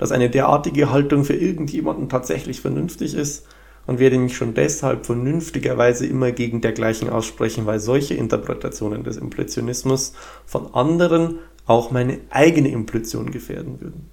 dass 0.00 0.12
eine 0.12 0.30
derartige 0.30 0.90
Haltung 0.90 1.24
für 1.24 1.34
irgendjemanden 1.34 2.08
tatsächlich 2.08 2.62
vernünftig 2.62 3.14
ist 3.14 3.46
und 3.86 3.98
werde 3.98 4.16
mich 4.16 4.34
schon 4.34 4.54
deshalb 4.54 5.04
vernünftigerweise 5.04 6.06
immer 6.06 6.32
gegen 6.32 6.62
dergleichen 6.62 7.10
aussprechen, 7.10 7.66
weil 7.66 7.80
solche 7.80 8.14
Interpretationen 8.14 9.04
des 9.04 9.18
Impressionismus 9.18 10.14
von 10.46 10.74
anderen 10.74 11.40
auch 11.66 11.90
meine 11.90 12.18
eigene 12.30 12.70
Implition 12.70 13.30
gefährden 13.30 13.82
würden. 13.82 14.08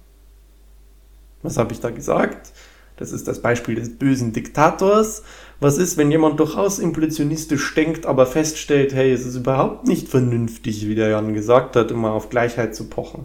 Was 1.42 1.56
habe 1.56 1.72
ich 1.72 1.80
da 1.80 1.88
gesagt? 1.88 2.52
Das 2.98 3.10
ist 3.10 3.26
das 3.26 3.40
Beispiel 3.40 3.76
des 3.76 3.96
bösen 3.96 4.34
Diktators. 4.34 5.22
Was 5.58 5.78
ist, 5.78 5.96
wenn 5.96 6.10
jemand 6.10 6.38
durchaus 6.38 6.80
implitionistisch 6.80 7.74
denkt, 7.74 8.04
aber 8.04 8.26
feststellt, 8.26 8.92
hey, 8.92 9.10
es 9.10 9.24
ist 9.24 9.36
überhaupt 9.36 9.86
nicht 9.86 10.08
vernünftig, 10.08 10.86
wie 10.86 10.96
der 10.96 11.08
Jan 11.08 11.32
gesagt 11.32 11.76
hat, 11.76 11.90
immer 11.90 12.12
auf 12.12 12.28
Gleichheit 12.28 12.74
zu 12.74 12.90
pochen. 12.90 13.24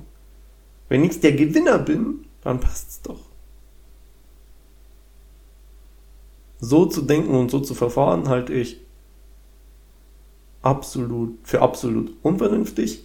Wenn 0.88 1.03
ich 1.03 1.20
der 1.20 1.34
Gewinner 1.34 1.78
bin, 1.78 2.26
dann 2.43 2.59
passt's 2.59 3.01
doch. 3.01 3.19
So 6.59 6.85
zu 6.85 7.01
denken 7.01 7.35
und 7.35 7.51
so 7.51 7.59
zu 7.59 7.73
verfahren 7.73 8.29
halte 8.29 8.53
ich 8.53 8.79
absolut 10.61 11.37
für 11.43 11.61
absolut 11.61 12.11
unvernünftig 12.21 13.03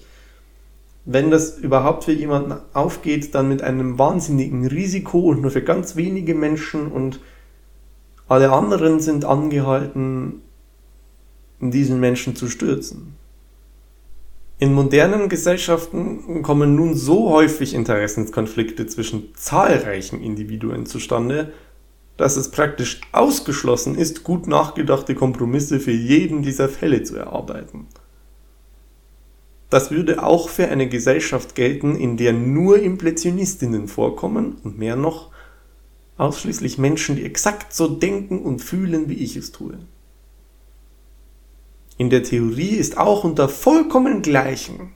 wenn 1.11 1.30
das 1.30 1.57
überhaupt 1.57 2.05
für 2.05 2.12
jemanden 2.12 2.53
aufgeht, 2.74 3.34
dann 3.34 3.49
mit 3.49 3.62
einem 3.62 3.99
wahnsinnigen 3.99 4.66
Risiko 4.66 5.20
und 5.20 5.41
nur 5.41 5.51
für 5.51 5.62
ganz 5.62 5.97
wenige 5.97 6.34
Menschen 6.34 6.93
und 6.93 7.18
alle 8.28 8.53
anderen 8.53 9.01
sind 9.01 9.24
angehalten, 9.24 10.43
diesen 11.61 11.99
Menschen 11.99 12.36
zu 12.36 12.47
stürzen. 12.47 13.16
In 14.61 14.75
modernen 14.75 15.29
Gesellschaften 15.29 16.43
kommen 16.43 16.75
nun 16.75 16.97
so 16.97 17.31
häufig 17.31 17.75
Interessenskonflikte 17.75 18.89
zwischen 18.89 19.33
zahlreichen 19.37 20.21
Individuen 20.21 20.85
zustande, 20.85 21.53
dass 22.17 22.37
es 22.37 22.51
praktisch 22.51 23.01
ausgeschlossen 23.13 23.95
ist, 23.95 24.25
gut 24.25 24.49
nachgedachte 24.49 25.15
Kompromisse 25.15 25.79
für 25.79 25.93
jeden 25.93 26.43
dieser 26.43 26.69
Fälle 26.69 27.05
zu 27.05 27.17
erarbeiten. 27.17 27.87
Das 29.71 29.93
würde 29.93 30.25
auch 30.25 30.49
für 30.49 30.67
eine 30.67 30.89
Gesellschaft 30.89 31.55
gelten, 31.55 31.95
in 31.95 32.17
der 32.17 32.33
nur 32.33 32.81
Impressionistinnen 32.81 33.87
vorkommen 33.87 34.57
und 34.65 34.77
mehr 34.77 34.97
noch 34.97 35.31
ausschließlich 36.17 36.79
Menschen, 36.79 37.15
die 37.15 37.25
exakt 37.25 37.73
so 37.73 37.87
denken 37.87 38.41
und 38.41 38.61
fühlen, 38.61 39.09
wie 39.09 39.23
ich 39.23 39.37
es 39.37 39.53
tue. 39.53 39.79
In 41.99 42.11
der 42.11 42.23
Theorie 42.23 42.77
ist 42.77 42.97
auch 42.97 43.25
unter 43.25 43.49
vollkommen 43.49 44.23
Gleichen 44.23 44.93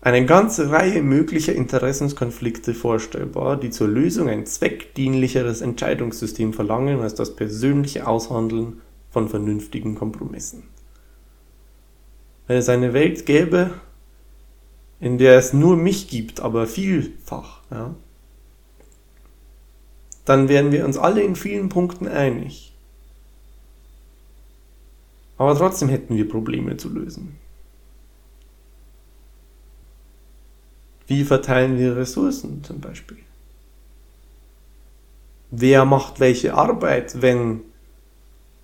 eine 0.00 0.24
ganze 0.24 0.70
Reihe 0.70 1.02
möglicher 1.02 1.52
Interessenskonflikte 1.52 2.72
vorstellbar, 2.72 3.56
die 3.56 3.70
zur 3.70 3.88
Lösung 3.88 4.28
ein 4.28 4.46
zweckdienlicheres 4.46 5.60
Entscheidungssystem 5.60 6.52
verlangen 6.52 7.00
als 7.00 7.14
das 7.14 7.34
persönliche 7.34 8.06
Aushandeln 8.06 8.80
von 9.10 9.28
vernünftigen 9.28 9.96
Kompromissen. 9.96 10.62
Wenn 12.46 12.58
es 12.58 12.68
eine 12.68 12.92
Welt 12.92 13.26
gäbe, 13.26 13.72
in 15.00 15.18
der 15.18 15.36
es 15.36 15.52
nur 15.52 15.76
mich 15.76 16.08
gibt, 16.08 16.40
aber 16.40 16.66
vielfach, 16.66 17.62
ja, 17.70 17.94
dann 20.24 20.48
wären 20.48 20.70
wir 20.70 20.84
uns 20.84 20.96
alle 20.96 21.22
in 21.22 21.34
vielen 21.34 21.68
Punkten 21.68 22.06
einig. 22.06 22.72
Aber 25.38 25.56
trotzdem 25.56 25.88
hätten 25.88 26.16
wir 26.16 26.28
Probleme 26.28 26.76
zu 26.76 26.88
lösen. 26.88 27.38
Wie 31.06 31.24
verteilen 31.24 31.78
wir 31.78 31.96
Ressourcen 31.96 32.62
zum 32.64 32.80
Beispiel? 32.80 33.18
Wer 35.50 35.86
macht 35.86 36.20
welche 36.20 36.52
Arbeit, 36.52 37.22
wenn 37.22 37.60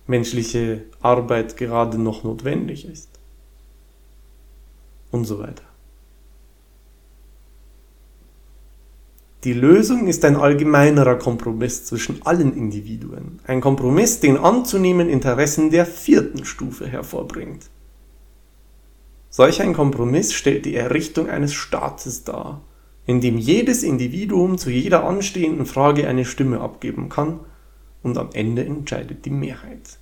menschliche 0.05 0.83
Arbeit 1.01 1.57
gerade 1.57 1.97
noch 1.97 2.23
notwendig 2.23 2.85
ist? 2.85 3.09
Und 5.11 5.25
so 5.25 5.39
weiter. 5.39 5.63
Die 9.45 9.53
Lösung 9.53 10.07
ist 10.07 10.25
ein 10.25 10.37
allgemeinerer 10.37 11.19
Kompromiss 11.19 11.85
zwischen 11.85 12.25
allen 12.25 12.57
Individuen. 12.57 13.39
Ein 13.45 13.61
Kompromiss, 13.61 14.19
den 14.19 14.37
anzunehmen 14.37 15.07
Interessen 15.07 15.69
der 15.69 15.85
vierten 15.85 16.45
Stufe 16.45 16.87
hervorbringt. 16.87 17.69
Solch 19.29 19.61
ein 19.61 19.73
Kompromiss 19.73 20.33
stellt 20.33 20.65
die 20.65 20.75
Errichtung 20.75 21.29
eines 21.29 21.53
Staates 21.53 22.23
dar, 22.23 22.63
in 23.05 23.21
dem 23.21 23.37
jedes 23.37 23.83
Individuum 23.83 24.57
zu 24.57 24.71
jeder 24.71 25.03
anstehenden 25.03 25.67
Frage 25.67 26.07
eine 26.07 26.25
Stimme 26.25 26.59
abgeben 26.59 27.09
kann 27.09 27.39
und 28.01 28.17
am 28.17 28.29
Ende 28.33 28.65
entscheidet 28.65 29.25
die 29.25 29.29
Mehrheit. 29.29 29.99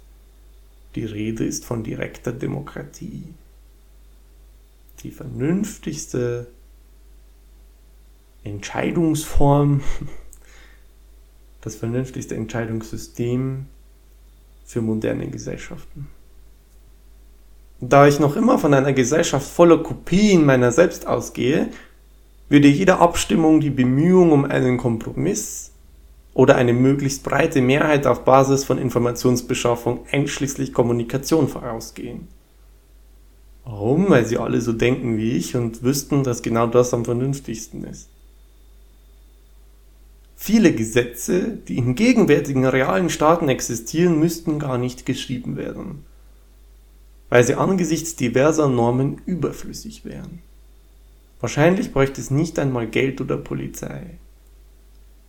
Die 0.95 1.03
Rede 1.03 1.43
ist 1.43 1.65
von 1.65 1.83
direkter 1.83 2.31
Demokratie. 2.31 3.33
Die 5.01 5.11
vernünftigste 5.11 6.47
Entscheidungsform, 8.43 9.81
das 11.61 11.75
vernünftigste 11.75 12.35
Entscheidungssystem 12.35 13.67
für 14.65 14.81
moderne 14.81 15.27
Gesellschaften. 15.27 16.07
Da 17.79 18.07
ich 18.07 18.19
noch 18.19 18.35
immer 18.35 18.57
von 18.59 18.73
einer 18.73 18.93
Gesellschaft 18.93 19.47
voller 19.47 19.83
Kopien 19.83 20.45
meiner 20.45 20.71
selbst 20.71 21.05
ausgehe, 21.05 21.69
würde 22.49 22.67
jede 22.67 22.99
Abstimmung 22.99 23.59
die 23.59 23.69
Bemühung 23.69 24.31
um 24.31 24.45
einen 24.45 24.77
Kompromiss 24.77 25.71
oder 26.33 26.55
eine 26.55 26.73
möglichst 26.73 27.23
breite 27.23 27.61
Mehrheit 27.61 28.07
auf 28.07 28.23
Basis 28.23 28.63
von 28.63 28.77
Informationsbeschaffung 28.77 30.05
einschließlich 30.11 30.73
Kommunikation 30.73 31.47
vorausgehen. 31.47 32.27
Warum? 33.65 34.09
Weil 34.09 34.25
sie 34.25 34.37
alle 34.37 34.61
so 34.61 34.73
denken 34.73 35.17
wie 35.17 35.31
ich 35.31 35.55
und 35.55 35.83
wüssten, 35.83 36.23
dass 36.23 36.41
genau 36.41 36.67
das 36.67 36.93
am 36.93 37.05
vernünftigsten 37.05 37.83
ist. 37.85 38.09
Viele 40.45 40.73
Gesetze, 40.73 41.57
die 41.69 41.77
in 41.77 41.95
gegenwärtigen 41.95 42.65
realen 42.65 43.09
Staaten 43.09 43.47
existieren, 43.47 44.19
müssten 44.19 44.59
gar 44.59 44.77
nicht 44.77 45.05
geschrieben 45.05 45.55
werden, 45.55 46.03
weil 47.29 47.45
sie 47.45 47.55
angesichts 47.55 48.17
diverser 48.17 48.67
Normen 48.67 49.21
überflüssig 49.25 50.03
wären. 50.03 50.39
Wahrscheinlich 51.39 51.93
bräuchte 51.93 52.19
es 52.19 52.29
nicht 52.29 52.59
einmal 52.59 52.87
Geld 52.87 53.21
oder 53.21 53.37
Polizei. 53.37 54.17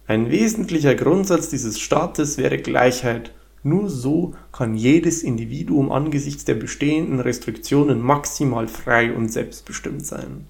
Ein 0.09 0.33
wesentlicher 0.33 0.97
Grundsatz 0.97 1.49
dieses 1.49 1.79
Staates 1.79 2.37
wäre 2.37 2.59
Gleichheit. 2.59 3.33
Nur 3.63 3.89
so 3.91 4.35
kann 4.51 4.75
jedes 4.75 5.23
Individuum 5.23 5.93
angesichts 5.93 6.45
der 6.45 6.57
bestehenden 6.57 7.21
Restriktionen 7.21 8.01
maximal 8.01 8.67
frei 8.67 9.15
und 9.15 9.29
selbstbestimmt 9.29 10.05
sein. 10.05 10.49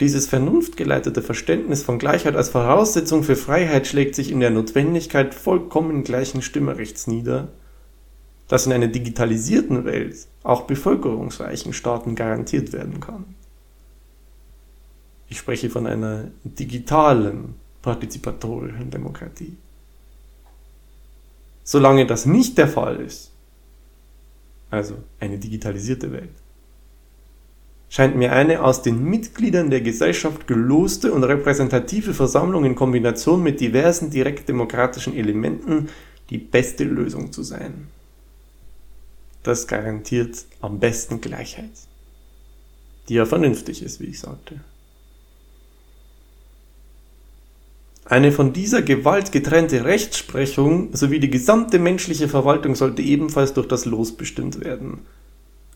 Dieses 0.00 0.26
vernunftgeleitete 0.26 1.20
Verständnis 1.20 1.82
von 1.82 1.98
Gleichheit 1.98 2.34
als 2.34 2.48
Voraussetzung 2.48 3.22
für 3.22 3.36
Freiheit 3.36 3.86
schlägt 3.86 4.14
sich 4.14 4.30
in 4.30 4.40
der 4.40 4.50
Notwendigkeit 4.50 5.34
vollkommen 5.34 6.04
gleichen 6.04 6.40
Stimmrechts 6.40 7.06
nieder, 7.06 7.48
das 8.48 8.64
in 8.64 8.72
einer 8.72 8.88
digitalisierten 8.88 9.84
Welt 9.84 10.26
auch 10.42 10.62
bevölkerungsreichen 10.62 11.74
Staaten 11.74 12.14
garantiert 12.14 12.72
werden 12.72 13.00
kann. 13.00 13.36
Ich 15.28 15.38
spreche 15.38 15.68
von 15.68 15.86
einer 15.86 16.28
digitalen, 16.44 17.54
partizipatorischen 17.82 18.90
Demokratie. 18.90 19.56
Solange 21.62 22.06
das 22.06 22.24
nicht 22.24 22.56
der 22.56 22.68
Fall 22.68 22.96
ist, 22.96 23.30
also 24.70 24.96
eine 25.20 25.38
digitalisierte 25.38 26.10
Welt, 26.10 26.39
scheint 27.90 28.14
mir 28.16 28.32
eine 28.32 28.62
aus 28.62 28.82
den 28.82 29.02
Mitgliedern 29.02 29.68
der 29.68 29.80
Gesellschaft 29.80 30.46
geloste 30.46 31.12
und 31.12 31.24
repräsentative 31.24 32.14
Versammlung 32.14 32.64
in 32.64 32.76
Kombination 32.76 33.42
mit 33.42 33.60
diversen 33.60 34.10
direktdemokratischen 34.10 35.14
Elementen 35.14 35.88
die 36.30 36.38
beste 36.38 36.84
Lösung 36.84 37.32
zu 37.32 37.42
sein. 37.42 37.88
Das 39.42 39.66
garantiert 39.66 40.44
am 40.60 40.78
besten 40.78 41.20
Gleichheit, 41.20 41.70
die 43.08 43.14
ja 43.14 43.26
vernünftig 43.26 43.82
ist, 43.82 44.00
wie 44.00 44.06
ich 44.06 44.20
sagte. 44.20 44.60
Eine 48.04 48.30
von 48.30 48.52
dieser 48.52 48.82
Gewalt 48.82 49.32
getrennte 49.32 49.84
Rechtsprechung 49.84 50.94
sowie 50.94 51.18
die 51.18 51.30
gesamte 51.30 51.80
menschliche 51.80 52.28
Verwaltung 52.28 52.76
sollte 52.76 53.02
ebenfalls 53.02 53.52
durch 53.52 53.66
das 53.66 53.84
Los 53.84 54.16
bestimmt 54.16 54.60
werden– 54.60 55.00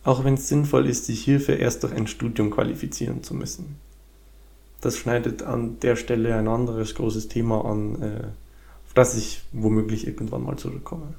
auch 0.04 0.22
wenn 0.22 0.34
es 0.34 0.48
sinnvoll 0.48 0.86
ist, 0.86 1.06
sich 1.06 1.24
hierfür 1.24 1.56
erst 1.58 1.82
durch 1.82 1.92
ein 1.92 2.06
Studium 2.06 2.50
qualifizieren 2.50 3.22
zu 3.22 3.34
müssen. 3.34 3.76
Das 4.80 4.98
schneidet 4.98 5.42
an 5.42 5.80
der 5.80 5.96
Stelle 5.96 6.36
ein 6.36 6.46
anderes 6.46 6.94
großes 6.94 7.28
Thema 7.28 7.64
an, 7.64 8.02
äh, 8.02 8.26
auf 8.86 8.92
das 8.94 9.16
ich 9.16 9.42
womöglich 9.52 10.06
irgendwann 10.06 10.44
mal 10.44 10.56
zurückkomme. 10.56 11.14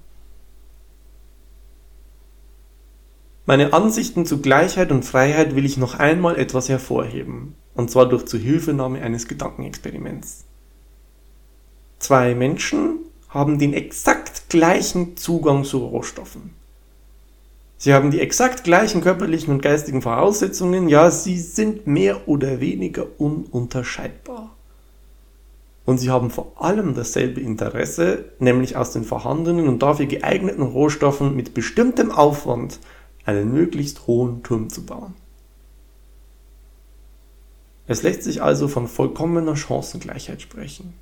Meine 3.47 3.73
Ansichten 3.73 4.25
zu 4.25 4.41
Gleichheit 4.41 4.91
und 4.91 5.03
Freiheit 5.03 5.55
will 5.55 5.65
ich 5.65 5.77
noch 5.77 5.95
einmal 5.95 6.37
etwas 6.37 6.69
hervorheben, 6.69 7.55
und 7.73 7.91
zwar 7.91 8.07
durch 8.07 8.25
Zuhilfenahme 8.25 9.01
eines 9.01 9.27
Gedankenexperiments. 9.27 10.45
Zwei 11.99 12.35
Menschen 12.35 12.99
haben 13.29 13.57
den 13.57 13.73
exakt 13.73 14.49
gleichen 14.49 15.17
Zugang 15.17 15.63
zu 15.63 15.79
Rohstoffen. 15.79 16.53
Sie 17.77 17.93
haben 17.93 18.11
die 18.11 18.21
exakt 18.21 18.63
gleichen 18.63 19.01
körperlichen 19.01 19.53
und 19.53 19.61
geistigen 19.61 20.01
Voraussetzungen, 20.01 20.87
ja, 20.87 21.11
sie 21.11 21.39
sind 21.39 21.87
mehr 21.87 22.27
oder 22.27 22.59
weniger 22.59 23.05
ununterscheidbar. 23.19 24.55
Und 25.85 25.99
sie 25.99 26.09
haben 26.09 26.31
vor 26.31 26.53
allem 26.55 26.95
dasselbe 26.95 27.41
Interesse, 27.41 28.25
nämlich 28.39 28.75
aus 28.75 28.91
den 28.91 29.03
vorhandenen 29.03 29.67
und 29.67 29.83
dafür 29.83 30.07
geeigneten 30.07 30.63
Rohstoffen 30.63 31.35
mit 31.35 31.53
bestimmtem 31.53 32.11
Aufwand 32.11 32.79
einen 33.25 33.51
möglichst 33.51 34.07
hohen 34.07 34.41
Turm 34.41 34.69
zu 34.69 34.85
bauen. 34.85 35.13
Es 37.87 38.01
lässt 38.01 38.23
sich 38.23 38.41
also 38.41 38.67
von 38.67 38.87
vollkommener 38.87 39.55
Chancengleichheit 39.55 40.41
sprechen. 40.41 40.93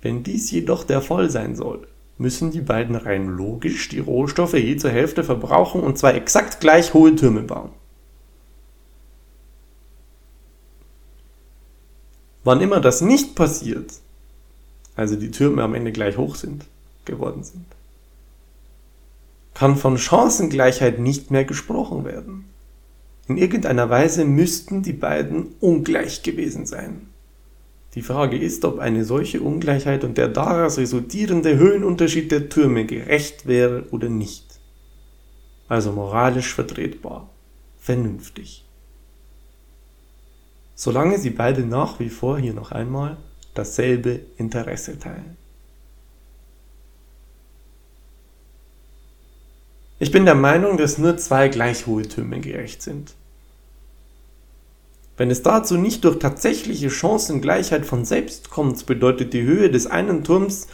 Wenn 0.00 0.22
dies 0.22 0.50
jedoch 0.52 0.84
der 0.84 1.02
Fall 1.02 1.30
sein 1.30 1.56
soll, 1.56 1.88
müssen 2.18 2.50
die 2.50 2.60
beiden 2.60 2.96
rein 2.96 3.28
logisch 3.28 3.88
die 3.88 4.00
Rohstoffe 4.00 4.54
je 4.54 4.76
zur 4.76 4.90
Hälfte 4.90 5.22
verbrauchen 5.24 5.80
und 5.80 5.96
zwei 5.96 6.12
exakt 6.12 6.60
gleich 6.60 6.92
hohe 6.92 7.14
Türme 7.14 7.42
bauen. 7.42 7.70
Wann 12.44 12.60
immer 12.60 12.80
das 12.80 13.00
nicht 13.00 13.34
passiert, 13.34 13.92
also 14.96 15.16
die 15.16 15.30
Türme 15.30 15.62
am 15.62 15.74
Ende 15.74 15.92
gleich 15.92 16.16
hoch 16.16 16.34
sind, 16.34 16.64
geworden 17.04 17.44
sind, 17.44 17.66
kann 19.54 19.76
von 19.76 19.98
Chancengleichheit 19.98 20.98
nicht 20.98 21.30
mehr 21.30 21.44
gesprochen 21.44 22.04
werden. 22.04 22.46
In 23.26 23.36
irgendeiner 23.36 23.90
Weise 23.90 24.24
müssten 24.24 24.82
die 24.82 24.92
beiden 24.92 25.54
ungleich 25.60 26.22
gewesen 26.22 26.64
sein. 26.64 27.08
Die 27.94 28.02
Frage 28.02 28.38
ist, 28.38 28.64
ob 28.64 28.78
eine 28.78 29.04
solche 29.04 29.40
Ungleichheit 29.40 30.04
und 30.04 30.18
der 30.18 30.28
daraus 30.28 30.78
resultierende 30.78 31.56
Höhenunterschied 31.56 32.30
der 32.30 32.48
Türme 32.48 32.84
gerecht 32.84 33.46
wäre 33.46 33.86
oder 33.90 34.08
nicht. 34.08 34.60
Also 35.68 35.92
moralisch 35.92 36.54
vertretbar, 36.54 37.28
vernünftig. 37.78 38.64
Solange 40.74 41.18
sie 41.18 41.30
beide 41.30 41.62
nach 41.62 41.98
wie 41.98 42.08
vor 42.08 42.38
hier 42.38 42.54
noch 42.54 42.72
einmal 42.72 43.16
dasselbe 43.54 44.20
Interesse 44.36 44.98
teilen. 44.98 45.36
Ich 49.98 50.12
bin 50.12 50.24
der 50.24 50.36
Meinung, 50.36 50.76
dass 50.76 50.98
nur 50.98 51.16
zwei 51.16 51.48
gleich 51.48 51.86
hohe 51.86 52.04
Türme 52.04 52.38
gerecht 52.38 52.82
sind. 52.82 53.14
Wenn 55.18 55.32
es 55.32 55.42
dazu 55.42 55.76
nicht 55.76 56.04
durch 56.04 56.20
tatsächliche 56.20 56.90
Chancengleichheit 56.90 57.84
von 57.84 58.04
selbst 58.04 58.50
kommt, 58.50 58.86
bedeutet 58.86 59.32
die 59.32 59.42
Höhe 59.42 59.68
des 59.68 59.88
einen 59.88 60.22
Turms 60.22 60.68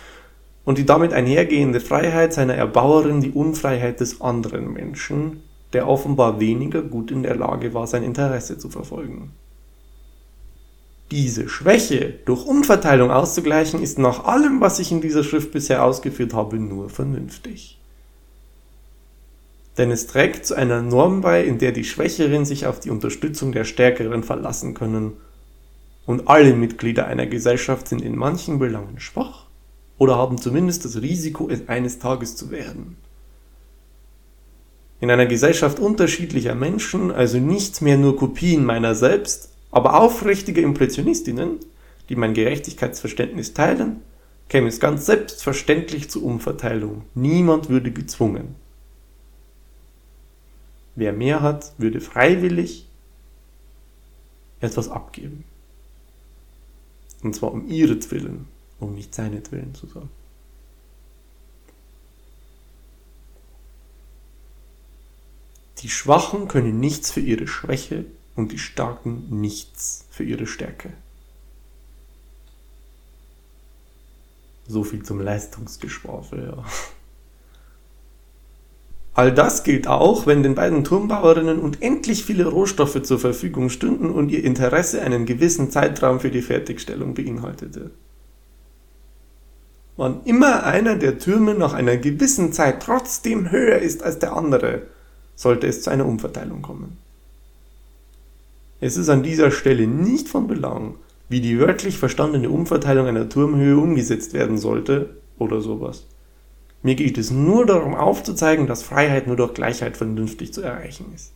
und 0.66 0.76
die 0.76 0.84
damit 0.84 1.14
einhergehende 1.14 1.80
Freiheit 1.80 2.34
seiner 2.34 2.54
Erbauerin 2.54 3.22
die 3.22 3.30
Unfreiheit 3.30 4.00
des 4.00 4.20
anderen 4.20 4.70
Menschen, 4.74 5.40
der 5.72 5.88
offenbar 5.88 6.40
weniger 6.40 6.82
gut 6.82 7.10
in 7.10 7.22
der 7.22 7.36
Lage 7.36 7.72
war, 7.72 7.86
sein 7.86 8.02
Interesse 8.02 8.58
zu 8.58 8.68
verfolgen. 8.68 9.32
Diese 11.10 11.48
Schwäche 11.48 12.12
durch 12.26 12.44
Umverteilung 12.44 13.10
auszugleichen, 13.10 13.82
ist 13.82 13.98
nach 13.98 14.24
allem, 14.24 14.60
was 14.60 14.78
ich 14.78 14.92
in 14.92 15.00
dieser 15.00 15.24
Schrift 15.24 15.52
bisher 15.52 15.82
ausgeführt 15.82 16.34
habe, 16.34 16.56
nur 16.58 16.90
vernünftig 16.90 17.78
denn 19.76 19.90
es 19.90 20.06
trägt 20.06 20.46
zu 20.46 20.54
einer 20.54 20.82
Norm 20.82 21.20
bei, 21.20 21.44
in 21.44 21.58
der 21.58 21.72
die 21.72 21.84
Schwächeren 21.84 22.44
sich 22.44 22.66
auf 22.66 22.80
die 22.80 22.90
Unterstützung 22.90 23.52
der 23.52 23.64
Stärkeren 23.64 24.22
verlassen 24.22 24.74
können. 24.74 25.14
Und 26.06 26.28
alle 26.28 26.54
Mitglieder 26.54 27.06
einer 27.06 27.26
Gesellschaft 27.26 27.88
sind 27.88 28.02
in 28.02 28.16
manchen 28.16 28.58
Belangen 28.58 29.00
schwach 29.00 29.46
oder 29.98 30.16
haben 30.16 30.38
zumindest 30.38 30.84
das 30.84 31.00
Risiko, 31.00 31.48
es 31.48 31.68
eines 31.68 31.98
Tages 31.98 32.36
zu 32.36 32.50
werden. 32.50 32.96
In 35.00 35.10
einer 35.10 35.26
Gesellschaft 35.26 35.78
unterschiedlicher 35.80 36.54
Menschen, 36.54 37.10
also 37.10 37.38
nicht 37.38 37.82
mehr 37.82 37.98
nur 37.98 38.16
Kopien 38.16 38.64
meiner 38.64 38.94
selbst, 38.94 39.50
aber 39.70 40.00
aufrichtige 40.00 40.60
Impressionistinnen, 40.60 41.58
die 42.08 42.16
mein 42.16 42.34
Gerechtigkeitsverständnis 42.34 43.54
teilen, 43.54 44.02
käme 44.48 44.68
es 44.68 44.78
ganz 44.78 45.06
selbstverständlich 45.06 46.10
zur 46.10 46.22
Umverteilung. 46.22 47.02
Niemand 47.14 47.70
würde 47.70 47.90
gezwungen. 47.90 48.54
Wer 50.96 51.12
mehr 51.12 51.42
hat, 51.42 51.72
würde 51.78 52.00
freiwillig 52.00 52.86
etwas 54.60 54.88
abgeben. 54.88 55.44
Und 57.22 57.34
zwar 57.34 57.52
um 57.52 57.68
ihretwillen, 57.68 58.46
um 58.80 58.94
nicht 58.94 59.14
seinetwillen 59.14 59.74
zu 59.74 59.86
sagen. 59.86 60.10
Die 65.78 65.90
Schwachen 65.90 66.48
können 66.48 66.80
nichts 66.80 67.10
für 67.10 67.20
ihre 67.20 67.46
Schwäche 67.46 68.06
und 68.36 68.52
die 68.52 68.58
Starken 68.58 69.40
nichts 69.40 70.06
für 70.10 70.24
ihre 70.24 70.46
Stärke. 70.46 70.92
So 74.66 74.82
viel 74.82 75.02
zum 75.02 75.20
Leistungsgeschwafel, 75.20 76.54
ja. 76.56 76.64
All 79.14 79.32
das 79.32 79.62
gilt 79.62 79.86
auch, 79.86 80.26
wenn 80.26 80.42
den 80.42 80.56
beiden 80.56 80.82
Turmbauerinnen 80.82 81.60
unendlich 81.60 82.24
viele 82.24 82.46
Rohstoffe 82.46 83.00
zur 83.02 83.20
Verfügung 83.20 83.70
stünden 83.70 84.10
und 84.10 84.30
ihr 84.30 84.42
Interesse 84.42 85.02
einen 85.02 85.24
gewissen 85.24 85.70
Zeitraum 85.70 86.18
für 86.18 86.30
die 86.30 86.42
Fertigstellung 86.42 87.14
beinhaltete. 87.14 87.92
Wann 89.96 90.24
immer 90.24 90.64
einer 90.64 90.96
der 90.96 91.18
Türme 91.18 91.54
nach 91.54 91.72
einer 91.72 91.96
gewissen 91.96 92.52
Zeit 92.52 92.82
trotzdem 92.82 93.52
höher 93.52 93.78
ist 93.78 94.02
als 94.02 94.18
der 94.18 94.36
andere, 94.36 94.82
sollte 95.36 95.68
es 95.68 95.82
zu 95.82 95.90
einer 95.90 96.06
Umverteilung 96.06 96.62
kommen. 96.62 96.98
Es 98.80 98.96
ist 98.96 99.08
an 99.08 99.22
dieser 99.22 99.52
Stelle 99.52 99.86
nicht 99.86 100.28
von 100.28 100.48
Belang, 100.48 100.96
wie 101.28 101.40
die 101.40 101.60
wörtlich 101.60 101.98
verstandene 101.98 102.50
Umverteilung 102.50 103.06
einer 103.06 103.28
Turmhöhe 103.28 103.76
umgesetzt 103.76 104.32
werden 104.32 104.58
sollte 104.58 105.10
oder 105.38 105.60
sowas. 105.60 106.04
Mir 106.84 106.96
geht 106.96 107.16
es 107.16 107.30
nur 107.30 107.64
darum 107.64 107.94
aufzuzeigen, 107.94 108.66
dass 108.66 108.82
Freiheit 108.82 109.26
nur 109.26 109.36
durch 109.36 109.54
Gleichheit 109.54 109.96
vernünftig 109.96 110.52
zu 110.52 110.60
erreichen 110.60 111.06
ist. 111.14 111.32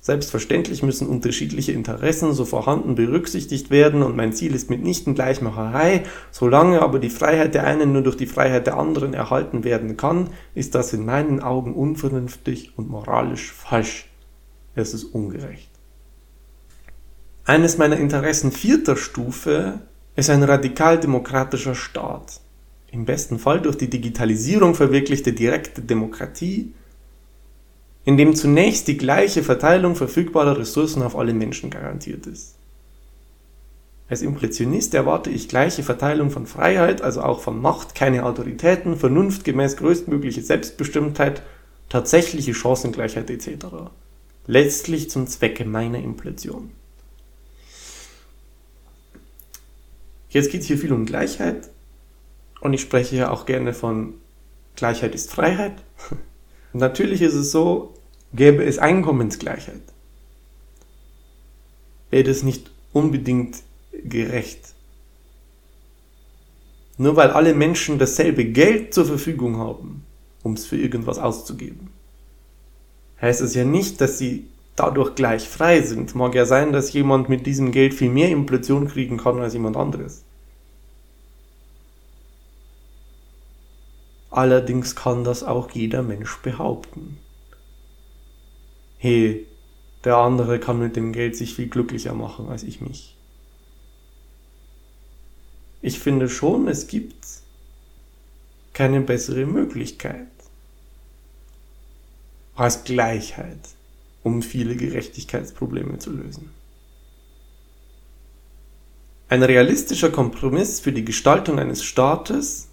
Selbstverständlich 0.00 0.82
müssen 0.82 1.06
unterschiedliche 1.06 1.70
Interessen 1.70 2.32
so 2.32 2.44
vorhanden 2.44 2.96
berücksichtigt 2.96 3.70
werden 3.70 4.02
und 4.02 4.16
mein 4.16 4.32
Ziel 4.32 4.56
ist 4.56 4.70
mitnichten 4.70 5.14
Gleichmacherei. 5.14 6.02
Solange 6.32 6.82
aber 6.82 6.98
die 6.98 7.10
Freiheit 7.10 7.54
der 7.54 7.62
einen 7.62 7.92
nur 7.92 8.02
durch 8.02 8.16
die 8.16 8.26
Freiheit 8.26 8.66
der 8.66 8.76
anderen 8.76 9.14
erhalten 9.14 9.62
werden 9.62 9.96
kann, 9.96 10.30
ist 10.56 10.74
das 10.74 10.92
in 10.92 11.04
meinen 11.04 11.38
Augen 11.38 11.72
unvernünftig 11.72 12.76
und 12.76 12.90
moralisch 12.90 13.52
falsch. 13.52 14.08
Es 14.74 14.94
ist 14.94 15.04
ungerecht. 15.04 15.70
Eines 17.44 17.78
meiner 17.78 17.98
Interessen 17.98 18.50
vierter 18.50 18.96
Stufe 18.96 19.78
ist 20.16 20.28
ein 20.28 20.42
radikal 20.42 20.98
demokratischer 20.98 21.76
Staat 21.76 22.41
im 22.92 23.06
besten 23.06 23.38
Fall 23.38 23.60
durch 23.60 23.76
die 23.76 23.90
Digitalisierung 23.90 24.74
verwirklichte 24.74 25.32
direkte 25.32 25.80
Demokratie, 25.80 26.72
in 28.04 28.16
dem 28.16 28.36
zunächst 28.36 28.86
die 28.86 28.98
gleiche 28.98 29.42
Verteilung 29.42 29.96
verfügbarer 29.96 30.58
Ressourcen 30.58 31.02
auf 31.02 31.16
alle 31.16 31.32
Menschen 31.32 31.70
garantiert 31.70 32.26
ist. 32.26 32.56
Als 34.08 34.20
Impressionist 34.20 34.92
erwarte 34.92 35.30
ich 35.30 35.48
gleiche 35.48 35.82
Verteilung 35.82 36.30
von 36.30 36.46
Freiheit, 36.46 37.00
also 37.00 37.22
auch 37.22 37.40
von 37.40 37.62
Macht, 37.62 37.94
keine 37.94 38.26
Autoritäten, 38.26 38.98
Vernunft 38.98 39.44
gemäß 39.44 39.78
größtmögliche 39.78 40.42
Selbstbestimmtheit, 40.42 41.42
tatsächliche 41.88 42.52
Chancengleichheit 42.52 43.30
etc. 43.30 43.66
Letztlich 44.46 45.08
zum 45.08 45.26
Zwecke 45.28 45.64
meiner 45.64 45.98
Implosion. 45.98 46.72
Jetzt 50.28 50.50
geht 50.50 50.60
es 50.60 50.66
hier 50.66 50.78
viel 50.78 50.92
um 50.92 51.06
Gleichheit, 51.06 51.70
und 52.62 52.72
ich 52.72 52.80
spreche 52.80 53.16
ja 53.16 53.30
auch 53.30 53.44
gerne 53.44 53.74
von 53.74 54.14
Gleichheit 54.76 55.14
ist 55.14 55.30
Freiheit. 55.30 55.74
Natürlich 56.72 57.20
ist 57.20 57.34
es 57.34 57.50
so, 57.50 57.94
gäbe 58.32 58.64
es 58.64 58.78
Einkommensgleichheit, 58.78 59.82
wäre 62.10 62.24
das 62.24 62.42
nicht 62.42 62.70
unbedingt 62.92 63.58
gerecht. 64.04 64.74
Nur 66.96 67.16
weil 67.16 67.30
alle 67.30 67.54
Menschen 67.54 67.98
dasselbe 67.98 68.44
Geld 68.44 68.94
zur 68.94 69.06
Verfügung 69.06 69.58
haben, 69.58 70.04
um 70.42 70.52
es 70.54 70.64
für 70.64 70.76
irgendwas 70.76 71.18
auszugeben, 71.18 71.90
heißt 73.20 73.40
es 73.40 73.54
ja 73.54 73.64
nicht, 73.64 74.00
dass 74.00 74.18
sie 74.18 74.46
dadurch 74.76 75.14
gleich 75.14 75.48
frei 75.48 75.82
sind. 75.82 76.14
Mag 76.14 76.34
ja 76.34 76.46
sein, 76.46 76.72
dass 76.72 76.92
jemand 76.92 77.28
mit 77.28 77.46
diesem 77.46 77.72
Geld 77.72 77.92
viel 77.92 78.10
mehr 78.10 78.28
Inflation 78.28 78.88
kriegen 78.88 79.16
kann 79.16 79.40
als 79.40 79.52
jemand 79.52 79.76
anderes. 79.76 80.24
Allerdings 84.32 84.96
kann 84.96 85.24
das 85.24 85.42
auch 85.42 85.70
jeder 85.72 86.02
Mensch 86.02 86.38
behaupten. 86.38 87.18
Hey, 88.96 89.46
der 90.04 90.16
andere 90.16 90.58
kann 90.58 90.78
mit 90.78 90.96
dem 90.96 91.12
Geld 91.12 91.36
sich 91.36 91.54
viel 91.54 91.68
glücklicher 91.68 92.14
machen 92.14 92.48
als 92.48 92.62
ich 92.62 92.80
mich. 92.80 93.14
Ich 95.82 95.98
finde 95.98 96.30
schon, 96.30 96.66
es 96.66 96.86
gibt 96.86 97.26
keine 98.72 99.02
bessere 99.02 99.44
Möglichkeit 99.44 100.28
als 102.54 102.84
Gleichheit, 102.84 103.68
um 104.22 104.40
viele 104.40 104.76
Gerechtigkeitsprobleme 104.76 105.98
zu 105.98 106.10
lösen. 106.10 106.50
Ein 109.28 109.42
realistischer 109.42 110.10
Kompromiss 110.10 110.80
für 110.80 110.92
die 110.92 111.04
Gestaltung 111.04 111.58
eines 111.58 111.84
Staates 111.84 112.68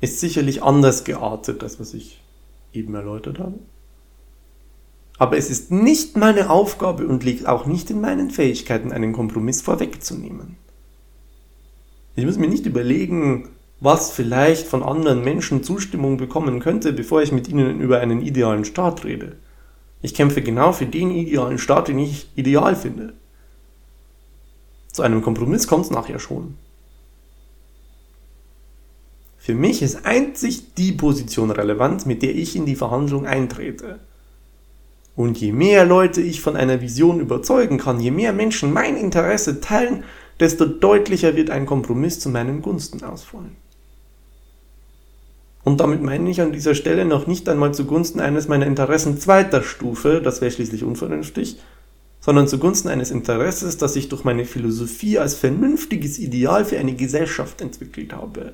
ist 0.00 0.20
sicherlich 0.20 0.62
anders 0.62 1.04
geartet, 1.04 1.62
das 1.62 1.80
was 1.80 1.94
ich 1.94 2.20
eben 2.72 2.94
erläutert 2.94 3.38
habe. 3.38 3.58
Aber 5.18 5.36
es 5.36 5.50
ist 5.50 5.72
nicht 5.72 6.16
meine 6.16 6.48
Aufgabe 6.48 7.06
und 7.08 7.24
liegt 7.24 7.46
auch 7.46 7.66
nicht 7.66 7.90
in 7.90 8.00
meinen 8.00 8.30
Fähigkeiten, 8.30 8.92
einen 8.92 9.12
Kompromiss 9.12 9.62
vorwegzunehmen. 9.62 10.56
Ich 12.14 12.24
muss 12.24 12.38
mir 12.38 12.48
nicht 12.48 12.66
überlegen, 12.66 13.48
was 13.80 14.10
vielleicht 14.10 14.66
von 14.66 14.82
anderen 14.82 15.22
Menschen 15.22 15.62
Zustimmung 15.62 16.16
bekommen 16.16 16.60
könnte, 16.60 16.92
bevor 16.92 17.22
ich 17.22 17.32
mit 17.32 17.48
ihnen 17.48 17.80
über 17.80 18.00
einen 18.00 18.22
idealen 18.22 18.64
Staat 18.64 19.04
rede. 19.04 19.36
Ich 20.02 20.14
kämpfe 20.14 20.42
genau 20.42 20.72
für 20.72 20.86
den 20.86 21.10
idealen 21.10 21.58
Staat, 21.58 21.88
den 21.88 21.98
ich 21.98 22.28
ideal 22.36 22.76
finde. 22.76 23.14
Zu 24.92 25.02
einem 25.02 25.22
Kompromiss 25.22 25.66
kommt 25.66 25.84
es 25.84 25.90
nachher 25.90 26.18
schon. 26.18 26.54
Für 29.48 29.54
mich 29.54 29.80
ist 29.80 30.04
einzig 30.04 30.74
die 30.74 30.92
Position 30.92 31.50
relevant, 31.50 32.04
mit 32.04 32.20
der 32.20 32.36
ich 32.36 32.54
in 32.54 32.66
die 32.66 32.76
Verhandlung 32.76 33.24
eintrete. 33.24 33.98
Und 35.16 35.40
je 35.40 35.52
mehr 35.52 35.86
Leute 35.86 36.20
ich 36.20 36.42
von 36.42 36.54
einer 36.54 36.82
Vision 36.82 37.18
überzeugen 37.18 37.78
kann, 37.78 37.98
je 37.98 38.10
mehr 38.10 38.34
Menschen 38.34 38.74
mein 38.74 38.94
Interesse 38.94 39.62
teilen, 39.62 40.04
desto 40.38 40.66
deutlicher 40.66 41.34
wird 41.34 41.48
ein 41.48 41.64
Kompromiss 41.64 42.20
zu 42.20 42.28
meinen 42.28 42.60
Gunsten 42.60 43.02
ausfallen. 43.02 43.56
Und 45.64 45.80
damit 45.80 46.02
meine 46.02 46.28
ich 46.28 46.42
an 46.42 46.52
dieser 46.52 46.74
Stelle 46.74 47.06
noch 47.06 47.26
nicht 47.26 47.48
einmal 47.48 47.72
zugunsten 47.72 48.20
eines 48.20 48.48
meiner 48.48 48.66
Interessen 48.66 49.18
zweiter 49.18 49.62
Stufe, 49.62 50.20
das 50.20 50.42
wäre 50.42 50.50
schließlich 50.50 50.84
unvernünftig, 50.84 51.58
sondern 52.20 52.48
zugunsten 52.48 52.88
eines 52.88 53.10
Interesses, 53.10 53.78
das 53.78 53.96
ich 53.96 54.10
durch 54.10 54.24
meine 54.24 54.44
Philosophie 54.44 55.18
als 55.18 55.36
vernünftiges 55.36 56.18
Ideal 56.18 56.66
für 56.66 56.78
eine 56.78 56.92
Gesellschaft 56.92 57.62
entwickelt 57.62 58.12
habe. 58.12 58.52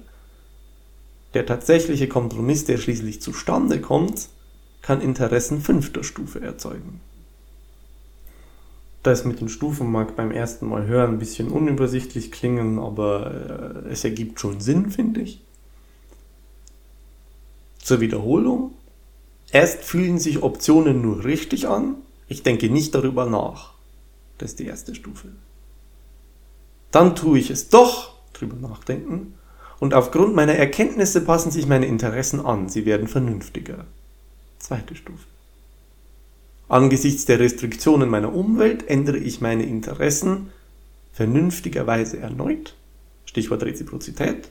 Der 1.35 1.47
tatsächliche 1.47 2.09
Kompromiss, 2.09 2.65
der 2.65 2.79
schließlich 2.79 3.21
zustande 3.21 3.81
kommt, 3.81 4.29
kann 4.83 5.01
Interessen 5.01 5.61
fünfter 5.61 6.05
Stufe 6.05 6.41
erzeugen. 6.41 7.01
Das 9.03 9.25
mit 9.25 9.41
den 9.41 9.49
Stufen 9.49 9.91
mag 9.93 10.17
beim 10.17 10.31
ersten 10.31 10.67
Mal 10.67 10.87
hören 10.87 11.13
ein 11.15 11.19
bisschen 11.19 11.49
unübersichtlich 11.49 12.33
klingen, 12.33 12.79
aber 12.79 13.85
äh, 13.85 13.89
es 13.91 14.05
ergibt 14.05 14.41
schon 14.41 14.61
Sinn, 14.61 14.91
finde 14.91 15.21
ich. 15.21 15.43
Zur 17.79 18.01
Wiederholung. 18.01 18.73
Erst 19.53 19.85
fühlen 19.85 20.19
sich 20.19 20.43
Optionen 20.43 21.03
nur 21.03 21.25
richtig 21.25 21.69
an, 21.69 21.97
ich 22.29 22.43
denke 22.43 22.71
nicht 22.71 22.95
darüber 22.95 23.27
nach. 23.27 23.75
Das 24.39 24.53
ist 24.53 24.59
die 24.59 24.67
erste 24.67 24.95
Stufe. 24.95 25.29
Dann 26.91 27.15
tue 27.15 27.39
ich 27.39 27.51
es 27.51 27.69
doch, 27.69 28.15
drüber 28.33 28.57
nachdenken, 28.57 29.35
und 29.81 29.95
aufgrund 29.95 30.35
meiner 30.35 30.55
Erkenntnisse 30.55 31.21
passen 31.21 31.51
sich 31.51 31.67
meine 31.67 31.87
Interessen 31.87 32.45
an, 32.45 32.69
sie 32.69 32.87
werden 32.87 33.09
vernünftiger. 33.09 33.87
Zweite 34.59 34.95
Stufe. 34.95 35.27
Angesichts 36.69 37.27
der 37.27 37.41
Restriktionen 37.41 38.09
meiner 38.09 38.35
Umwelt 38.35 38.89
ändere 38.89 39.19
ich 39.19 39.41
meine 39.41 39.65
Interessen 39.65 40.51
vernünftigerweise 41.13 42.19
erneut. 42.19 42.75
Stichwort 43.27 43.63
Reziprozität. 43.63 44.49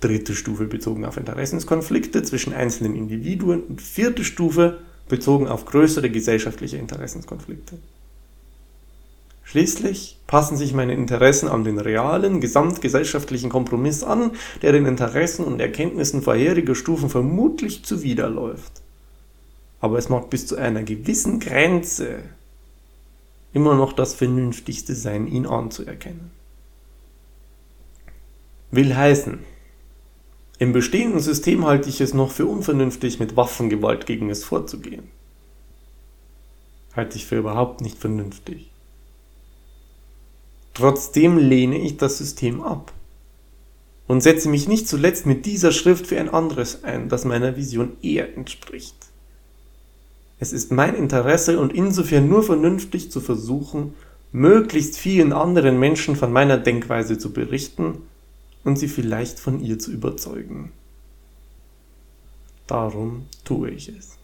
Dritte 0.00 0.34
Stufe 0.34 0.66
bezogen 0.66 1.04
auf 1.04 1.16
Interessenskonflikte 1.16 2.22
zwischen 2.22 2.52
einzelnen 2.52 2.94
Individuen 2.94 3.62
und 3.62 3.82
vierte 3.82 4.24
Stufe 4.24 4.78
bezogen 5.08 5.48
auf 5.48 5.64
größere 5.64 6.10
gesellschaftliche 6.10 6.76
Interessenskonflikte. 6.76 7.78
Schließlich 9.46 10.18
passen 10.26 10.58
sich 10.58 10.74
meine 10.74 10.92
Interessen 10.92 11.48
an 11.48 11.64
den 11.64 11.78
realen, 11.78 12.40
gesamtgesellschaftlichen 12.40 13.48
Kompromiss 13.48 14.04
an, 14.04 14.32
der 14.60 14.72
den 14.72 14.84
Interessen 14.86 15.44
und 15.44 15.60
Erkenntnissen 15.60 16.20
vorheriger 16.20 16.74
Stufen 16.74 17.08
vermutlich 17.08 17.84
zuwiderläuft 17.84 18.82
aber 19.80 19.98
es 19.98 20.08
mag 20.08 20.30
bis 20.30 20.46
zu 20.46 20.56
einer 20.56 20.82
gewissen 20.82 21.40
Grenze 21.40 22.22
immer 23.52 23.74
noch 23.74 23.92
das 23.92 24.14
Vernünftigste 24.14 24.94
sein, 24.94 25.26
ihn 25.26 25.46
anzuerkennen. 25.46 26.30
Will 28.70 28.94
heißen, 28.94 29.38
im 30.58 30.72
bestehenden 30.72 31.20
System 31.20 31.64
halte 31.66 31.88
ich 31.88 32.00
es 32.00 32.14
noch 32.14 32.32
für 32.32 32.46
unvernünftig, 32.46 33.20
mit 33.20 33.36
Waffengewalt 33.36 34.06
gegen 34.06 34.30
es 34.30 34.42
vorzugehen. 34.42 35.08
Halte 36.94 37.16
ich 37.16 37.26
für 37.26 37.36
überhaupt 37.36 37.82
nicht 37.82 37.98
vernünftig. 37.98 38.70
Trotzdem 40.76 41.38
lehne 41.38 41.78
ich 41.78 41.96
das 41.96 42.18
System 42.18 42.60
ab 42.60 42.92
und 44.06 44.20
setze 44.20 44.50
mich 44.50 44.68
nicht 44.68 44.86
zuletzt 44.86 45.24
mit 45.24 45.46
dieser 45.46 45.72
Schrift 45.72 46.06
für 46.06 46.20
ein 46.20 46.28
anderes 46.28 46.84
ein, 46.84 47.08
das 47.08 47.24
meiner 47.24 47.56
Vision 47.56 47.96
eher 48.02 48.36
entspricht. 48.36 48.94
Es 50.38 50.52
ist 50.52 50.72
mein 50.72 50.94
Interesse 50.94 51.58
und 51.60 51.72
insofern 51.72 52.28
nur 52.28 52.42
vernünftig 52.42 53.10
zu 53.10 53.22
versuchen, 53.22 53.94
möglichst 54.32 54.98
vielen 54.98 55.32
anderen 55.32 55.80
Menschen 55.80 56.14
von 56.14 56.30
meiner 56.30 56.58
Denkweise 56.58 57.16
zu 57.16 57.32
berichten 57.32 58.02
und 58.62 58.78
sie 58.78 58.88
vielleicht 58.88 59.40
von 59.40 59.64
ihr 59.64 59.78
zu 59.78 59.90
überzeugen. 59.90 60.72
Darum 62.66 63.28
tue 63.46 63.70
ich 63.70 63.88
es. 63.88 64.18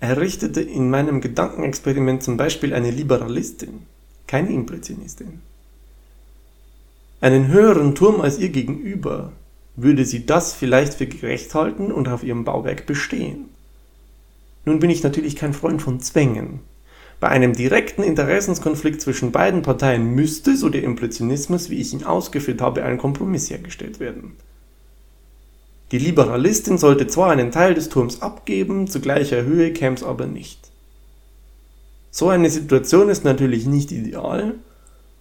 Errichtete 0.00 0.60
in 0.60 0.90
meinem 0.90 1.20
Gedankenexperiment 1.20 2.22
zum 2.22 2.36
Beispiel 2.36 2.72
eine 2.72 2.90
Liberalistin, 2.90 3.82
keine 4.26 4.50
Impressionistin, 4.50 5.40
einen 7.20 7.48
höheren 7.48 7.96
Turm 7.96 8.20
als 8.20 8.38
ihr 8.38 8.50
gegenüber, 8.50 9.32
würde 9.74 10.04
sie 10.04 10.24
das 10.24 10.54
vielleicht 10.54 10.94
für 10.94 11.06
gerecht 11.06 11.52
halten 11.54 11.90
und 11.90 12.08
auf 12.08 12.22
ihrem 12.22 12.44
Bauwerk 12.44 12.86
bestehen. 12.86 13.46
Nun 14.64 14.78
bin 14.78 14.90
ich 14.90 15.02
natürlich 15.02 15.34
kein 15.34 15.52
Freund 15.52 15.82
von 15.82 16.00
Zwängen. 16.00 16.60
Bei 17.18 17.28
einem 17.28 17.54
direkten 17.54 18.04
Interessenskonflikt 18.04 19.00
zwischen 19.00 19.32
beiden 19.32 19.62
Parteien 19.62 20.14
müsste, 20.14 20.56
so 20.56 20.68
der 20.68 20.84
Impressionismus, 20.84 21.70
wie 21.70 21.80
ich 21.80 21.92
ihn 21.92 22.04
ausgeführt 22.04 22.60
habe, 22.60 22.84
ein 22.84 22.98
Kompromiss 22.98 23.50
hergestellt 23.50 23.98
werden. 23.98 24.36
Die 25.90 25.98
Liberalistin 25.98 26.78
sollte 26.78 27.06
zwar 27.06 27.30
einen 27.30 27.50
Teil 27.50 27.74
des 27.74 27.88
Turms 27.88 28.20
abgeben, 28.20 28.88
zu 28.88 29.00
gleicher 29.00 29.44
Höhe 29.44 29.72
käme 29.72 29.96
es 29.96 30.02
aber 30.02 30.26
nicht. 30.26 30.70
So 32.10 32.28
eine 32.28 32.50
Situation 32.50 33.08
ist 33.08 33.24
natürlich 33.24 33.66
nicht 33.66 33.92
ideal, 33.92 34.54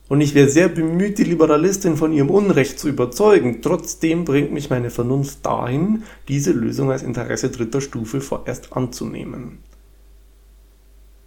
und 0.09 0.21
ich 0.21 0.35
wäre 0.35 0.49
sehr 0.49 0.69
bemüht, 0.69 1.17
die 1.17 1.25
Liberalistin 1.25 1.97
von 1.97 2.13
ihrem 2.13 2.29
Unrecht 2.29 2.79
zu 2.79 2.87
überzeugen. 2.87 3.61
Trotzdem 3.61 4.23
bringt 4.23 4.53
mich 4.53 4.69
meine 4.69 4.89
Vernunft 4.89 5.45
dahin, 5.45 6.03
diese 6.29 6.53
Lösung 6.53 6.91
als 6.91 7.03
Interesse 7.03 7.49
dritter 7.49 7.81
Stufe 7.81 8.21
vorerst 8.21 8.71
anzunehmen. 8.73 9.59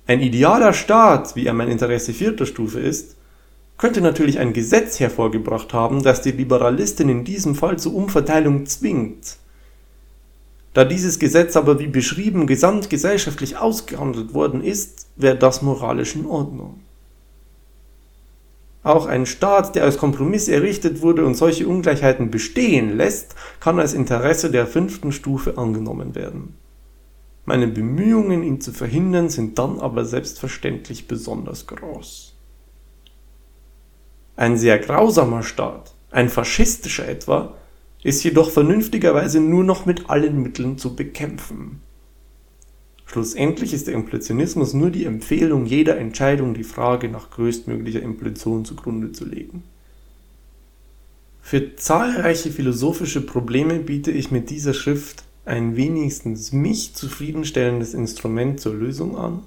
Ein 0.06 0.20
idealer 0.20 0.72
Staat, 0.72 1.36
wie 1.36 1.46
er 1.46 1.52
mein 1.52 1.68
Interesse 1.68 2.14
vierter 2.14 2.46
Stufe 2.46 2.80
ist, 2.80 3.16
könnte 3.80 4.02
natürlich 4.02 4.38
ein 4.38 4.52
Gesetz 4.52 5.00
hervorgebracht 5.00 5.72
haben, 5.72 6.02
das 6.02 6.20
die 6.20 6.32
Liberalistin 6.32 7.08
in 7.08 7.24
diesem 7.24 7.54
Fall 7.54 7.78
zur 7.78 7.94
Umverteilung 7.94 8.66
zwingt. 8.66 9.38
Da 10.74 10.84
dieses 10.84 11.18
Gesetz 11.18 11.56
aber 11.56 11.78
wie 11.78 11.86
beschrieben 11.86 12.46
gesamtgesellschaftlich 12.46 13.56
ausgehandelt 13.56 14.34
worden 14.34 14.62
ist, 14.62 15.06
wäre 15.16 15.36
das 15.36 15.62
moralisch 15.62 16.14
in 16.14 16.26
Ordnung. 16.26 16.80
Auch 18.82 19.06
ein 19.06 19.24
Staat, 19.24 19.74
der 19.74 19.84
als 19.84 19.96
Kompromiss 19.96 20.48
errichtet 20.48 21.00
wurde 21.00 21.24
und 21.24 21.34
solche 21.34 21.66
Ungleichheiten 21.66 22.30
bestehen 22.30 22.98
lässt, 22.98 23.34
kann 23.60 23.80
als 23.80 23.94
Interesse 23.94 24.50
der 24.50 24.66
fünften 24.66 25.10
Stufe 25.10 25.56
angenommen 25.56 26.14
werden. 26.14 26.54
Meine 27.46 27.66
Bemühungen, 27.66 28.42
ihn 28.42 28.60
zu 28.60 28.72
verhindern, 28.72 29.30
sind 29.30 29.58
dann 29.58 29.80
aber 29.80 30.04
selbstverständlich 30.04 31.08
besonders 31.08 31.66
groß. 31.66 32.29
Ein 34.40 34.56
sehr 34.56 34.78
grausamer 34.78 35.42
Staat, 35.42 35.92
ein 36.10 36.30
faschistischer 36.30 37.06
etwa, 37.06 37.58
ist 38.02 38.24
jedoch 38.24 38.48
vernünftigerweise 38.50 39.38
nur 39.38 39.64
noch 39.64 39.84
mit 39.84 40.08
allen 40.08 40.42
Mitteln 40.42 40.78
zu 40.78 40.96
bekämpfen. 40.96 41.82
Schlussendlich 43.04 43.74
ist 43.74 43.86
der 43.86 43.92
Impressionismus 43.92 44.72
nur 44.72 44.88
die 44.88 45.04
Empfehlung, 45.04 45.66
jeder 45.66 45.98
Entscheidung 45.98 46.54
die 46.54 46.64
Frage 46.64 47.10
nach 47.10 47.28
größtmöglicher 47.28 48.00
Implosion 48.00 48.64
zugrunde 48.64 49.12
zu 49.12 49.26
legen. 49.26 49.62
Für 51.42 51.76
zahlreiche 51.76 52.50
philosophische 52.50 53.20
Probleme 53.20 53.78
biete 53.80 54.10
ich 54.10 54.30
mit 54.30 54.48
dieser 54.48 54.72
Schrift 54.72 55.24
ein 55.44 55.76
wenigstens 55.76 56.52
mich 56.52 56.94
zufriedenstellendes 56.94 57.92
Instrument 57.92 58.58
zur 58.58 58.72
Lösung 58.72 59.18
an. 59.18 59.42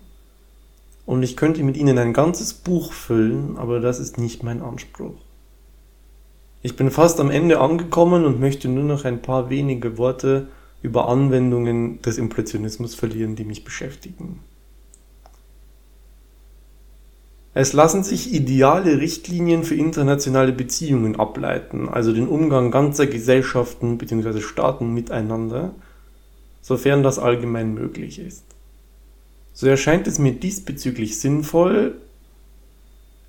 Und 1.06 1.24
ich 1.24 1.36
könnte 1.36 1.64
mit 1.64 1.78
ihnen 1.78 1.97
ein 1.97 2.14
ganzes 2.14 2.54
Buch 2.54 2.93
füllen, 2.93 3.58
aber 3.58 3.80
das 3.80 3.99
ist 3.99 4.18
nicht 4.18 4.43
mein 4.43 4.62
Anspruch. 4.62 5.16
Ich 6.62 6.78
bin 6.78 6.91
fast 6.91 7.20
am 7.20 7.30
Ende 7.30 7.60
angekommen 7.60 8.24
und 8.26 8.39
möchte 8.39 8.70
nur 8.70 8.86
noch 8.86 9.04
ein 9.04 9.22
paar 9.22 9.49
wenige 9.49 9.97
Worte 9.97 10.47
über 10.82 11.10
Anwendungen 11.10 12.01
des 12.01 12.18
Impressionismus 12.18 12.95
verlieren, 12.95 13.36
die 13.36 13.43
mich 13.43 13.66
beschäftigen. 13.66 14.39
Es 17.54 17.74
lassen 17.74 18.04
sich 18.04 18.34
ideale 18.34 18.99
Richtlinien 18.99 19.64
für 19.64 19.76
internationale 19.76 20.54
Beziehungen 20.54 21.20
ableiten, 21.20 21.88
also 21.88 22.12
den 22.12 22.28
Umgang 22.28 22.72
ganzer 22.72 23.06
Gesellschaften 23.06 23.97
bzw. 23.97 24.41
Staaten 24.41 24.93
miteinander, 24.93 25.76
sofern 26.62 27.04
das 27.04 27.20
allgemein 27.20 27.74
möglich 27.74 28.18
ist. 28.20 28.43
So 29.54 29.68
erscheint 29.68 30.08
es 30.08 30.18
mir 30.20 30.34
diesbezüglich 30.34 31.20
sinnvoll, 31.20 31.95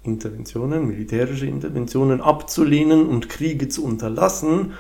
Interventionen, 0.03 0.87
militärische 0.87 1.47
Interventionen 1.47 2.21
abzulehnen 2.21 3.07
und 3.07 3.29
Kriege 3.29 3.69
zu 3.69 3.85
unterlassen, 3.85 4.73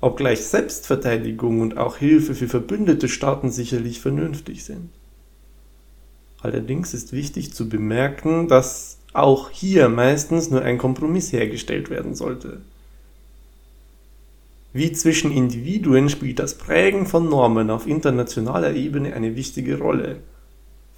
obgleich 0.00 0.40
Selbstverteidigung 0.44 1.60
und 1.60 1.76
auch 1.76 1.96
Hilfe 1.96 2.34
für 2.34 2.48
verbündete 2.48 3.08
Staaten 3.08 3.50
sicherlich 3.50 4.00
vernünftig 4.00 4.64
sind. 4.64 4.90
Allerdings 6.40 6.94
ist 6.94 7.12
wichtig 7.12 7.52
zu 7.52 7.68
bemerken, 7.68 8.48
dass 8.48 8.98
auch 9.12 9.50
hier 9.50 9.88
meistens 9.88 10.50
nur 10.50 10.62
ein 10.62 10.78
Kompromiss 10.78 11.32
hergestellt 11.32 11.90
werden 11.90 12.14
sollte. 12.14 12.62
Wie 14.72 14.92
zwischen 14.92 15.32
Individuen 15.32 16.08
spielt 16.08 16.38
das 16.38 16.54
Prägen 16.56 17.06
von 17.06 17.28
Normen 17.28 17.70
auf 17.70 17.88
internationaler 17.88 18.72
Ebene 18.74 19.14
eine 19.14 19.34
wichtige 19.34 19.78
Rolle. 19.78 20.20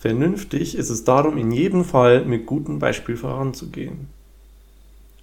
Vernünftig 0.03 0.75
ist 0.75 0.91
es 0.91 1.05
darum, 1.05 1.39
in 1.39 1.53
jedem 1.53 1.85
Fall 1.85 2.25
mit 2.25 2.45
gutem 2.45 2.81
Beispiel 2.81 3.17
voranzugehen. 3.17 4.09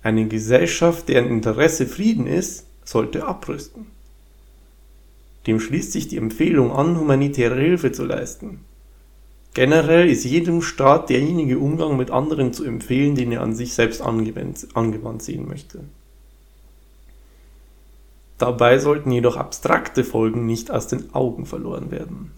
Eine 0.02 0.30
Gesellschaft, 0.30 1.10
deren 1.10 1.28
Interesse 1.28 1.86
Frieden 1.86 2.26
ist, 2.26 2.66
sollte 2.86 3.28
abrüsten. 3.28 3.88
Dem 5.48 5.60
schließt 5.60 5.92
sich 5.92 6.08
die 6.08 6.16
Empfehlung 6.16 6.72
an, 6.72 6.98
humanitäre 6.98 7.60
Hilfe 7.60 7.92
zu 7.92 8.06
leisten. 8.06 8.62
Generell 9.54 10.10
ist 10.10 10.24
jedem 10.24 10.62
Staat 10.62 11.10
derjenige 11.10 11.60
Umgang 11.60 11.98
mit 11.98 12.10
anderen 12.10 12.54
zu 12.54 12.64
empfehlen, 12.64 13.16
den 13.16 13.34
er 13.34 13.42
an 13.42 13.56
sich 13.56 13.74
selbst 13.74 14.02
angewandt, 14.02 15.22
sehen 15.22 15.46
möchte. 15.46 15.82
Dabei 18.38 18.80
sollten 18.80 19.12
jedoch 19.12 19.36
abstrakte 19.36 20.06
Folgen 20.06 20.46
nicht 20.46 20.72
aus 20.72 20.88
den 20.88 21.14
Augen 21.14 21.46
verloren 21.46 21.92
werden. 21.92 22.32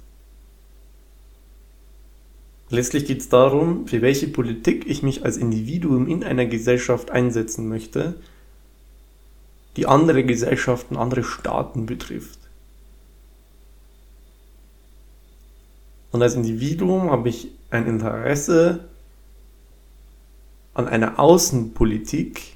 Letztlich 2.71 3.05
geht 3.05 3.19
es 3.19 3.27
darum, 3.27 3.85
für 3.85 4.01
welche 4.01 4.29
Politik 4.29 4.85
ich 4.87 5.03
mich 5.03 5.25
als 5.25 5.35
Individuum 5.35 6.07
in 6.07 6.23
einer 6.23 6.45
Gesellschaft 6.45 7.11
einsetzen 7.11 7.67
möchte, 7.67 8.15
die 9.75 9.87
andere 9.87 10.23
Gesellschaften, 10.23 10.95
andere 10.95 11.23
Staaten 11.23 11.85
betrifft. 11.85 12.39
Und 16.11 16.21
als 16.21 16.35
Individuum 16.35 17.11
habe 17.11 17.27
ich 17.27 17.49
ein 17.71 17.87
Interesse 17.87 18.85
an 20.73 20.87
einer 20.87 21.19
Außenpolitik, 21.19 22.53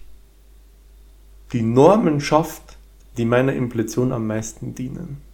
die 1.51 1.61
Normen 1.61 2.21
schafft, 2.21 2.77
die 3.17 3.25
meiner 3.25 3.53
Impletion 3.53 4.13
am 4.13 4.27
meisten 4.27 4.75
dienen. 4.75 5.24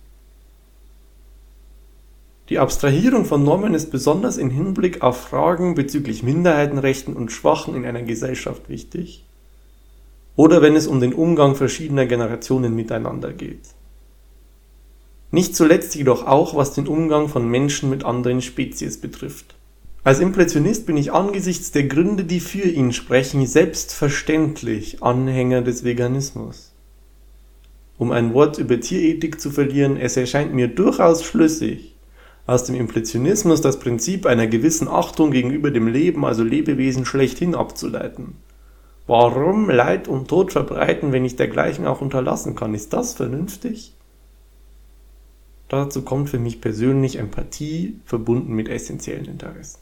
Die 2.52 2.60
Abstrahierung 2.60 3.24
von 3.24 3.46
Normen 3.46 3.74
ist 3.74 3.92
besonders 3.92 4.36
im 4.36 4.50
Hinblick 4.50 5.02
auf 5.02 5.22
Fragen 5.22 5.74
bezüglich 5.74 6.22
Minderheitenrechten 6.22 7.14
und 7.14 7.32
Schwachen 7.32 7.76
in 7.76 7.86
einer 7.86 8.02
Gesellschaft 8.02 8.68
wichtig 8.68 9.24
oder 10.36 10.62
wenn 10.62 10.76
es 10.76 10.86
um 10.86 11.00
den 11.00 11.14
Umgang 11.14 11.56
verschiedener 11.56 12.06
Generationen 12.08 12.76
miteinander 12.76 13.32
geht. 13.32 13.62
Nicht 15.32 15.56
zuletzt 15.56 15.96
jedoch 15.96 16.28
auch, 16.28 16.54
was 16.54 16.74
den 16.74 16.90
Umgang 16.90 17.30
von 17.30 17.48
Menschen 17.48 17.90
mit 17.90 18.04
anderen 18.04 18.42
Spezies 18.42 19.00
betrifft. 19.00 19.56
Als 20.04 20.20
Impressionist 20.20 20.86
bin 20.86 20.98
ich 20.98 21.14
angesichts 21.14 21.72
der 21.72 21.84
Gründe, 21.84 22.26
die 22.26 22.42
für 22.42 22.68
ihn 22.68 22.92
sprechen, 22.92 23.48
selbstverständlich 23.48 25.02
Anhänger 25.02 25.62
des 25.62 25.86
Veganismus. 25.86 26.74
Um 27.98 28.12
ein 28.12 28.34
Wort 28.34 28.58
über 28.58 28.78
Tierethik 28.78 29.40
zu 29.40 29.52
verlieren, 29.52 29.96
es 29.96 30.18
erscheint 30.18 30.54
mir 30.54 30.68
durchaus 30.68 31.24
schlüssig, 31.24 31.91
aus 32.52 32.66
dem 32.66 32.76
Impressionismus 32.76 33.62
das 33.62 33.80
Prinzip 33.80 34.26
einer 34.26 34.46
gewissen 34.46 34.88
Achtung 34.88 35.32
gegenüber 35.32 35.72
dem 35.72 35.88
Leben, 35.88 36.26
also 36.26 36.44
Lebewesen, 36.44 37.06
schlechthin 37.06 37.56
abzuleiten. 37.56 38.36
Warum 39.08 39.70
Leid 39.70 40.08
und 40.08 40.28
Tod 40.28 40.52
verbreiten, 40.52 41.12
wenn 41.12 41.26
ich 41.26 41.38
dergleichen 41.38 41.88
auch 41.88 42.02
unterlassen 42.02 42.56
kann? 42.56 42.74
Ist 42.74 42.94
das 42.94 43.14
vernünftig? 43.14 43.94
Dazu 45.70 46.02
kommt 46.02 46.30
für 46.30 46.40
mich 46.40 46.60
persönlich 46.62 47.16
Empathie 47.16 48.00
verbunden 48.06 48.54
mit 48.54 48.68
essentiellen 48.68 49.26
Interessen. 49.26 49.80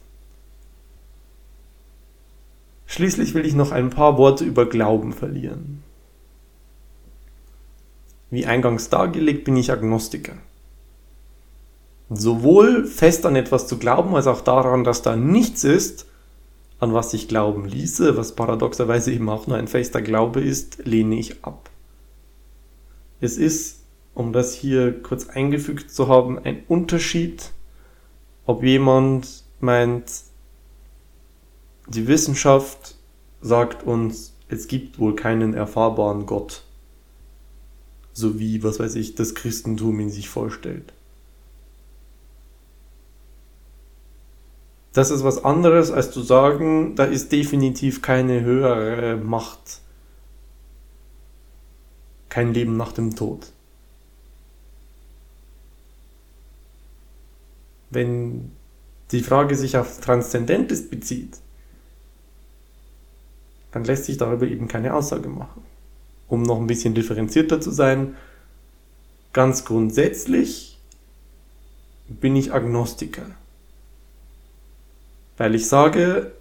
Schließlich 2.86 3.34
will 3.34 3.44
ich 3.44 3.54
noch 3.54 3.72
ein 3.72 3.90
paar 3.90 4.16
Worte 4.16 4.44
über 4.44 4.66
Glauben 4.66 5.12
verlieren. 5.12 5.82
Wie 8.30 8.46
eingangs 8.46 8.88
dargelegt 8.88 9.44
bin 9.44 9.56
ich 9.56 9.72
Agnostiker 9.72 10.34
sowohl 12.10 12.84
fest 12.84 13.24
an 13.24 13.36
etwas 13.36 13.68
zu 13.68 13.78
glauben, 13.78 14.14
als 14.16 14.26
auch 14.26 14.40
daran, 14.40 14.84
dass 14.84 15.02
da 15.02 15.16
nichts 15.16 15.64
ist, 15.64 16.06
an 16.80 16.92
was 16.92 17.14
ich 17.14 17.28
glauben 17.28 17.66
ließe, 17.66 18.16
was 18.16 18.34
paradoxerweise 18.34 19.12
eben 19.12 19.28
auch 19.28 19.46
nur 19.46 19.56
ein 19.56 19.68
fester 19.68 20.02
Glaube 20.02 20.40
ist, 20.40 20.84
lehne 20.84 21.18
ich 21.18 21.44
ab. 21.44 21.70
Es 23.20 23.36
ist, 23.36 23.80
um 24.14 24.32
das 24.32 24.54
hier 24.54 25.00
kurz 25.02 25.28
eingefügt 25.28 25.90
zu 25.90 26.08
haben, 26.08 26.38
ein 26.38 26.62
Unterschied, 26.68 27.52
ob 28.44 28.64
jemand 28.64 29.44
meint, 29.60 30.10
die 31.86 32.08
Wissenschaft 32.08 32.96
sagt 33.40 33.86
uns, 33.86 34.34
es 34.48 34.66
gibt 34.66 34.98
wohl 34.98 35.14
keinen 35.14 35.54
erfahrbaren 35.54 36.26
Gott, 36.26 36.64
so 38.12 38.40
wie, 38.40 38.64
was 38.64 38.80
weiß 38.80 38.96
ich, 38.96 39.14
das 39.14 39.34
Christentum 39.34 40.00
ihn 40.00 40.10
sich 40.10 40.28
vorstellt. 40.28 40.92
Das 44.92 45.10
ist 45.10 45.22
was 45.22 45.44
anderes, 45.44 45.90
als 45.92 46.10
zu 46.10 46.20
sagen, 46.20 46.96
da 46.96 47.04
ist 47.04 47.30
definitiv 47.30 48.02
keine 48.02 48.40
höhere 48.40 49.16
Macht. 49.16 49.80
Kein 52.28 52.52
Leben 52.52 52.76
nach 52.76 52.92
dem 52.92 53.14
Tod. 53.14 53.52
Wenn 57.90 58.52
die 59.10 59.20
Frage 59.20 59.56
sich 59.56 59.76
auf 59.76 60.00
Transzendentes 60.00 60.88
bezieht, 60.88 61.38
dann 63.72 63.84
lässt 63.84 64.04
sich 64.04 64.16
darüber 64.16 64.46
eben 64.46 64.68
keine 64.68 64.94
Aussage 64.94 65.28
machen. 65.28 65.62
Um 66.28 66.42
noch 66.42 66.60
ein 66.60 66.66
bisschen 66.66 66.94
differenzierter 66.94 67.60
zu 67.60 67.70
sein, 67.70 68.16
ganz 69.32 69.64
grundsätzlich 69.64 70.78
bin 72.08 72.34
ich 72.36 72.52
Agnostiker. 72.52 73.26
Weil 75.40 75.54
ich 75.54 75.68
sage, 75.68 76.32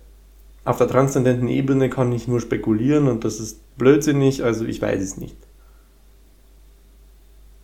auf 0.66 0.78
der 0.78 0.90
transzendenten 0.90 1.48
Ebene 1.48 1.90
kann 1.90 2.12
ich 2.12 2.28
nur 2.28 2.42
spekulieren 2.42 3.08
und 3.08 3.24
das 3.24 3.40
ist 3.40 3.62
blödsinnig, 3.78 4.44
also 4.44 4.66
ich 4.66 4.82
weiß 4.82 5.02
es 5.02 5.16
nicht. 5.16 5.38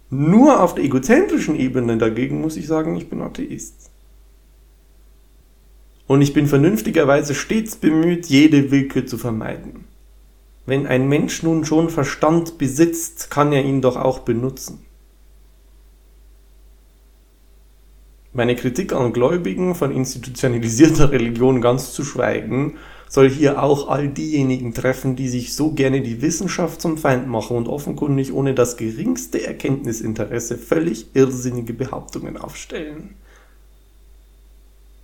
Nur 0.09 0.63
auf 0.63 0.75
der 0.75 0.85
egozentrischen 0.85 1.57
Ebene 1.57 1.97
dagegen 1.97 2.39
muss 2.39 2.55
ich 2.55 2.67
sagen, 2.67 2.95
ich 2.95 3.09
bin 3.09 3.21
Atheist. 3.21 3.91
Und 6.07 6.21
ich 6.21 6.31
bin 6.31 6.47
vernünftigerweise 6.47 7.35
stets 7.35 7.75
bemüht, 7.75 8.27
jede 8.27 8.71
Willkür 8.71 9.05
zu 9.05 9.17
vermeiden. 9.17 9.83
Wenn 10.65 10.87
ein 10.87 11.09
Mensch 11.09 11.43
nun 11.43 11.65
schon 11.65 11.89
Verstand 11.89 12.57
besitzt, 12.57 13.29
kann 13.29 13.51
er 13.51 13.65
ihn 13.65 13.81
doch 13.81 13.97
auch 13.97 14.19
benutzen. 14.19 14.84
Meine 18.35 18.57
Kritik 18.57 18.91
an 18.91 19.13
Gläubigen 19.13 19.75
von 19.75 19.91
institutionalisierter 19.91 21.09
Religion 21.09 21.61
ganz 21.61 21.93
zu 21.93 22.03
schweigen, 22.03 22.77
soll 23.07 23.29
hier 23.29 23.63
auch 23.63 23.87
all 23.87 24.09
diejenigen 24.09 24.73
treffen, 24.73 25.15
die 25.15 25.29
sich 25.29 25.55
so 25.55 25.71
gerne 25.71 26.01
die 26.01 26.21
Wissenschaft 26.21 26.81
zum 26.81 26.97
Feind 26.97 27.29
machen 27.29 27.55
und 27.55 27.69
offenkundig 27.69 28.33
ohne 28.33 28.53
das 28.53 28.75
geringste 28.75 29.47
Erkenntnisinteresse 29.47 30.57
völlig 30.57 31.07
irrsinnige 31.13 31.71
Behauptungen 31.71 32.35
aufstellen. 32.35 33.15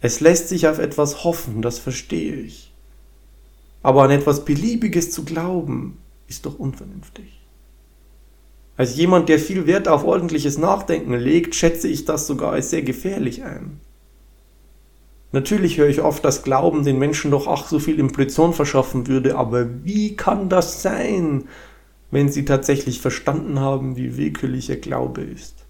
Es 0.02 0.20
lässt 0.20 0.50
sich 0.50 0.68
auf 0.68 0.80
etwas 0.80 1.24
hoffen, 1.24 1.62
das 1.62 1.80
verstehe 1.80 2.36
ich. 2.36 2.74
Aber 3.82 4.04
an 4.04 4.12
etwas 4.12 4.44
Beliebiges 4.44 5.10
zu 5.10 5.24
glauben, 5.24 6.00
ist 6.28 6.46
doch 6.46 6.60
unvernünftig. 6.60 7.41
Als 8.78 8.96
jemand, 8.96 9.30
der 9.30 9.40
viel 9.40 9.68
Wert 9.68 9.88
auf 9.88 10.04
ordentliches 10.04 10.58
Nachdenken 10.58 11.14
legt, 11.14 11.56
schätze 11.56 11.88
ich 11.88 12.06
das 12.06 12.28
sogar 12.28 12.54
als 12.54 12.70
sehr 12.70 12.82
gefährlich 12.82 13.44
ein. 13.44 13.80
Natürlich 15.34 15.78
höre 15.78 15.88
ich 15.88 16.02
oft, 16.02 16.26
dass 16.26 16.44
Glauben 16.44 16.84
den 16.84 17.00
Menschen 17.00 17.32
doch 17.32 17.48
ach 17.48 17.68
so 17.68 17.80
viel 17.80 18.00
Impression 18.00 18.54
verschaffen 18.54 19.08
würde, 19.08 19.38
aber 19.38 19.68
wie 19.84 20.16
kann 20.16 20.50
das 20.50 20.82
sein, 20.82 21.46
wenn 22.12 22.30
sie 22.30 22.44
tatsächlich 22.44 23.00
verstanden 23.00 23.60
haben, 23.60 23.96
wie 23.96 24.18
willkürlich 24.18 24.70
ihr 24.70 24.80
Glaube 24.80 25.22
ist? 25.22 25.66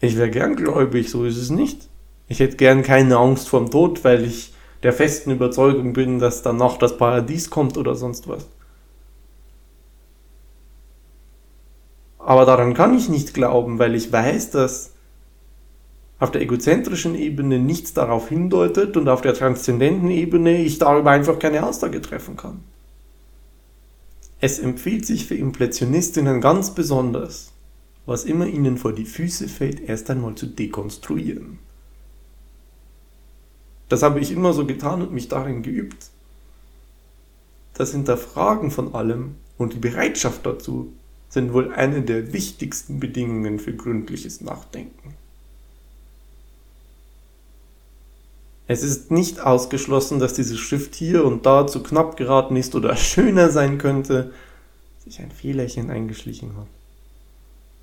Ich 0.00 0.16
wäre 0.16 0.30
gern 0.30 0.54
gläubig, 0.54 1.10
so 1.10 1.24
ist 1.24 1.38
es 1.38 1.50
nicht. 1.50 1.88
Ich 2.28 2.40
hätte 2.40 2.56
gern 2.56 2.82
keine 2.82 3.16
Angst 3.16 3.48
vorm 3.48 3.70
Tod, 3.70 4.04
weil 4.04 4.24
ich 4.24 4.52
der 4.82 4.92
festen 4.92 5.30
Überzeugung 5.30 5.92
bin, 5.92 6.18
dass 6.18 6.42
danach 6.42 6.76
das 6.76 6.96
Paradies 6.98 7.50
kommt 7.50 7.76
oder 7.76 7.94
sonst 7.94 8.28
was. 8.28 8.46
Aber 12.24 12.46
daran 12.46 12.72
kann 12.72 12.96
ich 12.96 13.10
nicht 13.10 13.34
glauben, 13.34 13.78
weil 13.78 13.94
ich 13.94 14.10
weiß, 14.10 14.50
dass 14.50 14.92
auf 16.18 16.30
der 16.30 16.40
egozentrischen 16.40 17.14
Ebene 17.14 17.58
nichts 17.58 17.92
darauf 17.92 18.30
hindeutet 18.30 18.96
und 18.96 19.08
auf 19.08 19.20
der 19.20 19.34
transzendenten 19.34 20.10
Ebene 20.10 20.56
ich 20.56 20.78
darüber 20.78 21.10
einfach 21.10 21.38
keine 21.38 21.66
Aussage 21.66 22.00
treffen 22.00 22.36
kann. 22.36 22.64
Es 24.40 24.58
empfiehlt 24.58 25.04
sich 25.04 25.26
für 25.26 25.34
Impressionistinnen 25.34 26.40
ganz 26.40 26.74
besonders, 26.74 27.52
was 28.06 28.24
immer 28.24 28.46
ihnen 28.46 28.78
vor 28.78 28.94
die 28.94 29.04
Füße 29.04 29.48
fällt, 29.48 29.80
erst 29.80 30.08
einmal 30.08 30.34
zu 30.34 30.46
dekonstruieren. 30.46 31.58
Das 33.90 34.02
habe 34.02 34.20
ich 34.20 34.32
immer 34.32 34.54
so 34.54 34.64
getan 34.64 35.02
und 35.02 35.12
mich 35.12 35.28
darin 35.28 35.62
geübt. 35.62 36.06
Das 37.74 37.92
Hinterfragen 37.92 38.70
von 38.70 38.94
allem 38.94 39.34
und 39.58 39.74
die 39.74 39.78
Bereitschaft 39.78 40.46
dazu 40.46 40.94
sind 41.34 41.52
wohl 41.52 41.72
eine 41.72 42.02
der 42.02 42.32
wichtigsten 42.32 43.00
Bedingungen 43.00 43.58
für 43.58 43.74
gründliches 43.74 44.40
Nachdenken. 44.40 45.14
Es 48.66 48.82
ist 48.82 49.10
nicht 49.10 49.40
ausgeschlossen, 49.40 50.20
dass 50.20 50.32
diese 50.32 50.56
Schrift 50.56 50.94
hier 50.94 51.24
und 51.26 51.44
da 51.44 51.66
zu 51.66 51.82
knapp 51.82 52.16
geraten 52.16 52.56
ist 52.56 52.74
oder 52.74 52.96
schöner 52.96 53.50
sein 53.50 53.76
könnte, 53.76 54.32
sich 55.04 55.20
ein 55.20 55.30
Fehlerchen 55.30 55.90
eingeschlichen 55.90 56.56
hat. 56.56 56.68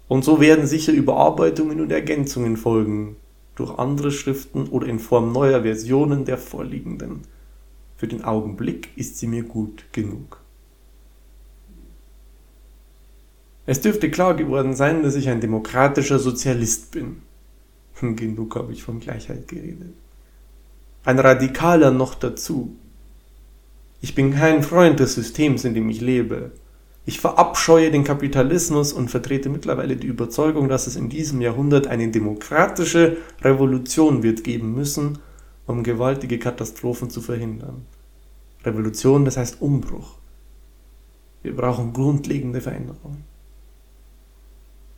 Und 0.07 0.25
so 0.25 0.41
werden 0.41 0.65
sicher 0.65 0.91
Überarbeitungen 0.91 1.79
und 1.79 1.91
Ergänzungen 1.91 2.57
folgen, 2.57 3.15
durch 3.55 3.77
andere 3.77 4.11
Schriften 4.11 4.67
oder 4.69 4.87
in 4.87 4.99
Form 4.99 5.31
neuer 5.31 5.61
Versionen 5.61 6.25
der 6.25 6.37
vorliegenden. 6.37 7.21
Für 7.97 8.07
den 8.07 8.23
Augenblick 8.23 8.89
ist 8.95 9.19
sie 9.19 9.27
mir 9.27 9.43
gut 9.43 9.85
genug. 9.91 10.40
Es 13.71 13.79
dürfte 13.79 14.11
klar 14.11 14.33
geworden 14.33 14.75
sein, 14.75 15.01
dass 15.01 15.15
ich 15.15 15.29
ein 15.29 15.39
demokratischer 15.39 16.19
Sozialist 16.19 16.91
bin. 16.91 17.21
Genug 18.01 18.57
habe 18.57 18.73
ich 18.73 18.83
von 18.83 18.99
Gleichheit 18.99 19.47
geredet. 19.47 19.93
Ein 21.05 21.19
Radikaler 21.19 21.89
noch 21.89 22.15
dazu. 22.15 22.75
Ich 24.01 24.13
bin 24.13 24.33
kein 24.33 24.61
Freund 24.61 24.99
des 24.99 25.13
Systems, 25.13 25.63
in 25.63 25.73
dem 25.73 25.87
ich 25.87 26.01
lebe. 26.01 26.51
Ich 27.05 27.21
verabscheue 27.21 27.91
den 27.91 28.03
Kapitalismus 28.03 28.91
und 28.91 29.09
vertrete 29.09 29.47
mittlerweile 29.47 29.95
die 29.95 30.07
Überzeugung, 30.07 30.67
dass 30.67 30.87
es 30.87 30.97
in 30.97 31.07
diesem 31.07 31.39
Jahrhundert 31.39 31.87
eine 31.87 32.11
demokratische 32.11 33.15
Revolution 33.41 34.21
wird 34.21 34.43
geben 34.43 34.75
müssen, 34.75 35.19
um 35.65 35.83
gewaltige 35.83 36.39
Katastrophen 36.39 37.09
zu 37.09 37.21
verhindern. 37.21 37.85
Revolution, 38.65 39.23
das 39.23 39.37
heißt 39.37 39.61
Umbruch. 39.61 40.17
Wir 41.41 41.55
brauchen 41.55 41.93
grundlegende 41.93 42.59
Veränderungen. 42.59 43.30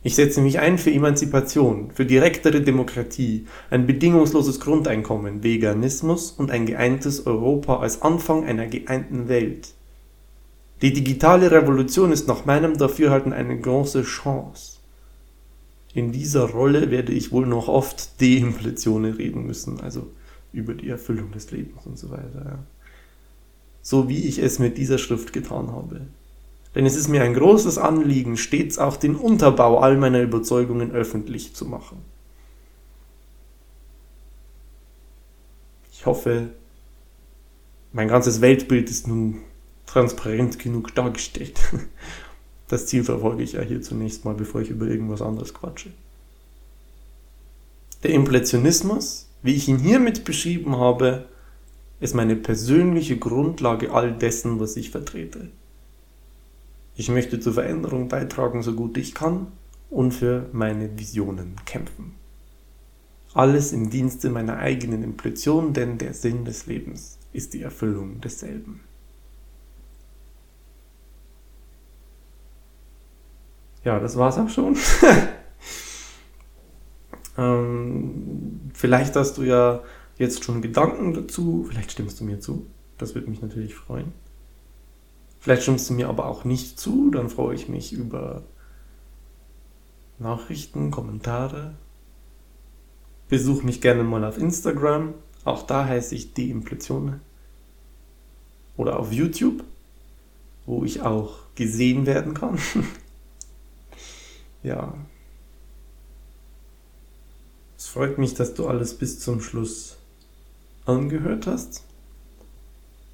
Ich 0.06 0.16
setze 0.16 0.42
mich 0.42 0.58
ein 0.58 0.76
für 0.76 0.92
Emanzipation, 0.92 1.90
für 1.90 2.04
direktere 2.04 2.60
Demokratie, 2.60 3.46
ein 3.70 3.86
bedingungsloses 3.86 4.60
Grundeinkommen, 4.60 5.42
Veganismus 5.42 6.30
und 6.30 6.50
ein 6.50 6.66
geeintes 6.66 7.26
Europa 7.26 7.80
als 7.80 8.02
Anfang 8.02 8.44
einer 8.44 8.66
geeinten 8.66 9.28
Welt. 9.28 9.72
Die 10.82 10.92
digitale 10.92 11.50
Revolution 11.50 12.12
ist 12.12 12.28
nach 12.28 12.44
meinem 12.44 12.76
Dafürhalten 12.76 13.32
eine 13.32 13.58
große 13.58 14.02
Chance. 14.02 14.76
In 15.94 16.12
dieser 16.12 16.50
Rolle 16.50 16.90
werde 16.90 17.12
ich 17.12 17.32
wohl 17.32 17.46
noch 17.46 17.68
oft 17.68 18.20
Deimplezione 18.20 19.16
reden 19.16 19.46
müssen, 19.46 19.80
also 19.80 20.08
über 20.52 20.74
die 20.74 20.90
Erfüllung 20.90 21.32
des 21.32 21.50
Lebens 21.50 21.86
und 21.86 21.98
so 21.98 22.10
weiter. 22.10 22.42
Ja. 22.44 22.58
So 23.80 24.10
wie 24.10 24.28
ich 24.28 24.38
es 24.38 24.58
mit 24.58 24.76
dieser 24.76 24.98
Schrift 24.98 25.32
getan 25.32 25.72
habe. 25.72 26.02
Denn 26.74 26.86
es 26.86 26.96
ist 26.96 27.08
mir 27.08 27.22
ein 27.22 27.34
großes 27.34 27.78
Anliegen, 27.78 28.36
stets 28.36 28.78
auch 28.78 28.96
den 28.96 29.14
Unterbau 29.14 29.78
all 29.78 29.96
meiner 29.96 30.22
Überzeugungen 30.22 30.90
öffentlich 30.90 31.54
zu 31.54 31.66
machen. 31.66 31.98
Ich 35.92 36.06
hoffe, 36.06 36.50
mein 37.92 38.08
ganzes 38.08 38.40
Weltbild 38.40 38.90
ist 38.90 39.06
nun 39.06 39.42
transparent 39.86 40.58
genug 40.58 40.94
dargestellt. 40.94 41.60
Das 42.66 42.86
Ziel 42.86 43.04
verfolge 43.04 43.42
ich 43.42 43.52
ja 43.52 43.60
hier 43.60 43.82
zunächst 43.82 44.24
mal, 44.24 44.34
bevor 44.34 44.62
ich 44.62 44.70
über 44.70 44.86
irgendwas 44.86 45.20
anderes 45.20 45.52
quatsche. 45.52 45.90
Der 48.02 48.10
Impressionismus, 48.10 49.28
wie 49.42 49.54
ich 49.54 49.68
ihn 49.68 49.78
hiermit 49.78 50.24
beschrieben 50.24 50.78
habe, 50.78 51.26
ist 52.00 52.14
meine 52.14 52.36
persönliche 52.36 53.18
Grundlage 53.18 53.92
all 53.92 54.12
dessen, 54.12 54.60
was 54.60 54.76
ich 54.76 54.90
vertrete. 54.90 55.50
Ich 56.96 57.08
möchte 57.08 57.40
zur 57.40 57.54
Veränderung 57.54 58.08
beitragen, 58.08 58.62
so 58.62 58.74
gut 58.74 58.96
ich 58.96 59.14
kann 59.14 59.48
und 59.90 60.12
für 60.12 60.48
meine 60.52 60.98
Visionen 60.98 61.56
kämpfen. 61.66 62.14
Alles 63.32 63.72
im 63.72 63.90
Dienste 63.90 64.30
meiner 64.30 64.58
eigenen 64.58 65.02
Impression, 65.02 65.72
denn 65.72 65.98
der 65.98 66.14
Sinn 66.14 66.44
des 66.44 66.66
Lebens 66.66 67.18
ist 67.32 67.52
die 67.52 67.62
Erfüllung 67.62 68.20
desselben. 68.20 68.80
ja, 73.84 74.00
das 74.00 74.16
war's 74.16 74.38
auch 74.38 74.48
schon. 74.48 74.76
ähm, 77.38 78.60
vielleicht 78.72 79.14
hast 79.14 79.38
du 79.38 79.42
ja 79.42 79.82
jetzt 80.16 80.44
schon 80.44 80.62
Gedanken 80.62 81.12
dazu, 81.12 81.66
vielleicht 81.68 81.92
stimmst 81.92 82.20
du 82.20 82.24
mir 82.24 82.40
zu, 82.40 82.66
das 82.98 83.14
würde 83.14 83.28
mich 83.28 83.42
natürlich 83.42 83.74
freuen. 83.74 84.12
Vielleicht 85.44 85.64
stimmst 85.64 85.90
du 85.90 85.92
mir 85.92 86.08
aber 86.08 86.24
auch 86.24 86.44
nicht 86.44 86.80
zu, 86.80 87.10
dann 87.10 87.28
freue 87.28 87.54
ich 87.54 87.68
mich 87.68 87.92
über 87.92 88.44
Nachrichten, 90.18 90.90
Kommentare. 90.90 91.74
Besuch 93.28 93.62
mich 93.62 93.82
gerne 93.82 94.04
mal 94.04 94.24
auf 94.24 94.38
Instagram, 94.38 95.12
auch 95.44 95.66
da 95.66 95.84
heiße 95.84 96.14
ich 96.14 96.32
die 96.32 96.48
Impletione. 96.48 97.20
Oder 98.78 98.98
auf 98.98 99.12
YouTube, 99.12 99.64
wo 100.64 100.82
ich 100.82 101.02
auch 101.02 101.40
gesehen 101.54 102.06
werden 102.06 102.32
kann. 102.32 102.58
Ja. 104.62 104.94
Es 107.76 107.88
freut 107.88 108.16
mich, 108.16 108.32
dass 108.32 108.54
du 108.54 108.66
alles 108.66 108.96
bis 108.96 109.20
zum 109.20 109.42
Schluss 109.42 109.98
angehört 110.86 111.46
hast. 111.46 111.84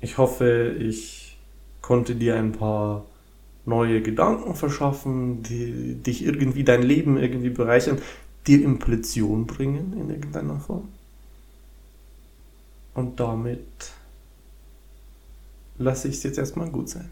Ich 0.00 0.16
hoffe, 0.16 0.76
ich 0.78 1.29
konnte 1.82 2.14
dir 2.14 2.36
ein 2.36 2.52
paar 2.52 3.04
neue 3.66 4.02
Gedanken 4.02 4.54
verschaffen, 4.54 5.42
die 5.42 5.94
dich 5.94 6.24
irgendwie 6.24 6.64
dein 6.64 6.82
Leben 6.82 7.18
irgendwie 7.18 7.50
bereichern, 7.50 7.98
dir 8.46 8.62
Impression 8.62 9.46
bringen 9.46 9.94
in 9.98 10.10
irgendeiner 10.10 10.58
Form. 10.60 10.88
Und 12.94 13.20
damit 13.20 13.92
lasse 15.78 16.08
ich 16.08 16.16
es 16.16 16.22
jetzt 16.22 16.38
erstmal 16.38 16.70
gut 16.70 16.88
sein. 16.88 17.08